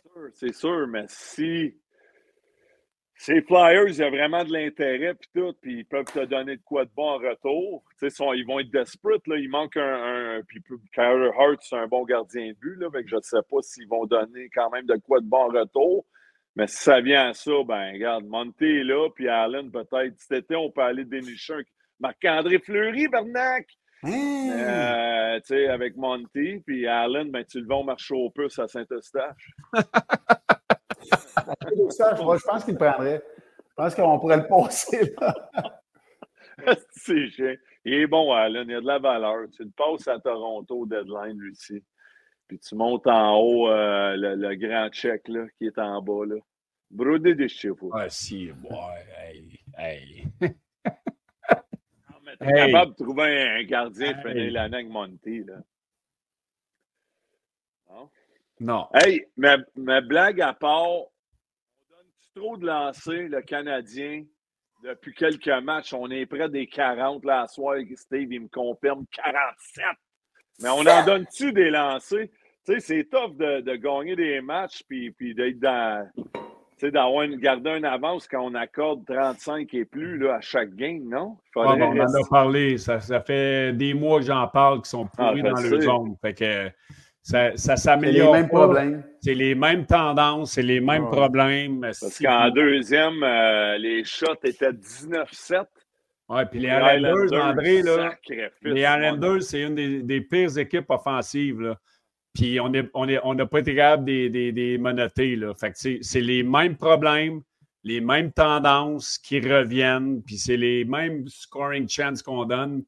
sûr, 0.02 0.30
c'est 0.34 0.54
sûr, 0.54 0.88
mais 0.88 1.06
si 1.08 1.78
ces 3.22 3.40
Flyers, 3.44 3.90
il 3.90 3.98
y 3.98 4.04
a 4.04 4.10
vraiment 4.10 4.44
de 4.44 4.52
l'intérêt, 4.52 5.14
puis 5.14 5.30
tout, 5.36 5.54
puis 5.62 5.80
ils 5.82 5.86
peuvent 5.86 6.06
te 6.06 6.26
donner 6.26 6.56
de 6.58 6.62
quoi 6.66 6.86
de 6.86 6.90
bon 6.96 7.08
en 7.08 7.18
retour. 7.18 7.84
Sont- 8.10 8.34
ils 8.34 8.48
vont 8.48 8.60
être 8.60 8.72
desperate, 8.72 9.28
là. 9.28 9.38
Il 9.38 9.48
manque 9.48 9.78
un. 9.78 10.38
un 10.38 10.42
puis 10.42 10.60
Carter 10.92 11.30
Hart, 11.38 11.60
c'est 11.62 11.76
un 11.76 11.86
bon 11.86 12.04
gardien 12.04 12.48
de 12.48 12.54
but, 12.54 12.78
là. 12.78 12.90
Fait 12.92 13.04
que 13.04 13.10
je 13.10 13.18
ne 13.18 13.22
sais 13.22 13.38
pas 13.48 13.62
s'ils 13.62 13.88
vont 13.88 14.08
donner 14.08 14.50
quand 14.56 14.72
même 14.72 14.88
de 14.88 14.96
quoi 14.96 15.20
de 15.20 15.28
bon 15.28 15.38
en 15.38 15.48
retour. 15.50 16.04
Mais 16.56 16.66
si 16.66 16.78
ça 16.78 17.00
vient 17.00 17.30
à 17.30 17.34
ça, 17.34 17.52
ben 17.68 17.94
regarde, 17.94 18.26
Monté 18.26 18.80
est 18.80 18.84
là, 18.84 19.08
puis 19.14 19.30
Allen, 19.30 19.70
peut-être. 19.70 20.16
Cet 20.18 20.46
été, 20.46 20.56
on 20.56 20.72
peut 20.72 20.82
aller 20.82 21.06
dénicher 21.06 21.54
un. 21.54 21.62
Marc-André 22.00 22.58
Fleury, 22.58 23.08
Bernac! 23.08 23.68
Hein? 24.02 24.50
Euh, 24.58 25.40
tu 25.42 25.54
sais, 25.54 25.68
avec 25.68 25.96
Monty, 25.96 26.64
puis 26.66 26.88
Allen, 26.88 27.30
ben, 27.30 27.46
tu 27.46 27.60
le 27.60 27.68
vas 27.68 27.76
au 27.76 27.84
marché 27.84 28.16
aux 28.16 28.32
puces 28.32 28.58
à 28.58 28.68
Saint-Eustache. 28.68 29.52
Je 31.38 32.46
pense 32.48 32.66
qu'il 32.66 32.78
prendrait. 32.78 33.22
Je 33.70 33.74
pense 33.76 33.96
qu'on 33.96 34.20
pourrait 34.20 34.38
le 34.38 34.48
passer. 34.48 35.14
Là. 35.20 35.34
c'est 36.92 37.28
chiant. 37.30 37.54
Il 37.86 37.94
est 37.94 38.08
bon, 38.08 38.32
Allen. 38.34 38.68
Il 38.70 38.76
a 38.76 38.82
de 38.82 38.86
la 38.86 39.00
valeur. 39.00 39.48
Tu 39.56 39.64
le 39.64 39.72
passes 39.72 40.08
à 40.08 40.20
Toronto 40.20 40.80
au 40.82 40.86
deadline, 40.86 41.38
lui 41.40 41.52
aussi. 41.52 41.84
Puis 42.48 42.60
tu 42.60 42.76
montes 42.76 43.08
en 43.08 43.38
haut 43.38 43.70
euh, 43.70 44.16
le, 44.18 44.36
le 44.36 44.56
grand 44.56 44.90
check 44.90 45.28
là, 45.30 45.46
qui 45.58 45.66
est 45.68 45.80
en 45.80 46.02
bas. 46.02 46.26
Là. 46.26 46.36
Brodé 46.92 47.34
des 47.34 47.48
chiffres. 47.48 47.90
Ah, 47.94 48.10
si, 48.10 48.52
ouais, 48.52 49.06
hey, 49.18 49.60
hey. 49.78 50.28
T'es 50.42 50.54
Hey. 52.42 52.72
capable 52.72 52.92
de 52.92 53.04
trouver 53.04 53.42
un, 53.42 53.64
gardien 53.64 54.14
de 54.14 54.28
Hey. 54.30 54.50
l'année 54.52 54.78
avec 54.78 54.90
Monty. 54.90 55.44
Là. 55.44 55.58
Non. 58.60 58.88
Hey, 58.94 59.26
ma, 59.38 59.58
ma 59.76 60.02
blague 60.02 60.42
à 60.42 60.54
part, 60.54 60.88
trop 62.36 62.58
de 62.58 62.66
lancers, 62.66 63.30
le 63.30 63.42
Canadien, 63.42 64.24
depuis 64.84 65.14
quelques 65.14 65.48
matchs. 65.64 65.94
On 65.94 66.10
est 66.10 66.26
près 66.26 66.50
des 66.50 66.68
40 66.68 67.26
là, 67.26 67.42
à 67.42 67.48
soir. 67.48 67.76
Steve, 67.96 68.32
il 68.32 68.42
me 68.42 68.48
confirme 68.48 69.06
47. 69.12 69.86
Mais 70.62 70.70
on 70.70 70.86
en 70.86 71.06
donne-tu 71.06 71.54
des 71.54 71.70
lancers? 71.70 72.28
Tu 72.66 72.74
sais, 72.74 72.80
c'est 72.80 73.10
tough 73.10 73.36
de, 73.38 73.62
de 73.62 73.76
gagner 73.76 74.16
des 74.16 74.40
matchs 74.42 74.84
puis, 74.88 75.12
puis 75.12 75.34
d'être 75.34 75.60
dans. 75.60 76.08
Tu 76.16 76.88
sais, 76.88 76.92
d'avoir 76.92 77.24
une, 77.24 77.38
garder 77.38 77.72
une 77.72 77.86
avance 77.86 78.28
quand 78.28 78.44
on 78.44 78.54
accorde 78.56 79.06
35 79.06 79.74
et 79.74 79.86
plus 79.86 80.18
là, 80.18 80.36
à 80.36 80.42
chaque 80.42 80.76
game, 80.76 81.04
non? 81.08 81.38
Ah, 81.56 81.76
bon, 81.76 81.82
on 81.82 82.00
en 82.00 82.06
a 82.06 82.30
parlé. 82.30 82.78
Ça, 82.78 83.00
ça 83.00 83.22
fait 83.22 83.74
des 83.74 83.94
mois 83.94 84.20
que 84.20 84.26
j'en 84.26 84.48
parle 84.48 84.82
qui 84.82 84.90
sont 84.90 85.08
pourris 85.08 85.28
Ah, 85.28 85.34
je 85.36 85.42
dans 85.42 85.76
le 85.76 85.82
zone. 85.82 86.16
Fait 86.22 86.34
que 86.34 86.72
ça, 87.24 87.52
ça 87.56 87.76
C'est 87.76 87.84
s'améliore. 87.84 88.34
les 88.36 88.42
mêmes 88.42 88.50
problèmes. 88.50 89.04
C'est 89.22 89.34
les 89.36 89.56
mêmes 89.56 89.86
tendances, 89.86 90.54
c'est 90.54 90.64
les 90.64 90.80
mêmes 90.82 91.06
Ouais. 91.06 91.12
problèmes. 91.12 91.82
Parce 91.82 92.00
Si- 92.08 92.24
qu'en 92.24 92.50
deuxième, 92.50 93.22
euh, 93.24 93.78
les 93.78 94.04
shots 94.04 94.36
étaient 94.44 94.74
19-7. 94.74 95.68
Ouais, 96.30 96.46
puis 96.46 96.60
les 96.60 96.70
Highlanders, 96.70 97.44
André, 97.44 97.82
là, 97.82 98.16
les 98.30 98.46
mon 98.64 98.76
Highlanders, 98.88 99.44
c'est 99.44 99.62
une 99.64 99.76
des, 99.76 100.02
des 100.02 100.22
pires 100.22 100.58
équipes 100.58 100.90
offensives. 100.90 101.60
Là. 101.60 101.78
Puis 102.34 102.60
on 102.62 102.70
n'a 102.70 102.84
on 102.94 103.10
est- 103.10 103.20
on 103.24 103.34
n'a 103.34 103.46
pas 103.46 103.60
été 103.60 103.76
capable 103.76 104.06
des, 104.06 104.30
des, 104.30 104.52
des 104.54 104.78
monoter, 104.78 105.36
Là. 105.36 105.54
Fait 105.54 105.72
que 105.72 105.78
c'est 106.02 106.22
les 106.22 106.44
mêmes 106.44 106.78
problèmes, 106.78 107.42
les 107.84 108.00
mêmes 108.00 108.32
tendances 108.32 109.18
qui 109.18 109.42
reviennent, 109.42 110.22
puis 110.24 110.38
c'est 110.38 110.56
les 110.56 110.86
mêmes 110.86 111.28
scoring 111.28 111.90
chances 111.90 112.22
qu'on 112.24 112.46
donne. 112.46 112.84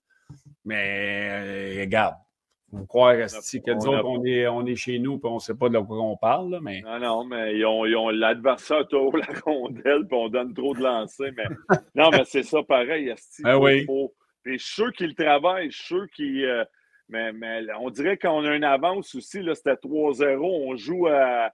Mais 0.63 1.27
euh, 1.77 1.81
regarde, 1.81 2.15
vous 2.74 2.86
croire 2.86 3.13
esti, 3.13 3.61
que 3.61 3.71
nous 3.71 3.88
on 3.88 3.93
a- 3.93 3.99
autres, 3.99 4.09
on 4.09 4.26
est, 4.26 4.47
on 4.47 4.65
est 4.65 4.76
chez 4.76 4.99
nous 4.99 5.15
et 5.15 5.19
on 5.28 5.36
ne 5.36 5.39
sait 5.39 5.55
pas 5.55 5.69
de 5.69 5.78
quoi 5.80 6.01
on 6.01 6.17
parle, 6.17 6.51
là, 6.51 6.59
mais 6.61 6.82
Non, 6.82 6.99
non, 6.99 7.24
mais 7.26 7.55
ils 7.57 7.65
ont, 7.65 7.86
ils 7.86 7.95
ont 7.95 8.09
l'adversaire 8.09 8.86
la 9.17 9.39
rondelle, 9.45 10.05
puis 10.07 10.17
on 10.17 10.30
donne 10.30 10.53
trop 10.53 10.74
de 10.74 10.82
lancers. 10.82 11.32
Mais 11.38 11.43
non, 11.95 12.09
mais 12.11 12.24
c'est 12.26 12.43
ça 12.43 12.61
pareil. 12.63 13.09
esti, 13.09 13.41
Ah 13.45 13.53
faut- 13.53 13.63
oui. 13.65 13.86
faut- 13.86 14.13
suis 14.45 14.59
sûr 14.59 14.91
qu'ils 14.91 15.09
le 15.09 15.13
travaillent, 15.15 15.71
sûr 15.71 16.05
qu'ils. 16.13 16.43
euh, 16.45 16.65
mais, 17.09 17.32
mais 17.32 17.61
on 17.80 17.89
dirait 17.89 18.17
qu'on 18.17 18.43
a 18.45 18.55
une 18.55 18.63
avance 18.63 19.13
aussi. 19.15 19.41
Là, 19.41 19.55
c'était 19.55 19.76
3-0. 19.76 20.38
On 20.41 20.76
joue 20.76 21.07
à. 21.07 21.51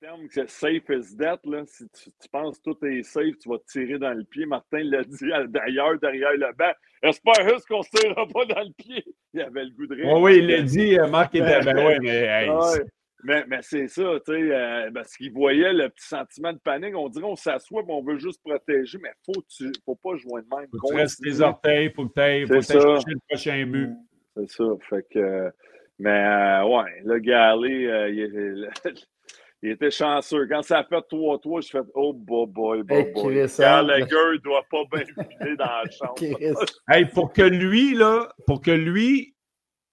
Terme 0.00 0.26
c'est 0.30 0.50
safe 0.50 0.88
is 0.90 1.16
death. 1.16 1.40
Là. 1.44 1.62
Si 1.66 1.88
tu, 1.88 2.10
tu 2.10 2.28
penses 2.30 2.58
que 2.58 2.70
tout 2.70 2.84
est 2.84 3.02
safe, 3.02 3.38
tu 3.40 3.48
vas 3.48 3.58
te 3.58 3.64
tirer 3.66 3.98
dans 3.98 4.12
le 4.12 4.24
pied. 4.24 4.44
Martin 4.44 4.82
l'a 4.84 5.02
dit 5.02 5.30
d'ailleurs, 5.48 5.98
derrière 5.98 6.32
le 6.32 6.52
banc. 6.56 6.72
J'espère 7.02 7.48
juste 7.48 7.66
qu'on 7.66 7.78
ne 7.78 7.82
se 7.82 7.90
tirera 7.90 8.26
pas 8.26 8.44
dans 8.44 8.60
le 8.60 8.72
pied. 8.76 9.04
Il 9.32 9.40
avait 9.40 9.64
le 9.64 9.70
goût 9.70 9.86
de 9.86 9.94
rire. 9.94 10.12
Oui, 10.12 10.20
oui, 10.20 10.38
il 10.38 10.46
l'a 10.48 10.62
dit, 10.62 10.98
euh, 10.98 11.08
Marc 11.08 11.34
était. 11.34 11.60
Ben 11.62 11.98
mais 12.02 12.08
hey, 12.08 12.50
Ouais. 12.50 12.84
Mais, 13.24 13.44
mais 13.48 13.58
c'est 13.62 13.88
ça, 13.88 14.02
tu 14.24 14.32
sais, 14.32 14.54
euh, 14.54 14.90
parce 14.92 15.16
qu'ils 15.16 15.32
voyaient 15.32 15.72
le 15.72 15.88
petit 15.88 16.06
sentiment 16.06 16.52
de 16.52 16.58
panique. 16.58 16.94
On 16.94 17.08
dirait 17.08 17.24
on 17.24 17.34
s'assoit 17.34 17.80
et 17.80 17.84
on 17.88 18.02
veut 18.02 18.18
juste 18.18 18.40
protéger, 18.44 18.98
mais 19.02 19.10
faut 19.24 19.42
tu 19.48 19.72
faut 19.84 19.96
pas 19.96 20.16
jouer 20.16 20.42
de 20.42 20.56
même. 20.56 20.68
faut 20.70 20.88
que 20.88 20.92
tu 20.92 20.94
restes 20.94 21.22
tes 21.22 21.30
Continue. 21.30 21.44
orteils, 21.48 21.92
faut 21.92 22.06
que 22.06 22.12
tu 22.12 22.20
ailles, 22.20 22.46
faut 22.46 22.54
que 22.54 22.60
chercher 22.60 23.10
le 23.10 23.20
prochain 23.28 23.66
but. 23.66 23.90
C'est 24.36 24.50
ça. 24.50 24.64
Fait 24.88 25.06
que, 25.10 25.18
euh, 25.18 25.50
mais 25.98 26.10
euh, 26.10 26.66
ouais, 26.66 27.02
le 27.04 27.18
Galley, 27.18 27.86
euh, 27.86 28.68
il, 29.62 29.70
était 29.70 29.90
chanceux. 29.90 30.46
Quand 30.48 30.62
ça 30.62 30.78
a 30.80 30.84
fait 30.84 30.96
3-3, 31.10 31.62
je 31.66 31.70
fais 31.70 31.78
Oh 31.94 32.12
boy, 32.12 32.46
boy, 32.48 32.82
boy, 32.82 32.96
Hey, 32.98 33.12
boy. 33.12 33.22
Chris, 33.24 33.62
hein? 33.62 33.82
Gallagher 33.86 34.38
doit 34.44 34.62
pas 34.70 34.82
bien 34.92 35.04
filer 35.04 35.56
dans 35.56 35.64
la 35.64 35.90
chambre. 35.90 36.64
Hey, 36.88 37.04
pour 37.06 37.32
que 37.32 37.42
lui, 37.42 37.94
là, 37.94 38.28
pour 38.46 38.60
que 38.60 38.70
lui, 38.70 39.34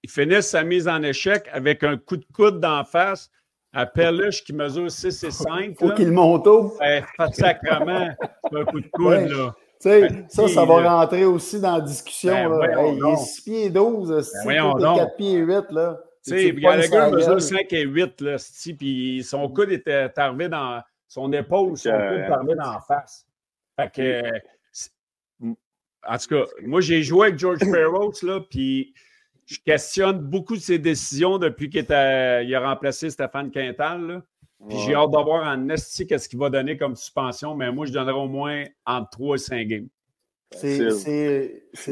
il 0.02 0.10
finisse 0.10 0.48
sa 0.50 0.62
mise 0.64 0.86
en 0.86 1.02
échec 1.02 1.48
avec 1.52 1.82
un 1.82 1.96
coup 1.96 2.16
de 2.16 2.26
coude 2.34 2.60
d'en 2.60 2.84
face 2.84 3.30
à 3.72 3.86
Perluche 3.86 4.44
qui 4.44 4.52
mesure 4.52 4.90
6 4.90 5.24
et 5.24 5.30
5. 5.30 5.76
Faut 5.78 5.90
qu'il 5.92 6.12
monte 6.12 6.46
haut. 6.46 6.74
ben, 6.78 7.02
pas 7.18 7.32
sacrement, 7.32 8.08
c'est 8.50 8.58
un 8.60 8.64
coup 8.66 8.80
de 8.80 8.88
coude, 8.92 9.06
Ouais. 9.06 9.28
là. 9.28 9.54
Tu 9.80 9.90
sais, 9.90 10.00
Ben, 10.08 10.26
ça, 10.28 10.46
ça 10.48 10.64
va 10.64 10.80
là. 10.80 10.96
rentrer 11.00 11.24
aussi 11.24 11.60
dans 11.60 11.74
la 11.76 11.80
discussion. 11.80 12.32
Ben, 12.32 12.58
là. 12.68 12.82
Hey, 12.82 12.92
il 12.92 12.96
est 12.96 13.00
donc. 13.00 13.18
6 13.18 13.40
pieds 13.42 13.70
12, 13.70 14.22
si 14.22 14.36
voyons 14.44 14.74
t'es 14.74 14.82
donc. 14.82 14.98
4 14.98 15.16
pieds 15.16 15.38
8, 15.38 15.64
là. 15.72 15.98
Tu 16.24 16.30
sais, 16.30 16.52
Gallagher 16.62 16.88
mesure 17.16 17.28
gueule. 17.30 17.40
5 17.42 17.72
et 17.72 17.82
8, 17.82 18.20
là, 18.22 18.36
puis 18.78 19.22
son 19.24 19.48
coude 19.48 19.70
était 19.70 20.10
arrivé 20.16 20.48
dans 20.48 20.82
son 21.06 21.32
épaule, 21.32 21.76
son 21.76 21.90
coude 21.90 21.98
est 22.18 22.32
arrivé 22.32 22.54
dans 22.54 22.72
la 22.72 22.80
face. 22.80 23.26
Fait 23.78 23.92
que, 23.92 24.22
c'est- 24.72 24.90
en 25.42 26.18
tout 26.18 26.28
cas, 26.28 26.44
moi, 26.62 26.80
j'ai 26.80 27.02
joué 27.02 27.28
avec 27.28 27.38
George 27.38 27.58
Ferros, 27.58 28.12
là, 28.22 28.40
puis 28.48 28.94
je 29.46 29.58
questionne 29.64 30.18
beaucoup 30.18 30.54
de 30.54 30.60
ses 30.60 30.78
décisions 30.78 31.38
depuis 31.38 31.68
qu'il 31.68 31.84
il 31.84 32.54
a 32.54 32.60
remplacé 32.60 33.10
Stéphane 33.10 33.50
Quintal, 33.50 34.06
là. 34.06 34.22
Puis 34.68 34.78
j'ai 34.86 34.94
hâte 34.94 35.10
d'avoir 35.10 35.46
en 35.46 35.68
esti 35.68 36.06
qu'est-ce 36.06 36.26
qu'il 36.26 36.38
va 36.38 36.48
donner 36.48 36.78
comme 36.78 36.96
suspension, 36.96 37.54
mais 37.54 37.70
moi, 37.70 37.84
je 37.84 37.92
donnerais 37.92 38.14
au 38.18 38.28
moins 38.28 38.64
entre 38.86 39.10
3 39.10 39.34
et 39.36 39.38
5 39.38 39.68
games. 39.68 39.88
C'est- 40.52 40.90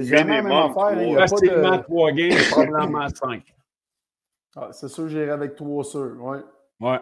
jamais 0.05 0.37
la 0.37 0.43
même 0.43 0.53
affaire. 0.70 0.85
hein. 0.85 1.03
Il 1.03 1.12
y 1.12 1.16
a 1.16 1.18
pas 1.18 1.24
de... 1.51 1.83
3 1.83 2.12
games, 2.12 2.39
probablement 2.51 3.09
5. 3.14 3.55
Ah, 4.57 4.68
c'est 4.72 4.88
sûr 4.88 5.05
que 5.05 5.09
j'irai 5.11 5.30
avec 5.30 5.55
3 5.57 5.84
sûrs. 5.84 6.16
Ouais. 6.20 6.38
Ouais. 6.80 6.98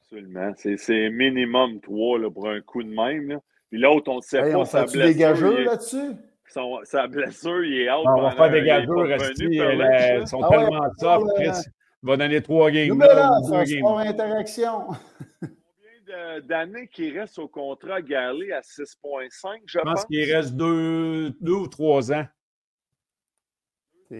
Absolument. 0.00 0.52
C'est- 0.56 0.76
C'est 0.76 1.10
minimum 1.10 1.80
3 1.80 2.18
là, 2.18 2.30
pour 2.30 2.48
un 2.48 2.60
coup 2.60 2.82
de 2.82 2.88
même. 2.90 3.28
Là. 3.28 3.40
Puis 3.70 3.80
l'autre, 3.80 4.10
on 4.10 4.16
ne 4.16 4.20
sait 4.20 4.38
Hey, 4.40 4.52
pas 4.52 4.58
on 4.58 4.64
sa 4.64 4.84
des 4.84 4.92
blessure. 4.92 5.52
il 5.52 5.60
est- 5.60 5.64
là-dessus? 5.64 6.12
son- 6.48 6.80
sa 6.84 7.06
blessure, 7.06 7.64
il 7.64 7.82
est 7.82 7.90
out. 7.90 8.04
On 8.06 8.22
va 8.22 8.30
faire 8.32 8.50
des 8.50 8.62
gageurs, 8.62 8.98
euh, 8.98 9.16
ils 10.20 10.28
sont 10.28 10.40
Ah 10.42 10.50
ouais, 10.50 10.56
tellement 10.58 10.82
soft, 10.82 11.00
parle, 11.00 11.32
Chris. 11.36 11.48
euh, 11.48 11.70
Il 12.02 12.06
va 12.08 12.16
donner 12.18 12.42
3 12.42 12.70
games. 12.70 12.98
Là, 12.98 13.30
deux 13.50 13.64
sport 13.78 13.98
interaction. 14.00 14.88
Combien 15.40 16.40
d'années 16.42 16.86
qu'il 16.88 17.18
reste 17.18 17.38
au 17.38 17.48
contrat 17.48 18.02
Galley 18.02 18.52
à 18.52 18.60
6,5, 18.62 19.62
je 19.66 19.78
Je 19.78 19.82
pense 19.82 19.94
pense? 19.94 20.04
qu'il 20.04 20.32
reste 20.34 20.54
deux, 20.54 21.30
deux 21.40 21.52
ou 21.52 21.66
trois 21.66 22.12
ans. 22.12 22.24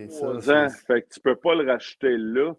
C'est 0.09 0.41
ça. 0.43 0.69
Fait 0.87 1.03
que 1.03 1.09
tu 1.15 1.21
peux 1.21 1.37
pas 1.37 1.55
le 1.55 1.71
racheter 1.71 2.17
là. 2.19 2.53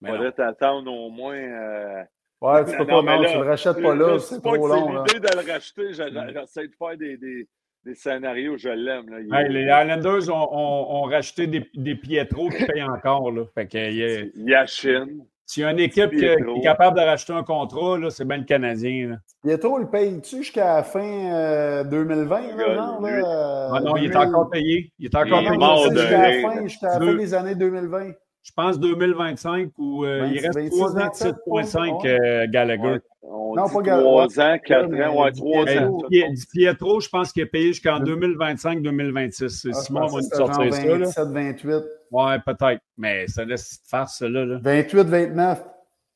Mais 0.00 0.10
Il 0.10 0.16
faudrait 0.16 0.32
t'attendre 0.32 0.92
au 0.92 1.10
moins. 1.10 1.36
euh, 1.36 2.02
Ouais, 2.40 2.64
tu 2.64 2.72
peux 2.76 2.84
Non, 2.84 2.86
pas, 2.86 3.02
mais 3.02 3.16
non, 3.16 3.22
là, 3.22 3.28
tu 3.32 3.38
le 3.38 3.44
rachètes 3.44 3.82
pas 3.82 3.94
là, 3.94 4.18
c'est 4.18 4.40
trop 4.42 4.66
long. 4.66 5.04
C'est 5.06 5.14
l'idée 5.14 5.28
de 5.28 5.36
le 5.46 5.52
racheter. 5.52 5.92
Je- 5.92 6.32
J'essaie 6.34 6.66
de 6.66 6.74
faire 6.76 6.96
des, 6.96 7.16
des, 7.16 7.48
des 7.84 7.94
scénarios, 7.94 8.56
je 8.56 8.68
l'aime. 8.70 9.08
là. 9.10 9.20
Il- 9.20 9.32
Hey, 9.32 9.48
les 9.52 9.68
Highlanders 9.70 10.28
ont, 10.28 10.48
ont- 10.52 10.96
ont 10.96 11.02
racheté 11.02 11.46
des, 11.46 11.70
des 11.74 11.94
Pietro 11.94 12.48
qui 12.48 12.64
payent 12.66 12.82
encore. 12.82 13.30
Là. 13.30 13.44
Fait 13.54 13.66
que, 13.68 13.78
il 13.78 13.96
y 13.96 14.04
a- 14.04 14.58
Yachine. 14.60 15.24
S'il 15.52 15.62
y 15.64 15.66
a 15.66 15.70
une 15.70 15.80
équipe 15.80 16.10
qui, 16.10 16.24
est 16.24 16.62
capable 16.62 16.96
de 16.98 17.02
racheter 17.04 17.32
un 17.34 17.42
contrat, 17.42 17.98
là, 17.98 18.08
c'est 18.08 18.24
bien 18.26 18.38
le 18.38 18.44
Canadien. 18.44 19.08
là. 19.10 19.16
Pietro, 19.44 19.78
le 19.78 19.86
paye-tu 19.90 20.38
jusqu'à 20.38 20.76
la 20.76 20.82
fin 20.82 21.00
euh, 21.04 21.84
2020, 21.84 22.40
là, 22.40 22.56
Gars, 22.56 22.74
genre, 22.74 23.00
lui- 23.02 23.20
là, 23.20 23.26
euh, 23.26 23.68
Ah 23.74 23.80
non, 23.80 23.96
il 23.96 24.04
est 24.04 24.08
2000? 24.08 24.28
encore 24.28 24.48
payé. 24.50 24.92
Il 24.98 25.06
est 25.06 25.14
encore 25.14 25.42
Il 25.42 25.46
est 25.46 25.50
payé. 25.50 25.90
jusqu'à 25.92 26.18
la 26.18 26.40
fin, 26.50 26.62
jusqu'à 26.62 26.86
la 26.88 26.98
Deux. 27.00 27.06
fin 27.12 27.14
des 27.18 27.34
années 27.34 27.54
2020. 27.54 28.12
Je 28.42 28.50
pense 28.56 28.78
2025 28.80 29.70
ou 29.78 30.04
euh, 30.04 30.28
il 30.32 30.40
26, 30.42 30.56
reste 30.58 30.72
3 30.72 30.90
ans 30.90 30.94
de 30.94 30.98
27, 31.00 31.34
7,5 31.46 32.02
ouais. 32.02 32.10
euh, 32.20 32.46
Gallagher. 32.50 32.98
On 33.22 33.54
Non, 33.54 33.68
pas 33.68 33.82
Gall- 33.82 34.00
3 34.00 34.40
ans, 34.40 34.56
4 34.64 34.88
mais 34.88 35.04
ans, 35.04 35.22
ouais, 35.22 35.30
Di 35.30 35.40
3 35.40 35.64
Hey, 35.68 35.78
ans. 35.78 35.98
Di- 36.10 36.46
Pietro, 36.52 37.00
je 37.00 37.08
pense 37.08 37.32
qu'il 37.32 37.42
est 37.42 37.46
payé 37.46 37.68
jusqu'en 37.68 37.98
Le- 38.00 38.04
2025-2026. 38.04 39.68
Ah, 39.70 39.72
Simon 39.74 40.06
va 40.06 40.20
nous 40.20 40.28
sortir 40.28 40.74
ça. 40.74 40.84
Là. 40.84 40.98
27, 40.98 41.28
28. 41.28 41.82
Ouais, 42.10 42.38
peut-être. 42.44 42.80
Mais 42.98 43.26
ça 43.28 43.44
laisse 43.44 43.80
faire 43.88 44.08
ça 44.08 44.28
là. 44.28 44.44
là. 44.44 44.58
28, 44.60 45.06
29. 45.06 45.62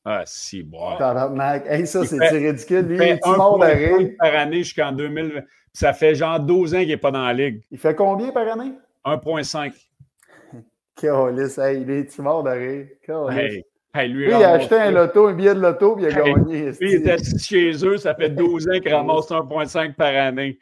Ah, 0.03 0.23
si, 0.25 0.63
bon. 0.63 0.95
Tabarnak. 0.97 1.65
Hey, 1.67 1.87
ça, 1.87 2.01
Il 2.01 2.07
c'est 2.07 2.27
ridicule. 2.29 2.85
Lui, 2.87 2.95
Il 2.95 3.01
il 3.01 3.03
fait 3.03 3.09
est 3.11 3.25
mort 3.37 3.57
1,5 3.57 3.59
d'arrêt. 3.61 4.15
par 4.19 4.35
année 4.35 4.57
jusqu'en 4.63 4.91
2020. 4.91 5.39
Puis 5.41 5.43
ça 5.73 5.93
fait 5.93 6.15
genre 6.15 6.39
12 6.39 6.73
ans 6.75 6.79
qu'il 6.79 6.87
n'est 6.89 6.97
pas 6.97 7.11
dans 7.11 7.25
la 7.25 7.33
ligue. 7.33 7.61
Il 7.71 7.77
fait 7.77 7.95
combien 7.95 8.31
par 8.31 8.47
année? 8.47 8.71
1,5. 9.05 9.71
Calice, 10.99 11.57
hey, 11.57 11.81
il 11.81 11.89
est 11.89 12.19
mort 12.19 12.43
d'arrêt. 12.43 12.97
Hey, 13.29 13.63
hey, 13.93 14.09
lui, 14.09 14.25
Lui, 14.25 14.33
il 14.33 14.43
a 14.43 14.51
acheté 14.53 14.75
un 14.75 14.91
loto, 14.91 15.27
un 15.27 15.33
billet 15.33 15.53
de 15.55 15.59
loto, 15.61 15.95
puis 15.95 16.05
il 16.05 16.07
a 16.17 16.25
Hey, 16.25 16.33
gagné. 16.33 16.71
Lui, 16.79 16.93
il 16.93 17.07
est 17.07 17.11
assis 17.11 17.39
chez 17.39 17.85
eux, 17.85 17.97
ça 17.97 18.15
fait 18.15 18.29
12 18.35 18.67
ans 18.69 18.79
qu'il 18.79 18.93
ramasse 18.93 19.29
1,5 19.29 19.93
par 19.95 20.13
année. 20.15 20.59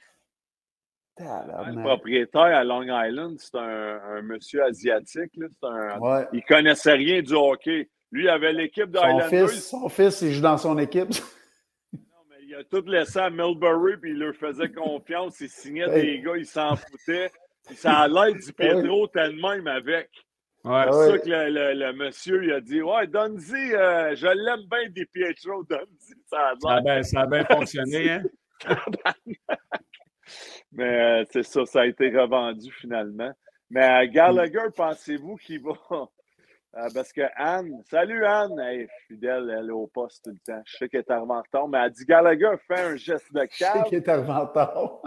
Le 1.17 1.23
Tabarnak. 1.25 1.85
propriétaire 1.85 2.41
à 2.41 2.63
Long 2.65 2.83
Island, 2.83 3.37
c'est 3.39 3.55
un, 3.57 3.99
un 4.17 4.21
monsieur 4.21 4.63
asiatique. 4.63 5.31
là. 5.37 5.47
C'est 5.49 5.65
un, 5.67 5.99
Ouais. 5.99 6.27
Il 6.33 6.43
connaissait 6.43 6.93
rien 6.93 7.21
du 7.21 7.33
hockey. 7.33 7.89
Lui, 8.11 8.23
il 8.25 8.29
avait 8.29 8.51
l'équipe 8.53 8.91
de 8.91 8.97
Son 8.99 9.19
fils, 9.21 9.69
son 9.69 9.89
fils, 9.89 10.21
il 10.21 10.33
joue 10.33 10.41
dans 10.41 10.57
son 10.57 10.77
équipe. 10.77 11.09
Non, 11.93 12.21
mais 12.29 12.35
il 12.45 12.53
a 12.55 12.63
tout 12.65 12.83
laissé 12.85 13.19
à 13.19 13.29
Millbury, 13.29 13.95
puis 14.01 14.11
il 14.11 14.19
leur 14.19 14.35
faisait 14.35 14.69
confiance. 14.69 15.39
Il 15.39 15.49
signait 15.49 15.87
Hey. 15.89 16.17
des 16.17 16.21
gars, 16.21 16.35
il 16.37 16.45
s'en 16.45 16.75
foutait. 16.75 17.31
Ça 17.73 17.99
a 17.99 18.07
l'air 18.07 18.33
du 18.33 18.53
Pietro 18.57 19.07
tellement 19.07 19.49
avec. 19.49 20.09
Ouais. 20.63 20.83
C'est 20.89 20.97
ouais. 20.97 21.09
ça 21.11 21.19
que 21.19 21.29
le, 21.29 21.49
le- 21.49 21.73
le 21.85 21.93
monsieur 21.93 22.43
il 22.43 22.51
a 22.53 22.61
dit 22.61 22.81
Ouais, 22.81 23.05
donne-y, 23.07 23.73
euh, 23.75 24.15
je 24.15 24.27
l'aime 24.27 24.65
bien 24.69 24.89
des 24.89 25.05
Pietro, 25.05 25.63
donne-y. 25.63 26.13
Ça 26.27 26.49
a 26.49 26.53
Ça 26.59 26.69
a 26.71 26.73
l'air. 26.75 26.83
bien, 26.83 27.03
ça 27.03 27.21
a 27.21 27.25
bien 27.27 27.45
fonctionné. 27.45 28.19
Hein? 28.65 28.73
Mais 30.71 31.21
euh, 31.21 31.23
c'est 31.31 31.43
ça, 31.43 31.65
ça 31.65 31.81
a 31.81 31.85
été 31.85 32.09
revendu 32.09 32.71
finalement. 32.71 33.31
Mais 33.69 33.83
à 33.83 34.07
Gallagher, 34.07 34.67
pensez-vous 34.75 35.35
qu'il 35.35 35.61
va. 35.61 35.73
Euh, 35.91 36.87
parce 36.93 37.13
que 37.13 37.21
Anne, 37.35 37.81
salut 37.89 38.25
Anne, 38.25 38.59
elle 38.59 38.81
est 38.81 38.87
fidèle, 39.07 39.53
elle 39.57 39.67
est 39.67 39.71
au 39.71 39.87
poste 39.87 40.23
tout 40.25 40.31
le 40.31 40.39
temps. 40.45 40.61
Je 40.65 40.77
sais 40.77 40.89
qu'elle 40.89 41.01
est 41.07 41.11
en 41.11 41.25
retard, 41.25 41.67
mais 41.67 41.77
elle 41.79 41.91
dit 41.91 42.05
Gallagher 42.05 42.51
fait 42.67 42.79
un 42.81 42.95
geste 42.95 43.31
de 43.33 43.41
Je 43.49 43.55
sais 43.57 43.83
qu'il 43.87 43.97
est 43.99 44.09
en 44.09 44.23
retard. 44.45 45.01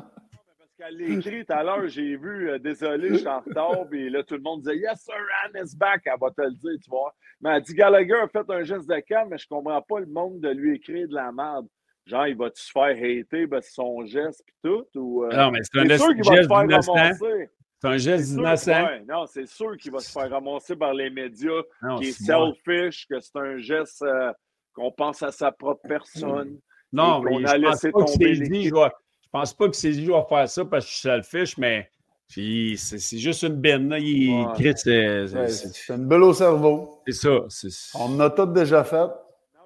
Qu'elle 0.78 0.96
l'a 0.96 1.06
écrit 1.18 1.44
tout 1.44 1.52
à 1.52 1.62
l'heure, 1.64 1.88
j'ai 1.88 2.16
vu, 2.16 2.50
euh, 2.50 2.58
désolé, 2.60 3.08
je 3.08 3.14
suis 3.16 3.26
en 3.26 3.40
retard, 3.40 3.88
puis 3.90 4.08
là, 4.10 4.22
tout 4.22 4.34
le 4.36 4.42
monde 4.42 4.60
disait 4.60 4.76
Yes, 4.76 5.00
sir, 5.02 5.14
Anne 5.44 5.60
is 5.66 5.76
back, 5.76 6.02
elle 6.04 6.12
va 6.20 6.30
te 6.30 6.40
le 6.42 6.52
dire, 6.52 6.78
tu 6.82 6.88
vois. 6.88 7.12
Mais 7.40 7.50
elle 7.56 7.62
dit 7.62 7.74
Gallagher 7.74 8.14
a 8.14 8.28
fait 8.28 8.48
un 8.48 8.62
geste 8.62 8.88
de 8.88 9.00
cave, 9.00 9.26
mais 9.28 9.38
je 9.38 9.46
comprends 9.48 9.82
pas 9.82 9.98
le 9.98 10.06
monde 10.06 10.38
de 10.40 10.50
lui 10.50 10.76
écrire 10.76 11.08
de 11.08 11.14
la 11.14 11.32
merde. 11.32 11.66
Genre, 12.06 12.28
il 12.28 12.36
va-tu 12.36 12.62
se 12.62 12.70
faire 12.70 12.84
hater 12.96 13.48
que 13.48 13.60
son 13.60 14.06
geste, 14.06 14.42
puis 14.46 14.54
tout, 14.62 14.86
ou. 14.94 15.24
euh, 15.24 15.30
Non, 15.36 15.50
mais 15.50 15.58
c'est 15.64 15.80
un 15.80 15.88
c'est 15.88 15.98
sûr 15.98 16.14
qu'il 16.14 16.24
va 16.24 16.36
geste 16.36 16.48
te 16.48 16.54
faire 16.54 16.64
innocent. 16.64 16.92
ramasser. 16.94 17.50
C'est 17.80 17.88
un 17.88 17.96
geste 17.96 18.32
innocent. 18.32 18.84
ouais, 18.86 19.04
non, 19.08 19.26
c'est 19.26 19.46
sûr 19.46 19.76
qu'il 19.76 19.90
va 19.92 19.98
se 19.98 20.12
faire 20.12 20.30
ramasser 20.30 20.76
par 20.76 20.94
les 20.94 21.10
médias, 21.10 21.50
Non, 21.82 21.96
qu'il 21.96 22.08
est 22.08 22.30
moi. 22.30 22.52
selfish, 22.54 23.06
que 23.08 23.18
c'est 23.20 23.36
un 23.36 23.58
geste 23.58 24.02
euh, 24.02 24.32
qu'on 24.74 24.92
pense 24.92 25.22
à 25.24 25.32
sa 25.32 25.50
propre 25.50 25.86
personne. 25.88 26.58
Non, 26.92 27.20
mais 27.20 27.34
a 27.44 27.56
je 27.56 27.62
pense 27.62 27.72
laissé 27.72 27.90
pas 27.90 27.98
que 28.04 28.12
tomber 28.12 28.34
c'est 28.36 28.40
dit, 28.42 28.50
l'équipe. 28.50 28.68
je 28.70 28.74
vais- 28.80 28.90
je 29.34 29.38
pense 29.38 29.52
pas 29.54 29.68
que 29.68 29.76
je 29.76 29.88
vais 29.88 30.22
faire 30.28 30.48
ça 30.48 30.64
parce 30.64 30.84
que 30.86 30.90
je 30.90 30.96
suis 30.96 31.08
selfish, 31.08 31.58
mais 31.58 31.88
c'est 32.26 32.74
c'est 32.76 33.18
juste 33.18 33.42
une 33.42 33.54
benne. 33.56 33.88
Là. 33.90 33.98
Il 33.98 34.46
Ouais. 34.58 34.72
c'est 34.74 35.92
une 35.94 36.06
bulle 36.08 36.22
au 36.24 36.32
cerveau. 36.32 37.00
c'est 37.06 37.12
ça. 37.12 37.38
c'est- 37.48 37.98
On 37.98 38.14
en 38.16 38.20
a 38.20 38.30
toutes 38.30 38.52
déjà 38.54 38.84
fait. 38.84 39.06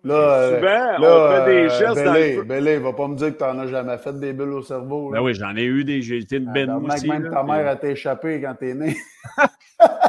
Là, 0.04 0.14
euh, 0.14 0.56
Souvent, 0.58 0.98
là, 0.98 0.98
on 0.98 1.44
fait 1.46 1.52
des 1.52 1.60
euh, 1.60 1.68
gestes 1.78 2.04
dans 2.04 2.12
Bélé, 2.12 2.34
le. 2.36 2.42
Bélé, 2.42 2.78
va 2.78 2.92
pas 2.92 3.06
me 3.06 3.14
dire 3.14 3.28
que 3.28 3.38
t'en 3.38 3.56
as 3.60 3.68
jamais 3.68 3.96
fait 3.98 4.18
des 4.18 4.32
bulles 4.32 4.54
au 4.54 4.62
cerveau. 4.62 5.12
là. 5.12 5.20
Ben 5.20 5.24
oui, 5.24 5.32
j'en 5.34 5.54
ai 5.54 5.62
eu 5.62 5.84
des. 5.84 6.02
J'ai 6.02 6.18
été 6.18 6.38
une 6.38 6.52
benne 6.52 6.70
aussi. 6.72 7.08
même 7.08 7.30
ta 7.30 7.44
mère 7.44 7.68
a 7.68 7.74
été 7.74 7.90
échappée 7.90 8.40
quand 8.42 8.56
t'es 8.58 8.74
né. 8.74 8.96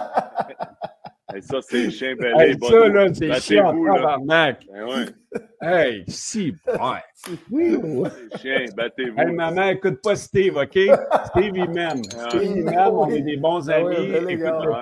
Et 1.35 1.41
ça, 1.41 1.59
c'est 1.61 1.89
chien 1.91 2.15
belé. 2.15 2.33
Hey, 2.39 2.57
ça, 2.61 2.87
là, 2.89 3.13
c'est 3.13 3.55
là. 3.55 3.73
tabarnak. 3.93 4.65
Ben 4.71 4.85
ouais, 4.85 5.05
Hey, 5.61 6.03
si, 6.07 6.53
ouais. 6.67 7.33
Oui, 7.51 7.77
c'est 8.31 8.39
chien, 8.41 8.65
battez-vous. 8.75 9.19
Hey, 9.19 9.31
maman, 9.31 9.69
écoute 9.69 10.01
pas 10.03 10.15
Steve, 10.15 10.55
OK? 10.57 10.71
Steve, 10.71 11.55
il 11.55 11.69
m'aime. 11.69 12.01
Ah. 12.19 12.29
Steve, 12.29 12.43
il 12.57 12.63
m'aime. 12.63 12.93
On 12.93 13.09
est 13.09 13.21
des 13.21 13.37
bons 13.37 13.67
Ah 13.69 13.81
ouais, 13.83 13.95
amis. 14.17 14.35
ben, 14.37 14.53
ouais. 14.53 14.81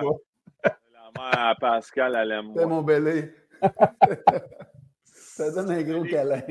La 0.64 1.10
mère 1.16 1.48
à 1.48 1.54
Pascal, 1.54 2.16
elle 2.20 2.30
aime 2.32 2.46
moi. 2.54 2.66
mon 2.66 2.82
Bélé. 2.82 3.32
Ça 5.04 5.50
donne 5.50 5.70
un 5.70 5.82
gros 5.82 6.04
câlin. 6.04 6.42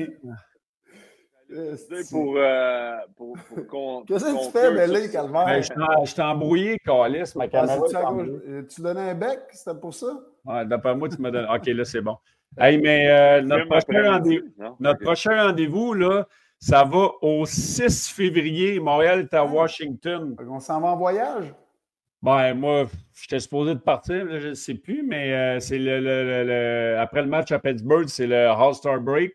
Tu 1.52 1.76
sais, 1.76 2.10
Pour, 2.10 2.34
euh, 2.36 2.96
pour, 3.16 3.36
pour 3.48 3.66
qu'on- 3.68 4.04
Qu'est-ce 4.04 4.24
que 4.24 4.44
tu 4.46 4.50
fais, 4.52 4.86
ça. 5.02 5.08
calvaire? 5.08 5.46
Ben, 5.46 5.62
je 6.04 6.14
t'ai 6.14 6.22
embrouillé, 6.22 6.78
Calis, 6.78 7.32
ma 7.36 7.44
Ah, 7.44 7.48
caméra. 7.48 7.84
euh, 8.48 8.62
Tu 8.68 8.80
donnais 8.80 9.10
un 9.10 9.14
bec? 9.14 9.40
C'était 9.52 9.78
pour 9.78 9.92
ça? 9.94 10.18
Ouais, 10.44 10.64
D'après 10.66 10.94
moi, 10.94 11.08
tu 11.08 11.20
me 11.20 11.30
donnes. 11.30 11.46
OK, 11.54 11.66
là, 11.66 11.84
c'est 11.84 12.00
bon. 12.00 12.16
Hey, 12.58 12.76
mais 12.78 13.08
euh, 13.08 13.40
notre 13.40 13.66
prochain 13.66 14.12
rendez-vous. 14.12 14.74
Notre 14.78 15.00
prochain 15.00 15.46
rendez-vous, 15.46 15.94
là, 15.94 16.26
ça 16.58 16.84
va 16.84 17.08
au 17.22 17.46
6 17.46 18.10
février. 18.10 18.78
Montréal 18.78 19.20
est 19.20 19.32
à 19.34 19.42
Washington. 19.44 20.34
Fait 20.38 20.44
qu'on 20.44 20.60
s'en 20.60 20.78
va 20.80 20.88
en 20.88 20.96
voyage? 20.96 21.54
Ben, 22.20 22.52
moi, 22.54 22.84
j'étais 23.14 23.40
supposé 23.40 23.74
de 23.74 23.80
partir, 23.80 24.24
là, 24.26 24.38
je 24.38 24.48
ne 24.48 24.54
sais 24.54 24.74
plus, 24.74 25.02
mais 25.02 25.32
euh, 25.32 25.60
c'est 25.60 25.78
le, 25.78 25.98
le- 25.98 26.24
le- 26.24 26.44
le- 26.44 26.98
après 27.00 27.22
le 27.22 27.28
match 27.28 27.50
à 27.52 27.58
Pittsburgh, 27.58 28.06
c'est 28.06 28.26
le 28.26 28.48
All-Star 28.48 29.00
Break 29.00 29.32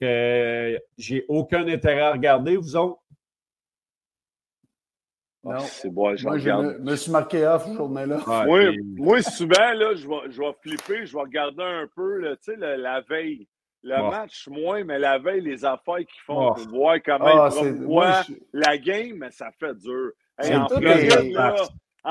que 0.00 0.78
j'ai 0.98 1.24
aucun 1.28 1.66
intérêt 1.68 2.00
à 2.02 2.12
regarder, 2.12 2.56
vous 2.56 2.76
autres? 2.76 3.00
Ah, 5.48 5.54
Non. 5.54 5.60
C'est 5.60 5.90
bon, 5.90 6.16
je 6.16 6.24
Moi, 6.24 6.38
je 6.38 6.42
regarde. 6.44 6.64
me, 6.80 6.90
me 6.90 6.96
suis 6.96 7.12
marqué 7.12 7.46
off 7.46 7.64
cette 7.64 7.74
journée-là. 7.74 8.18
Ouais, 8.48 8.76
Moi, 8.96 9.22
souvent, 9.22 9.72
là, 9.74 9.94
je 9.94 10.08
vais, 10.08 10.30
je 10.30 10.40
vais 10.40 10.52
flipper, 10.60 11.06
je 11.06 11.14
vais 11.14 11.22
regarder 11.22 11.62
un 11.62 11.88
peu, 11.94 12.18
là, 12.18 12.36
tu 12.36 12.52
sais, 12.52 12.56
le- 12.56 12.76
la 12.76 13.00
veille. 13.02 13.46
Le 13.82 13.94
Oh. 14.00 14.10
match, 14.10 14.48
moins, 14.48 14.82
mais 14.82 14.98
la 14.98 15.18
veille, 15.18 15.42
les 15.42 15.64
affaires 15.64 15.98
qu'ils 15.98 16.20
font 16.24 16.48
Oh. 16.48 16.54
pour 16.54 16.68
voir 16.70 16.96
comment 17.04 17.24
Ah, 17.44 17.48
ils 17.48 17.52
c'est. 17.52 17.58
promouvoient 17.60 18.06
moi, 18.10 18.22
je- 18.28 18.34
la 18.52 18.78
game, 18.78 19.18
mais 19.18 19.30
ça 19.30 19.50
fait 19.60 19.74
dur. 19.76 20.10
Hey, 20.38 20.56
en, 20.56 20.66
des- 20.66 21.30
là, 21.30 21.54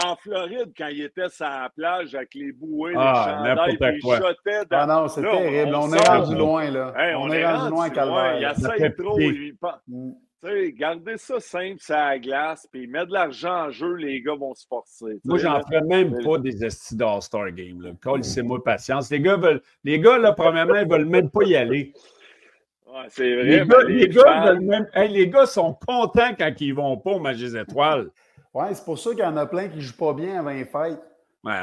en 0.03 0.15
Floride, 0.17 0.73
quand 0.77 0.87
il 0.87 1.01
était 1.03 1.29
sur 1.29 1.45
la 1.45 1.69
plage 1.75 2.13
avec 2.15 2.33
les 2.35 2.51
bouées, 2.51 2.93
Ah, 2.97 3.41
les 3.43 3.49
chandails, 3.55 3.77
puis 3.77 3.99
il 4.03 4.15
shotait 4.17 4.65
dans... 4.69 4.77
Ah 4.77 4.85
non, 4.87 5.07
c'est 5.07 5.21
terrible. 5.21 5.75
on 5.75 5.83
On, 5.83 5.93
est 5.93 6.05
sort, 6.05 6.15
rendu 6.17 6.33
là. 6.33 6.39
loin, 6.39 6.71
là. 6.71 6.93
Hey, 6.97 7.15
on, 7.15 7.31
est 7.31 7.45
rendu 7.45 7.69
loin, 7.69 7.69
loin, 7.69 7.89
Calvaire. 7.89 8.53
Il 8.57 8.77
fait 8.77 8.91
trop. 8.91 9.19
il 9.19 9.53
Mm. 9.87 10.11
Tu 10.43 10.51
sais, 10.51 10.73
gardez 10.73 11.17
ça 11.17 11.39
simple, 11.39 11.77
ça 11.79 12.03
à 12.05 12.09
la 12.11 12.19
glace, 12.19 12.67
puis 12.71 12.85
mettre 12.87 13.07
de 13.07 13.13
l'argent 13.13 13.67
en 13.67 13.69
jeu, 13.71 13.93
les 13.95 14.21
gars 14.21 14.35
vont 14.35 14.53
se 14.53 14.67
forcer. 14.67 15.19
Moi, 15.23 15.39
j'en 15.39 15.59
ferais 15.61 15.81
même 15.81 16.21
pas 16.23 16.37
des 16.37 16.63
estis 16.63 16.95
d'All-Star 16.95 17.49
Game. 17.51 17.81
là. 17.81 17.91
Laissez-moi 18.17 18.63
patience. 18.63 19.09
Les 19.09 19.21
gars, 19.21 19.37
veulent, 19.37 19.61
les 19.83 19.99
gars, 19.99 20.17
là, 20.19 20.33
premièrement, 20.33 20.75
ils 20.75 20.87
veulent 20.87 21.05
même 21.05 21.31
pas 21.31 21.43
y 21.45 21.55
aller. 21.55 21.93
Ouais, 22.85 23.05
c'est 23.09 23.33
vrai, 23.33 23.43
Les 23.43 23.59
mais 23.61 23.65
gars, 23.65 23.83
les 23.87 24.07
gars 24.09 24.23
fans- 24.23 24.45
veulent 24.45 24.61
même. 24.61 24.87
Hey, 24.93 25.09
les 25.09 25.29
gars 25.29 25.45
sont 25.47 25.73
contents 25.73 26.35
quand 26.37 26.51
ils 26.61 26.73
vont 26.75 26.97
pas 26.97 27.11
au 27.11 27.19
match 27.19 27.37
des 27.37 27.57
étoiles. 27.57 28.09
Ouais, 28.55 28.67
c'est 28.73 28.85
pour 28.85 28.97
ça 28.97 29.09
qu'il 29.11 29.19
y 29.19 29.23
en 29.23 29.37
a 29.37 29.45
plein 29.45 29.67
qui 29.67 29.75
ne 29.77 29.81
jouent 29.81 29.97
pas 29.97 30.13
bien 30.13 30.39
avant 30.39 30.49
les 30.49 30.65
fêtes. 30.65 30.99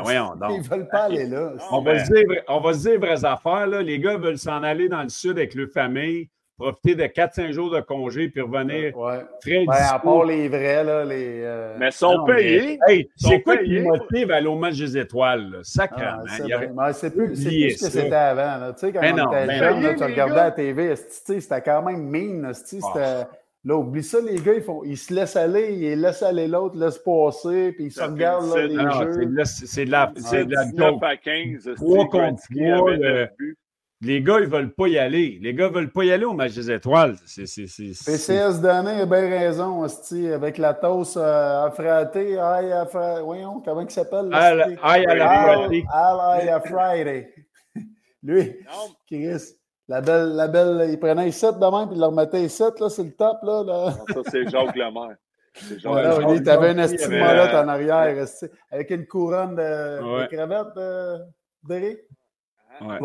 Voyons 0.05 0.37
donc. 0.37 0.51
Ils 0.53 0.59
ne 0.63 0.69
veulent 0.69 0.89
pas 0.89 1.05
aller 1.05 1.27
là. 1.27 1.55
On 1.73 1.83
ben- 1.83 1.95
va, 1.95 2.05
se 2.05 2.13
dire, 2.13 2.25
on 2.47 2.61
va 2.61 2.73
se 2.75 2.89
dire 2.89 3.01
vraies 3.01 3.25
affaires. 3.25 3.67
Là. 3.67 3.83
Les 3.83 3.99
gars 3.99 4.17
veulent 4.17 4.39
s'en 4.39 4.63
aller 4.63 4.89
dans 4.89 5.03
le 5.03 5.09
sud 5.09 5.33
avec 5.39 5.55
leur 5.57 5.69
famille, 5.71 6.29
profiter 6.57 6.95
de 6.95 7.03
4-5 7.05 7.51
jours 7.51 7.71
de 7.71 7.81
congé, 7.81 8.29
puis 8.29 8.43
revenir 8.43 8.97
Ouais. 8.97 9.25
très 9.41 9.65
Ben, 9.67 9.73
à 9.91 9.99
part 9.99 10.25
les 10.25 10.49
vrais, 10.49 10.85
là, 10.85 11.05
les. 11.05 11.41
euh, 11.43 11.77
Mais 11.81 11.89
ils 11.89 11.93
sont 11.93 12.13
Non, 12.19 12.27
mais- 12.29 12.35
payés. 12.37 12.79
Hey, 12.87 13.11
c'est 13.17 13.41
quoi 13.43 13.57
qui 13.57 13.81
motive 13.81 14.31
à 14.31 14.37
aller 14.37 14.47
au 14.47 14.55
match 14.55 14.77
des 14.79 14.97
étoiles? 14.99 15.51
Là? 15.51 15.59
ah, 15.59 15.65
Sacrément. 15.65 16.23
c'est 16.29 16.45
bien. 16.45 16.59
Mais 16.77 16.93
c'est 16.93 17.11
plus, 17.17 17.35
ce 17.35 17.85
que 17.85 17.91
c'était 17.91 18.15
avant. 18.15 18.59
là. 18.67 18.73
Tu 18.75 18.81
sais, 18.87 18.93
quand 18.93 19.01
Ben 19.01 19.15
on 19.15 19.25
non, 19.25 19.33
était 19.33 19.47
ben 19.47 19.59
jeune, 19.83 19.97
tu 19.97 20.05
regardais 20.05 20.35
gars. 20.37 20.45
la 20.45 20.51
TV, 20.53 20.95
c'était 20.95 21.61
quand 21.63 21.83
même 21.83 22.45
esti, 22.45 22.79
Ah. 22.85 22.87
c'était- 22.95 23.39
Là, 23.65 23.77
oublie 23.77 24.03
ça, 24.03 24.19
les 24.21 24.37
gars, 24.41 24.55
ils, 24.55 24.63
font, 24.63 24.83
ils 24.85 24.99
se 24.99 25.15
laissent 25.15 25.37
aller, 25.37 25.73
ils 25.73 26.01
laissent 26.01 26.23
aller 26.25 26.49
l'autre, 26.49 26.77
laissent 26.77 26.99
passer, 26.99 27.71
puis 27.73 27.85
ils 27.87 27.93
se 27.93 28.03
regardent 28.03 28.53
là, 28.57 28.67
les 28.67 28.75
Non, 28.75 28.91
jeux. 28.91 29.13
c'est 29.13 29.27
de 29.27 29.37
la- 29.37 29.45
c'est 29.45 29.85
de 29.85 29.91
la, 29.91 30.13
c'est 30.17 30.45
de 30.45 30.55
la 30.55 30.65
19 30.65 30.91
joke. 30.95 31.03
à 31.05 31.17
15. 31.17 31.71
Trois 31.77 31.77
Steve 31.77 32.11
contre 32.11 32.17
Gretzky 32.19 32.55
trois, 32.75 32.89
avait 32.91 32.97
le- 32.99 33.13
neuf 33.15 33.31
buts. 33.39 33.59
Les 34.05 34.21
gars, 34.21 34.41
ils 34.41 34.49
veulent 34.49 34.75
pas 34.75 34.89
y 34.89 34.99
aller. 34.99 35.39
Les 35.41 35.55
gars 35.55 35.69
veulent 35.69 35.93
pas 35.93 36.03
y 36.03 36.11
aller 36.11 36.25
au 36.25 36.33
match 36.33 36.55
des 36.55 36.73
étoiles. 36.73 37.15
C'est, 37.25 37.47
c'est, 37.47 37.69
c'est, 37.69 37.95
c'est- 37.95 38.11
PCS 38.11 38.61
Donné 38.61 39.03
a 39.03 39.07
bien 39.07 39.29
raison, 39.31 39.85
esti, 39.85 40.27
avec 40.27 40.59
la 40.59 40.75
toast 40.75 41.17
euh, 41.17 41.67
à 41.67 41.71
frater, 41.71 42.37
aïe 42.41 42.73
fra- 42.91 43.23
voyons, 43.23 43.63
comment 43.65 43.83
il 43.83 43.91
s'appelle? 43.93 44.29
aïe 44.33 45.07
à 45.07 45.15
la 45.15 45.31
Al, 45.31 45.59
Friday. 45.69 45.85
Al, 45.93 46.17
aïe 46.21 46.49
à 46.49 46.61
Friday. 46.61 47.33
Lui, 48.25 48.57
Non, 48.67 48.93
Chris, 49.07 49.55
la 49.89 50.01
belle, 50.01 50.29
la 50.35 50.49
belle, 50.49 50.89
il 50.91 50.99
prenait 50.99 51.25
les 51.27 51.33
7 51.33 51.57
de 51.59 51.67
même, 51.79 51.89
puis 51.89 51.97
il 51.97 52.01
le 52.01 52.07
remettait 52.07 52.41
les 52.43 52.49
7, 52.49 52.81
là, 52.81 52.89
c'est 52.89 53.05
le 53.05 53.13
top, 53.15 53.39
là. 53.43 53.63
là. 53.65 53.95
non, 54.09 54.23
ça, 54.23 54.31
c'est 54.31 54.49
Jacques 54.49 54.77
Lemaire. 54.77 55.17
C'est 55.55 55.79
Jacques 55.79 55.93
Voilà, 55.93 56.19
oui, 56.29 56.43
t'avais 56.43 56.73
une 56.73 56.79
Jean- 56.79 56.85
estime 56.85 57.13
il 57.13 57.19
y 57.19 57.21
avait- 57.21 57.37
molotte 57.37 57.55
en 57.55 57.69
arrière, 57.69 58.27
avec 58.71 58.91
une 58.91 59.07
couronne 59.07 59.55
de, 59.57 60.01
de 60.01 60.17
Ouais. 60.21 60.29
crevette, 60.29 60.77
euh, 60.77 61.19
Derek. 61.63 61.99
Ouais. 62.81 62.99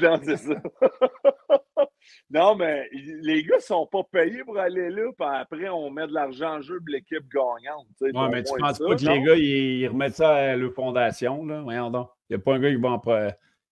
Non, 0.00 0.20
c'est 0.22 0.36
ça. 0.36 0.54
non, 2.30 2.54
mais 2.54 2.88
les 2.92 3.42
gars 3.42 3.58
sont 3.58 3.86
pas 3.86 4.02
payés 4.10 4.44
pour 4.44 4.58
aller 4.58 4.90
là, 4.90 5.10
puis 5.18 5.26
après, 5.28 5.68
on 5.68 5.90
met 5.90 6.06
de 6.06 6.14
l'argent 6.14 6.56
en 6.58 6.60
jeu 6.62 6.78
pour 6.78 6.88
l'équipe 6.88 7.24
gagnante. 7.28 7.86
Ouais, 8.00 8.12
mais 8.30 8.42
tu 8.44 8.52
penses 8.58 8.78
ça, 8.78 8.84
pas 8.86 8.94
que 8.96 9.04
non? 9.04 9.12
les 9.14 9.22
gars, 9.22 9.34
ils, 9.34 9.80
ils 9.80 9.88
remettent 9.88 10.14
ça 10.14 10.34
à 10.34 10.56
leur 10.56 10.72
fondation, 10.72 11.44
là? 11.44 11.60
Voyons 11.62 11.90
donc. 11.90 12.08
Il 12.30 12.36
n'y 12.36 12.40
a 12.40 12.44
pas 12.44 12.54
un 12.54 12.60
gars 12.60 12.70
qui 12.70 12.76
va, 12.76 12.90
en 12.90 12.98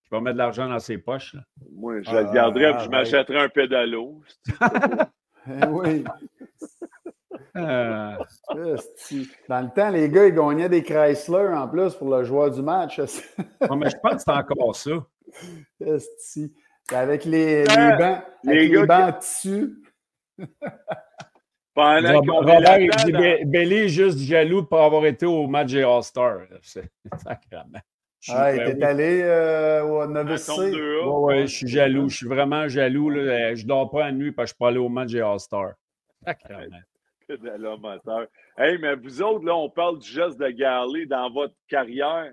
pre- 0.07 0.09
qui 0.09 0.11
va 0.11 0.20
mettre 0.20 0.34
de 0.34 0.38
l'argent 0.38 0.68
dans 0.68 0.78
ses 0.78 0.98
poches, 0.98 1.34
là. 1.34 1.40
Moi, 1.72 2.02
je 2.02 2.11
Ah, 2.11 2.22
le 2.22 2.32
garderais, 2.32 2.72
ah, 2.74 2.78
je 2.78 2.84
ouais. 2.84 2.90
m'achèterais 2.90 3.38
un 3.44 3.48
pédalo. 3.48 4.20
Eh 5.48 5.66
oui. 5.68 6.04
Euh. 7.57 8.16
Dans 9.48 9.61
le 9.62 9.72
temps, 9.74 9.88
les 9.88 10.11
gars, 10.11 10.26
ils 10.26 10.34
gagnaient 10.34 10.68
des 10.68 10.82
Chrysler 10.82 11.48
en 11.54 11.66
plus 11.66 11.94
pour 11.94 12.14
le 12.14 12.22
joueur 12.22 12.50
du 12.50 12.61
match. 12.61 12.98
ouais, 12.98 13.07
mais 13.78 13.88
je 13.88 13.96
pense 14.02 14.12
que 14.16 14.18
c'est 14.18 14.30
encore 14.30 14.76
ça. 14.76 14.90
Esti. 15.80 16.52
Avec 16.92 17.24
les, 17.24 17.62
les 17.64 17.70
Ah, 17.70 17.96
bancs, 17.96 18.22
les 18.44 18.50
avec 18.50 18.62
les 18.62 18.70
gars 18.70 18.86
bancs 18.86 19.18
tissu. 19.20 19.82
Pendant 21.74 22.20
Robert, 22.20 22.54
est 22.54 22.57
Robert, 22.57 22.78
il 22.80 22.88
là-dedans, 22.90 23.04
dit 23.07 23.12
dans- 23.12 23.20
Be- 23.20 23.44
Belly 23.50 23.74
est 23.76 23.88
juste 23.88 24.18
jaloux 24.18 24.61
de 24.62 24.66
pas 24.66 24.84
avoir 24.84 25.07
été 25.07 25.24
au 25.26 25.46
match 25.46 25.72
des 25.72 25.82
All-Stars. 25.82 26.46
C'est 26.62 26.90
sacrément. 27.22 27.80
Ah, 28.34 28.50
oui. 28.52 28.60
était 28.70 28.82
allé 28.84 29.20
euh, 29.22 29.84
au 29.84 30.00
à 30.00 30.06
Novice 30.06 30.46
tombe 30.46 30.64
C. 30.64 30.70
2A. 30.70 31.04
Ouais, 31.04 31.24
ouais, 31.36 31.46
je 31.46 31.54
suis 31.56 31.68
jaloux. 31.68 32.08
Je 32.08 32.16
suis 32.16 32.26
vraiment 32.28 32.68
jaloux. 32.68 33.10
Là. 33.10 33.54
Je 33.54 33.66
dors 33.66 33.90
pas 33.90 34.00
la 34.06 34.12
nuit 34.12 34.32
parce 34.32 34.50
que 34.52 34.54
je 34.54 34.54
suis 34.54 34.58
pas 34.58 34.68
allé 34.68 34.78
au 34.78 34.88
match 34.88 35.12
des 35.12 35.20
All-Stars. 35.20 35.74
Moteur. 37.28 38.26
Hey, 38.58 38.78
mais 38.78 38.94
vous 38.94 39.20
autres, 39.20 39.44
là, 39.44 39.54
on 39.54 39.68
parle 39.68 39.98
du 39.98 40.08
geste 40.08 40.38
de 40.38 40.48
Garley 40.48 41.04
dans 41.06 41.30
votre 41.30 41.54
carrière. 41.68 42.32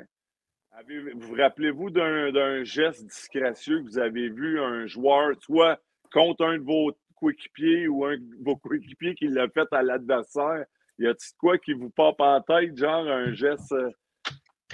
Avez- 0.71 1.11
vous 1.13 1.19
vous 1.19 1.35
rappelez-vous 1.35 1.89
d'un 1.89 2.63
geste 2.63 3.05
disgracieux 3.05 3.79
que 3.79 3.83
vous 3.85 3.99
avez 3.99 4.29
vu 4.29 4.59
un 4.61 4.85
joueur, 4.87 5.31
soit 5.41 5.79
contre 6.13 6.45
un 6.45 6.59
de 6.59 6.63
vos 6.63 6.91
coéquipiers 7.15 7.87
ou 7.87 8.05
un 8.05 8.17
de 8.17 8.23
vos 8.43 8.55
coéquipiers 8.55 9.15
qui 9.15 9.27
l'a 9.27 9.47
fait 9.49 9.67
à 9.71 9.81
l'adversaire? 9.83 10.63
Y 10.99 11.07
a-t-il 11.07 11.35
quoi 11.37 11.57
qui 11.57 11.73
vous 11.73 11.89
pop 11.89 12.15
en 12.19 12.39
tête, 12.41 12.77
genre 12.77 13.07
un 13.07 13.33
geste. 13.33 13.73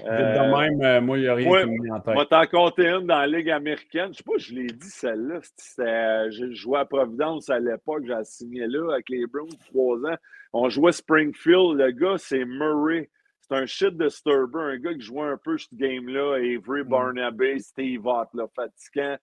Euh, 0.05 0.33
de 0.33 0.57
même, 0.57 0.81
euh, 0.81 1.01
moi, 1.01 1.17
il 1.17 1.21
n'y 1.21 1.27
a 1.27 1.33
rien 1.35 1.49
qui 1.63 1.69
me 1.69 1.83
vient 1.83 1.95
en 1.95 1.99
tête. 1.99 2.13
moi, 2.13 2.25
t'en 2.25 2.45
compter 2.45 2.87
une 2.87 3.07
dans 3.07 3.19
la 3.19 3.27
Ligue 3.27 3.49
américaine. 3.49 4.09
Je 4.11 4.17
sais 4.17 4.23
pas, 4.23 4.37
je 4.37 4.53
l'ai 4.53 4.67
dit 4.67 4.89
celle-là. 4.89 5.39
C'était- 5.41 5.81
euh, 5.89 6.29
J'ai 6.31 6.53
joué 6.53 6.79
à 6.79 6.85
Providence 6.85 7.49
à 7.49 7.59
l'époque, 7.59 8.03
j'ai 8.05 8.23
signé 8.23 8.67
là 8.67 8.93
avec 8.93 9.09
les 9.09 9.25
Browns 9.27 9.49
trois 9.69 9.97
ans. 10.11 10.17
On 10.53 10.69
jouait 10.69 10.91
Springfield. 10.91 11.77
Le 11.77 11.91
gars, 11.91 12.15
c'est 12.17 12.45
Murray. 12.45 13.09
C'est 13.41 13.55
un 13.55 13.65
shit 13.65 13.97
de 13.97 14.09
Sturber, 14.09 14.59
un 14.59 14.77
gars 14.77 14.93
qui 14.93 15.01
jouait 15.01 15.27
un 15.27 15.37
peu 15.43 15.57
ce 15.57 15.67
game-là. 15.73 16.35
Avery 16.35 16.83
Barnaby, 16.83 17.59
Steve 17.59 18.05
Ott, 18.05 18.27
là, 18.35 18.45
fatigant. 18.55 19.17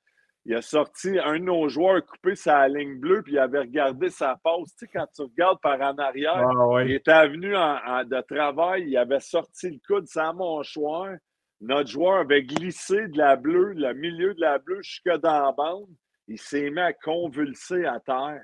Il 0.48 0.54
a 0.54 0.62
sorti 0.62 1.18
un 1.18 1.34
de 1.40 1.44
nos 1.44 1.68
joueurs 1.68 2.06
coupé 2.06 2.34
sa 2.36 2.66
ligne 2.68 2.98
bleue, 3.00 3.22
puis 3.22 3.32
il 3.34 3.38
avait 3.38 3.58
regardé 3.60 4.08
sa 4.10 4.36
passe. 4.42 4.74
Tu 4.78 4.86
sais, 4.86 4.90
quand 4.92 5.06
tu 5.14 5.22
regardes 5.22 5.60
par 5.60 5.80
en 5.80 5.96
arrière, 5.98 6.36
Ah, 6.36 6.66
ouais. 6.68 6.86
il 6.86 6.92
était 6.92 7.28
venu 7.28 7.56
en, 7.56 7.76
en- 7.84 8.04
de 8.04 8.20
travail, 8.22 8.84
il 8.88 8.96
avait 8.96 9.20
sorti 9.20 9.70
le 9.70 9.78
coude 9.86 10.06
sans 10.06 10.32
mâchoire. 10.34 11.14
Notre 11.60 11.90
joueur 11.90 12.18
avait 12.20 12.42
glissé 12.44 13.08
de 13.08 13.18
la 13.18 13.34
bleue, 13.36 13.72
le 13.72 13.92
milieu 13.94 14.34
de 14.34 14.40
la 14.40 14.58
bleue 14.58 14.80
jusque 14.82 15.08
dans 15.20 15.42
la 15.46 15.52
bande. 15.52 15.88
Il 16.28 16.38
s'est 16.38 16.70
mis 16.70 16.80
à 16.80 16.92
convulser 16.92 17.84
à 17.84 17.98
terre. 18.00 18.42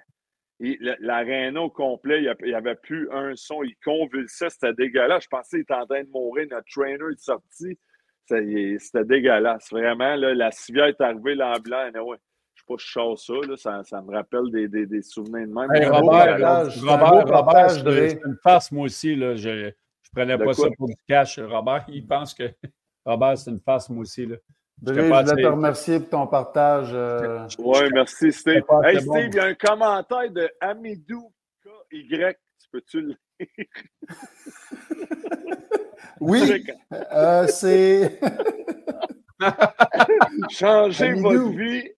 L'aréna 1.01 1.61
au 1.61 1.71
complet, 1.71 2.23
il 2.23 2.47
n'y 2.49 2.55
avait 2.55 2.77
plus 2.77 3.09
un 3.11 3.35
son. 3.35 3.63
Il 3.65 3.75
convulsait, 3.85 4.49
c'était 4.51 4.73
dégueulasse. 4.75 5.25
Je 5.25 5.29
pensais 5.29 5.57
qu'il 5.57 5.63
était 5.63 5.75
en 5.75 5.87
train 5.87 6.05
de 6.05 6.09
mourir. 6.11 6.47
Notre 6.51 6.67
trainer 6.71 7.05
est 7.13 7.19
sorti. 7.21 7.79
C'était 8.27 9.05
dégueulasse. 9.05 9.71
Vraiment, 9.71 10.15
là, 10.17 10.35
la 10.35 10.51
civière 10.51 10.87
est 10.87 11.01
arrivée, 11.01 11.35
l'ambulance. 11.35 11.93
Ouais. 11.95 12.17
Je 12.55 12.61
sais 12.61 12.65
pas, 12.69 12.75
je 12.79 12.87
chasse 12.87 13.27
ça, 13.27 13.33
là, 13.49 13.57
ça. 13.57 13.83
ça 13.85 14.03
me 14.03 14.15
rappelle 14.15 14.51
des, 14.53 14.69
des- 14.69 14.87
des 14.87 15.03
souvenirs 15.03 15.49
de 15.49 15.53
même. 15.53 15.73
Hey, 15.75 15.87
Robert, 15.89 16.71
c'est 16.71 16.89
un 16.89 16.97
Robert, 16.97 17.87
une 18.27 18.37
farce, 18.43 18.71
moi 18.71 18.85
aussi. 18.85 19.17
Là. 19.17 19.35
Je 19.37 19.49
ne 19.49 19.71
prenais 20.15 20.35
De 20.35 20.39
pas 20.45 20.55
quoi? 20.55 20.55
ça 20.55 20.69
pour 20.77 20.87
du 20.89 20.95
cash. 21.09 21.39
Robert, 21.41 21.85
il 21.89 22.07
pense 22.07 22.35
que 22.35 22.45
Robert, 23.05 23.37
c'est 23.39 23.51
une 23.51 23.61
farce, 23.61 23.89
moi 23.91 24.03
aussi. 24.03 24.27
Là. 24.27 24.37
Je 24.85 24.93
voulais 24.93 25.25
te 25.43 25.47
remercier 25.47 26.01
pour 26.01 26.11
ton 26.11 26.27
partage. 26.27 26.91
euh, 26.93 27.47
Oui, 27.59 27.79
merci, 27.93 28.33
Steve. 28.33 28.63
Hey, 28.85 29.05
bon. 29.05 29.13
Steve, 29.15 29.29
il 29.33 29.35
y 29.35 29.39
a 29.41 29.45
un 29.47 29.55
commentaire 29.55 30.31
de 30.31 30.49
Amidou 30.61 31.33
KY. 31.91 32.07
Tu 32.09 32.69
peux-tu 32.71 33.01
le 33.01 33.15
Oui, 36.23 36.65
euh, 37.13 37.47
c'est. 37.49 38.19
Changer 40.51 41.07
Amidou. 41.09 41.23
votre 41.31 41.49
vie. 41.59 41.89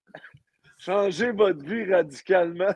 Changer 0.79 1.31
votre 1.33 1.63
vie 1.65 1.93
radicalement. 1.93 2.73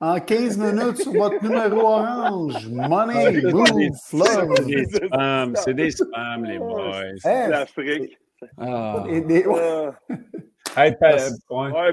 En 0.00 0.20
15 0.20 0.58
minutes 0.58 0.98
sur 1.02 1.12
votre 1.12 1.42
numéro 1.42 1.80
orange. 1.80 2.68
Money, 2.68 3.14
Ah, 3.16 3.30
C'est 3.32 3.40
flow. 4.08 4.54
des 4.64 4.84
spams, 4.84 5.56
c'est 5.56 5.74
des 5.74 5.90
spams, 5.90 6.44
les 6.44 6.58
boys. 6.58 6.92
Hein? 7.24 7.48
L'Afrique. 7.48 8.18
Ah. 8.58 9.04
Et 9.08 9.20
des- 9.22 9.44
Ah. 9.46 9.92
Hey, 10.76 10.94
pa- 11.00 11.16
ouais. 11.16 11.70
Ouais, 11.72 11.92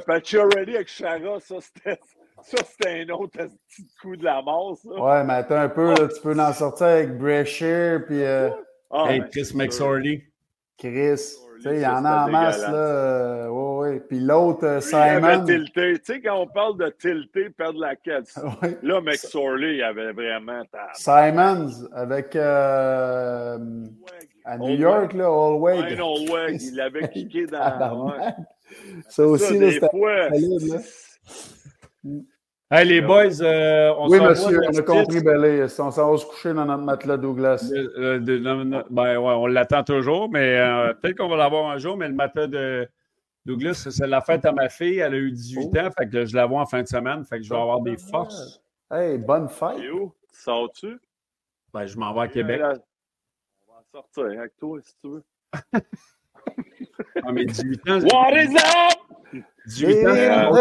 avec 0.68 0.88
Chara, 0.90 1.40
ça 1.40 1.56
c'était. 1.62 1.98
Ça, 2.44 2.58
c'était 2.64 3.06
un 3.10 3.14
autre 3.16 3.32
petit 3.38 3.88
coup 4.00 4.16
de 4.16 4.24
la 4.26 4.42
mort, 4.44 4.78
ça. 4.78 4.90
Ouais, 4.90 5.24
mais 5.24 5.34
attends 5.34 5.56
un 5.56 5.70
peu, 5.70 5.88
là, 5.92 6.08
tu 6.14 6.22
peux 6.22 6.38
en 6.40 6.54
sortir 6.54 6.86
avec 6.88 7.18
Brashear 7.18 8.02
puis 8.06 8.22
euh, 8.22 8.50
Ah, 8.96 9.12
Hey, 9.12 9.20
ben, 9.20 9.30
Chris. 9.30 9.52
McSorley. 9.56 10.24
Chris. 10.78 11.32
Tu 11.58 11.62
sais, 11.70 11.76
il 11.78 11.82
y 11.82 11.86
en 11.88 12.04
a 12.06 12.26
en 12.26 12.30
masse, 12.30 12.62
là. 12.62 12.74
euh, 12.74 13.48
ouais, 13.50 13.90
ouais. 13.94 14.00
Puis 14.02 14.20
l'autre, 14.20 14.66
euh, 14.66 14.80
Lui, 14.80 14.86
il 14.92 14.96
avait 14.96 15.34
Simon. 15.36 15.46
tilté. 15.46 15.94
Tu 16.00 16.14
sais, 16.14 16.22
quand 16.22 16.38
on 16.42 16.48
parle 16.48 16.78
de 16.78 16.90
tilter, 16.90 17.50
perdre 17.50 17.80
la 17.80 17.96
quête. 17.96 18.30
Ouais. 18.62 18.78
Là, 18.84 19.00
McSorley, 19.02 19.76
il 19.78 19.84
avait 19.84 20.12
vraiment. 20.12 20.62
Simons 20.96 21.70
avec 21.94 22.36
euh, 22.36 23.58
à 24.44 24.58
New 24.58 24.66
Old 24.74 24.80
York, 24.80 25.14
là, 25.14 25.26
Allweg. 25.28 25.80
Ouais, 25.86 25.96
non, 25.96 26.16
il 26.50 26.76
l'avait 26.76 27.08
kické 27.10 27.46
dans. 27.48 27.58
Tabarnak. 27.60 28.20
ouais. 28.20 28.44
Ça 29.04 29.10
Ça, 29.10 29.24
aussi, 29.24 29.58
là, 29.58 29.72
c'était. 29.72 29.88
Hey, 32.72 32.84
les 32.88 33.02
boys, 33.02 33.42
euh, 33.42 33.94
on 34.00 34.10
Oui, 34.10 34.20
monsieur, 34.20 34.60
on 34.68 34.76
a 34.78 34.82
compris, 34.82 35.22
Belé. 35.22 35.64
On 35.80 35.92
s'en 35.92 36.12
va 36.12 36.18
se 36.18 36.26
coucher 36.26 36.52
dans 36.54 36.66
notre 36.66 36.84
matelas 36.84 37.18
Douglas. 37.18 37.70
De- 37.72 37.94
euh, 37.98 38.20
de- 38.20 38.38
de- 38.40 38.64
de- 38.64 38.84
ben, 38.90 39.18
ouais, 39.20 39.34
on 39.34 39.46
l'attend 39.46 39.84
toujours, 39.84 40.30
mais 40.32 40.58
euh, 40.58 40.92
peut-être 41.02 41.18
qu'on 41.18 41.28
va 41.30 41.38
l'avoir 41.38 41.70
un 41.70 41.78
jour. 41.78 41.96
Mais 41.96 42.08
le 42.08 42.16
matin 42.16 42.48
de 42.48 42.90
Douglas, 43.46 43.88
c'est 43.92 44.08
la 44.08 44.20
fête 44.22 44.46
à 44.46 44.52
ma 44.52 44.68
fille. 44.70 44.98
Elle 44.98 45.14
a 45.14 45.18
eu 45.18 45.32
18 45.32 45.70
Oh. 45.76 45.78
ans, 45.80 45.90
fait 45.96 46.10
que 46.10 46.26
je 46.26 46.36
la 46.36 46.48
vois 46.48 46.62
en 46.62 46.66
fin 46.66 46.82
de 46.82 46.88
semaine, 46.88 47.24
fait 47.24 47.38
que 47.38 47.44
je 47.44 47.50
vais 47.54 47.60
avoir 47.60 47.82
des 47.82 47.98
forces. 47.98 48.60
Hey, 48.92 49.20
bonne 49.20 49.48
fête. 49.48 49.78
Et 49.84 49.92
où? 49.92 50.12
Sors-tu? 50.32 50.98
Ben, 51.72 51.86
je 51.86 51.98
m'en 52.00 52.14
vais 52.16 52.22
à 52.22 52.28
Québec. 52.30 52.62
On 52.64 53.74
va 53.74 53.80
en 53.80 53.84
sortir 53.92 54.40
avec 54.40 54.58
toi, 54.58 54.80
si 54.82 54.96
tu 55.02 55.08
veux. 55.10 55.24
Ah, 57.28 57.32
mais 57.32 57.46
18 57.46 57.90
ans, 57.90 58.00
What 58.14 58.32
is 58.34 58.56
up? 58.56 59.44
18 59.68 60.08
ans, 60.08 60.52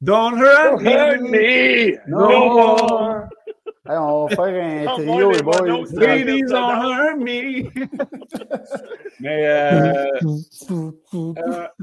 Hurt 0.00 0.06
don't 0.06 0.86
hurt 0.86 1.22
me. 1.22 1.30
me! 1.30 1.98
No 2.06 2.28
No 2.28 2.28
more. 2.28 2.76
more! 2.78 3.28
Hey, 3.88 3.96
on 3.96 4.26
va 4.26 4.36
faire 4.36 4.88
un 4.88 4.96
trio, 5.02 5.30
les 5.30 5.42
boys. 5.42 5.92
Ladies 5.92 6.42
don't 6.50 6.82
hurt 6.82 7.18
me. 7.18 7.70
Mais, 9.20 9.46
euh, 9.48 10.20
euh, 10.74 10.92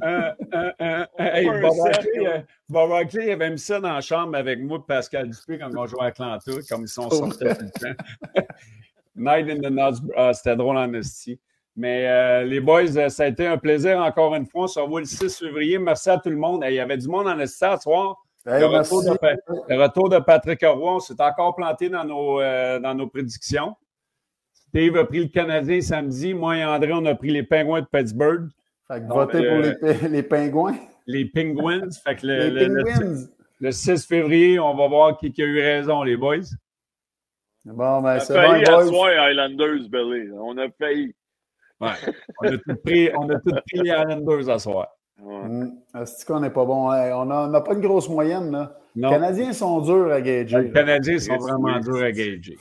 euh, 0.03 0.31
euh, 0.53 1.05
euh, 1.19 2.41
Bob 2.69 2.91
il 3.11 3.31
avait 3.31 3.49
mis 3.49 3.59
ça 3.59 3.79
dans 3.79 3.93
la 3.93 4.01
chambre 4.01 4.37
avec 4.37 4.59
moi 4.61 4.77
et 4.77 4.81
Pascal 4.87 5.29
Dupé 5.29 5.57
quand 5.57 5.71
on 5.75 5.85
jouait 5.85 6.03
à 6.03 6.05
Atlanta, 6.05 6.51
comme 6.69 6.83
ils 6.83 6.87
sont 6.87 7.09
sortis 7.09 7.39
tout 7.39 7.45
le 7.45 7.71
temps. 7.71 8.45
Night 9.15 9.49
in 9.49 9.57
the 9.57 9.71
Nuts, 9.71 10.01
ah, 10.15 10.33
c'était 10.33 10.55
drôle 10.55 10.77
en 10.77 10.93
esti. 10.93 11.39
Mais 11.77 12.07
euh, 12.07 12.43
les 12.43 12.61
boys, 12.61 12.95
euh, 12.97 13.09
ça 13.09 13.23
a 13.23 13.27
été 13.27 13.45
un 13.45 13.57
plaisir 13.57 13.99
encore 13.99 14.33
une 14.35 14.45
fois. 14.45 14.63
On 14.63 14.67
se 14.67 14.79
revoit 14.79 15.01
le 15.01 15.05
6 15.05 15.37
février. 15.39 15.77
Merci 15.77 16.09
à 16.09 16.17
tout 16.17 16.29
le 16.29 16.37
monde. 16.37 16.63
Hey, 16.63 16.73
Il 16.73 16.77
y 16.77 16.79
avait 16.79 16.97
du 16.97 17.07
monde 17.07 17.27
en 17.27 17.37
esti 17.39 17.65
ce 17.75 17.81
soir. 17.81 18.15
Hey, 18.47 18.61
Le 18.61 18.67
retour, 18.67 19.03
de, 19.03 19.17
Pa- 19.17 19.33
le 19.67 19.81
retour 19.81 20.07
de 20.09 20.19
Patrick 20.19 20.61
Roy, 20.63 20.95
on 20.95 20.99
s'est 20.99 21.19
encore 21.19 21.55
planté 21.55 21.89
dans 21.89 22.05
nos, 22.05 22.39
euh, 22.39 22.79
dans 22.79 22.93
nos 22.93 23.07
prédictions. 23.07 23.75
Steve 24.53 24.95
a 24.97 25.05
pris 25.05 25.19
le 25.23 25.27
Canadien 25.29 25.81
samedi. 25.81 26.33
Moi 26.33 26.57
et 26.57 26.63
André, 26.65 26.91
on 26.93 27.05
a 27.05 27.15
pris 27.15 27.31
les 27.31 27.43
Penguins 27.43 27.81
de 27.81 27.87
Pittsburgh, 27.91 28.47
Fait 28.87 29.01
que 29.01 29.07
votez 29.07 29.41
pour 29.49 29.57
les, 29.59 30.09
les 30.09 30.23
pingouins. 30.23 30.75
les 31.07 31.25
Penguins. 31.25 31.89
Fait 32.03 32.15
que 32.15 32.27
le, 32.27 32.47
les 32.49 32.67
le- 32.67 32.83
penguins. 32.83 33.15
le 33.59 33.71
6 33.71 34.05
février, 34.05 34.59
on 34.59 34.75
va 34.75 34.87
voir 34.87 35.17
qui, 35.17 35.31
qui 35.33 35.41
a 35.41 35.45
eu 35.45 35.59
raison, 35.61 36.03
les 36.03 36.15
boys. 36.15 36.37
Bon, 37.65 37.73
ben, 38.01 38.01
On 38.01 38.05
a 38.05 38.19
c'est 38.19 38.33
bon, 38.33 38.41
failli 38.41 38.63
boys. 38.65 38.77
asseoir 38.83 39.23
Highlanders, 39.23 39.89
Billy. 39.89 40.29
On 40.39 40.57
a 40.57 40.69
failli. 40.69 41.15
Ouais. 41.81 41.89
On 42.41 42.47
a 42.47 42.57
tout 42.57 42.75
pris, 42.83 43.09
on 43.15 43.29
a 43.29 43.35
tout 43.39 43.51
pris 43.51 43.81
les 43.83 43.89
Islanders 43.89 44.49
à 44.49 44.59
soir. 44.59 44.87
Ouais. 45.21 45.67
C'est 46.05 46.25
qu'on 46.27 46.39
n'est 46.39 46.49
pas 46.49 46.65
bon? 46.65 46.91
Hey, 46.93 47.11
on 47.13 47.25
n'a 47.25 47.61
pas 47.61 47.73
une 47.73 47.81
grosse 47.81 48.09
moyenne. 48.09 48.51
Là. 48.51 48.77
Les 48.95 49.01
Canadiens 49.09 49.53
sont 49.53 49.81
durs 49.81 50.11
à 50.11 50.19
les 50.19 50.45
gager. 50.45 50.71
Canadiens 50.71 51.19
sont 51.19 51.37
vraiment 51.37 51.79
durs 51.79 52.03
à 52.03 52.11
gager. 52.11 52.57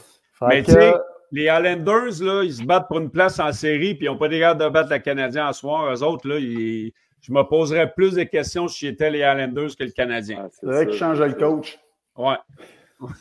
Mais 0.49 0.63
que, 0.63 0.67
tu 0.67 0.73
sais, 0.73 0.95
les 1.33 1.45
Islanders, 1.45 2.23
là, 2.23 2.43
ils 2.43 2.53
se 2.55 2.63
battent 2.63 2.89
pour 2.89 2.99
une 2.99 3.11
place 3.11 3.39
en 3.41 3.53
série, 3.53 3.95
puis 3.95 4.07
ils 4.07 4.11
n'ont 4.11 4.19
pas 4.19 4.29
des 4.29 4.39
de 4.41 4.69
battre 4.69 4.91
le 4.93 4.99
Canadien 4.99 5.47
à 5.47 5.53
soir. 5.53 5.93
Eux 5.93 6.03
autres, 6.03 6.29
là, 6.29 6.39
ils- 6.39 6.93
je 7.21 7.33
me 7.33 7.43
poserais 7.43 7.91
plus 7.93 8.15
de 8.15 8.25
questions 8.25 8.69
si 8.69 8.87
j'étais 8.87 9.11
les 9.11 9.21
Islanders 9.21 9.77
que 9.79 9.85
le 9.85 9.91
Canadien. 9.91 10.43
Ah, 10.45 10.49
c'est 10.51 10.67
vrai 10.67 10.87
qu'ils 10.87 10.99
ça. 10.99 11.07
changeaient 11.07 11.29
le 11.29 11.35
coach. 11.35 11.79
Ouais. 12.17 12.37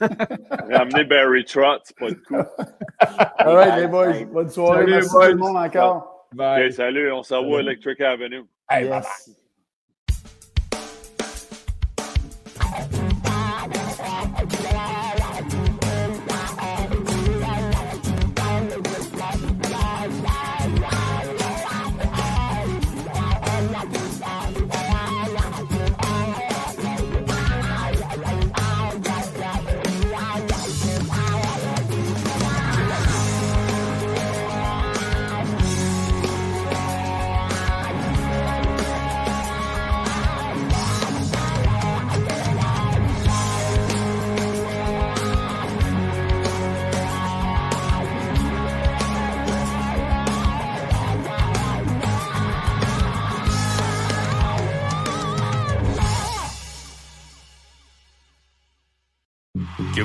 Ramener 0.71 1.03
Barry 1.05 1.43
Trotz, 1.45 1.81
c'est 1.85 1.97
pas 1.97 2.09
de 2.09 2.15
coup. 2.15 2.35
All 3.39 3.55
right, 3.55 3.79
les 3.79 3.87
boys. 3.87 4.25
Bonne 4.31 4.49
soirée. 4.49 4.79
Salut, 4.81 4.91
Merci 4.91 5.09
boys. 5.11 5.25
tout 5.25 5.31
le 5.31 5.37
monde 5.37 5.57
encore. 5.57 6.27
Bye. 6.33 6.71
Salut, 6.73 7.11
on 7.11 7.23
s'en 7.23 7.47
va 7.49 7.57
à 7.57 7.59
Electric 7.61 8.01
Avenue. 8.01 8.43
Hey, 8.69 8.87
bye. 8.87 8.97
Yes. 8.99 9.25
Que 9.25 9.42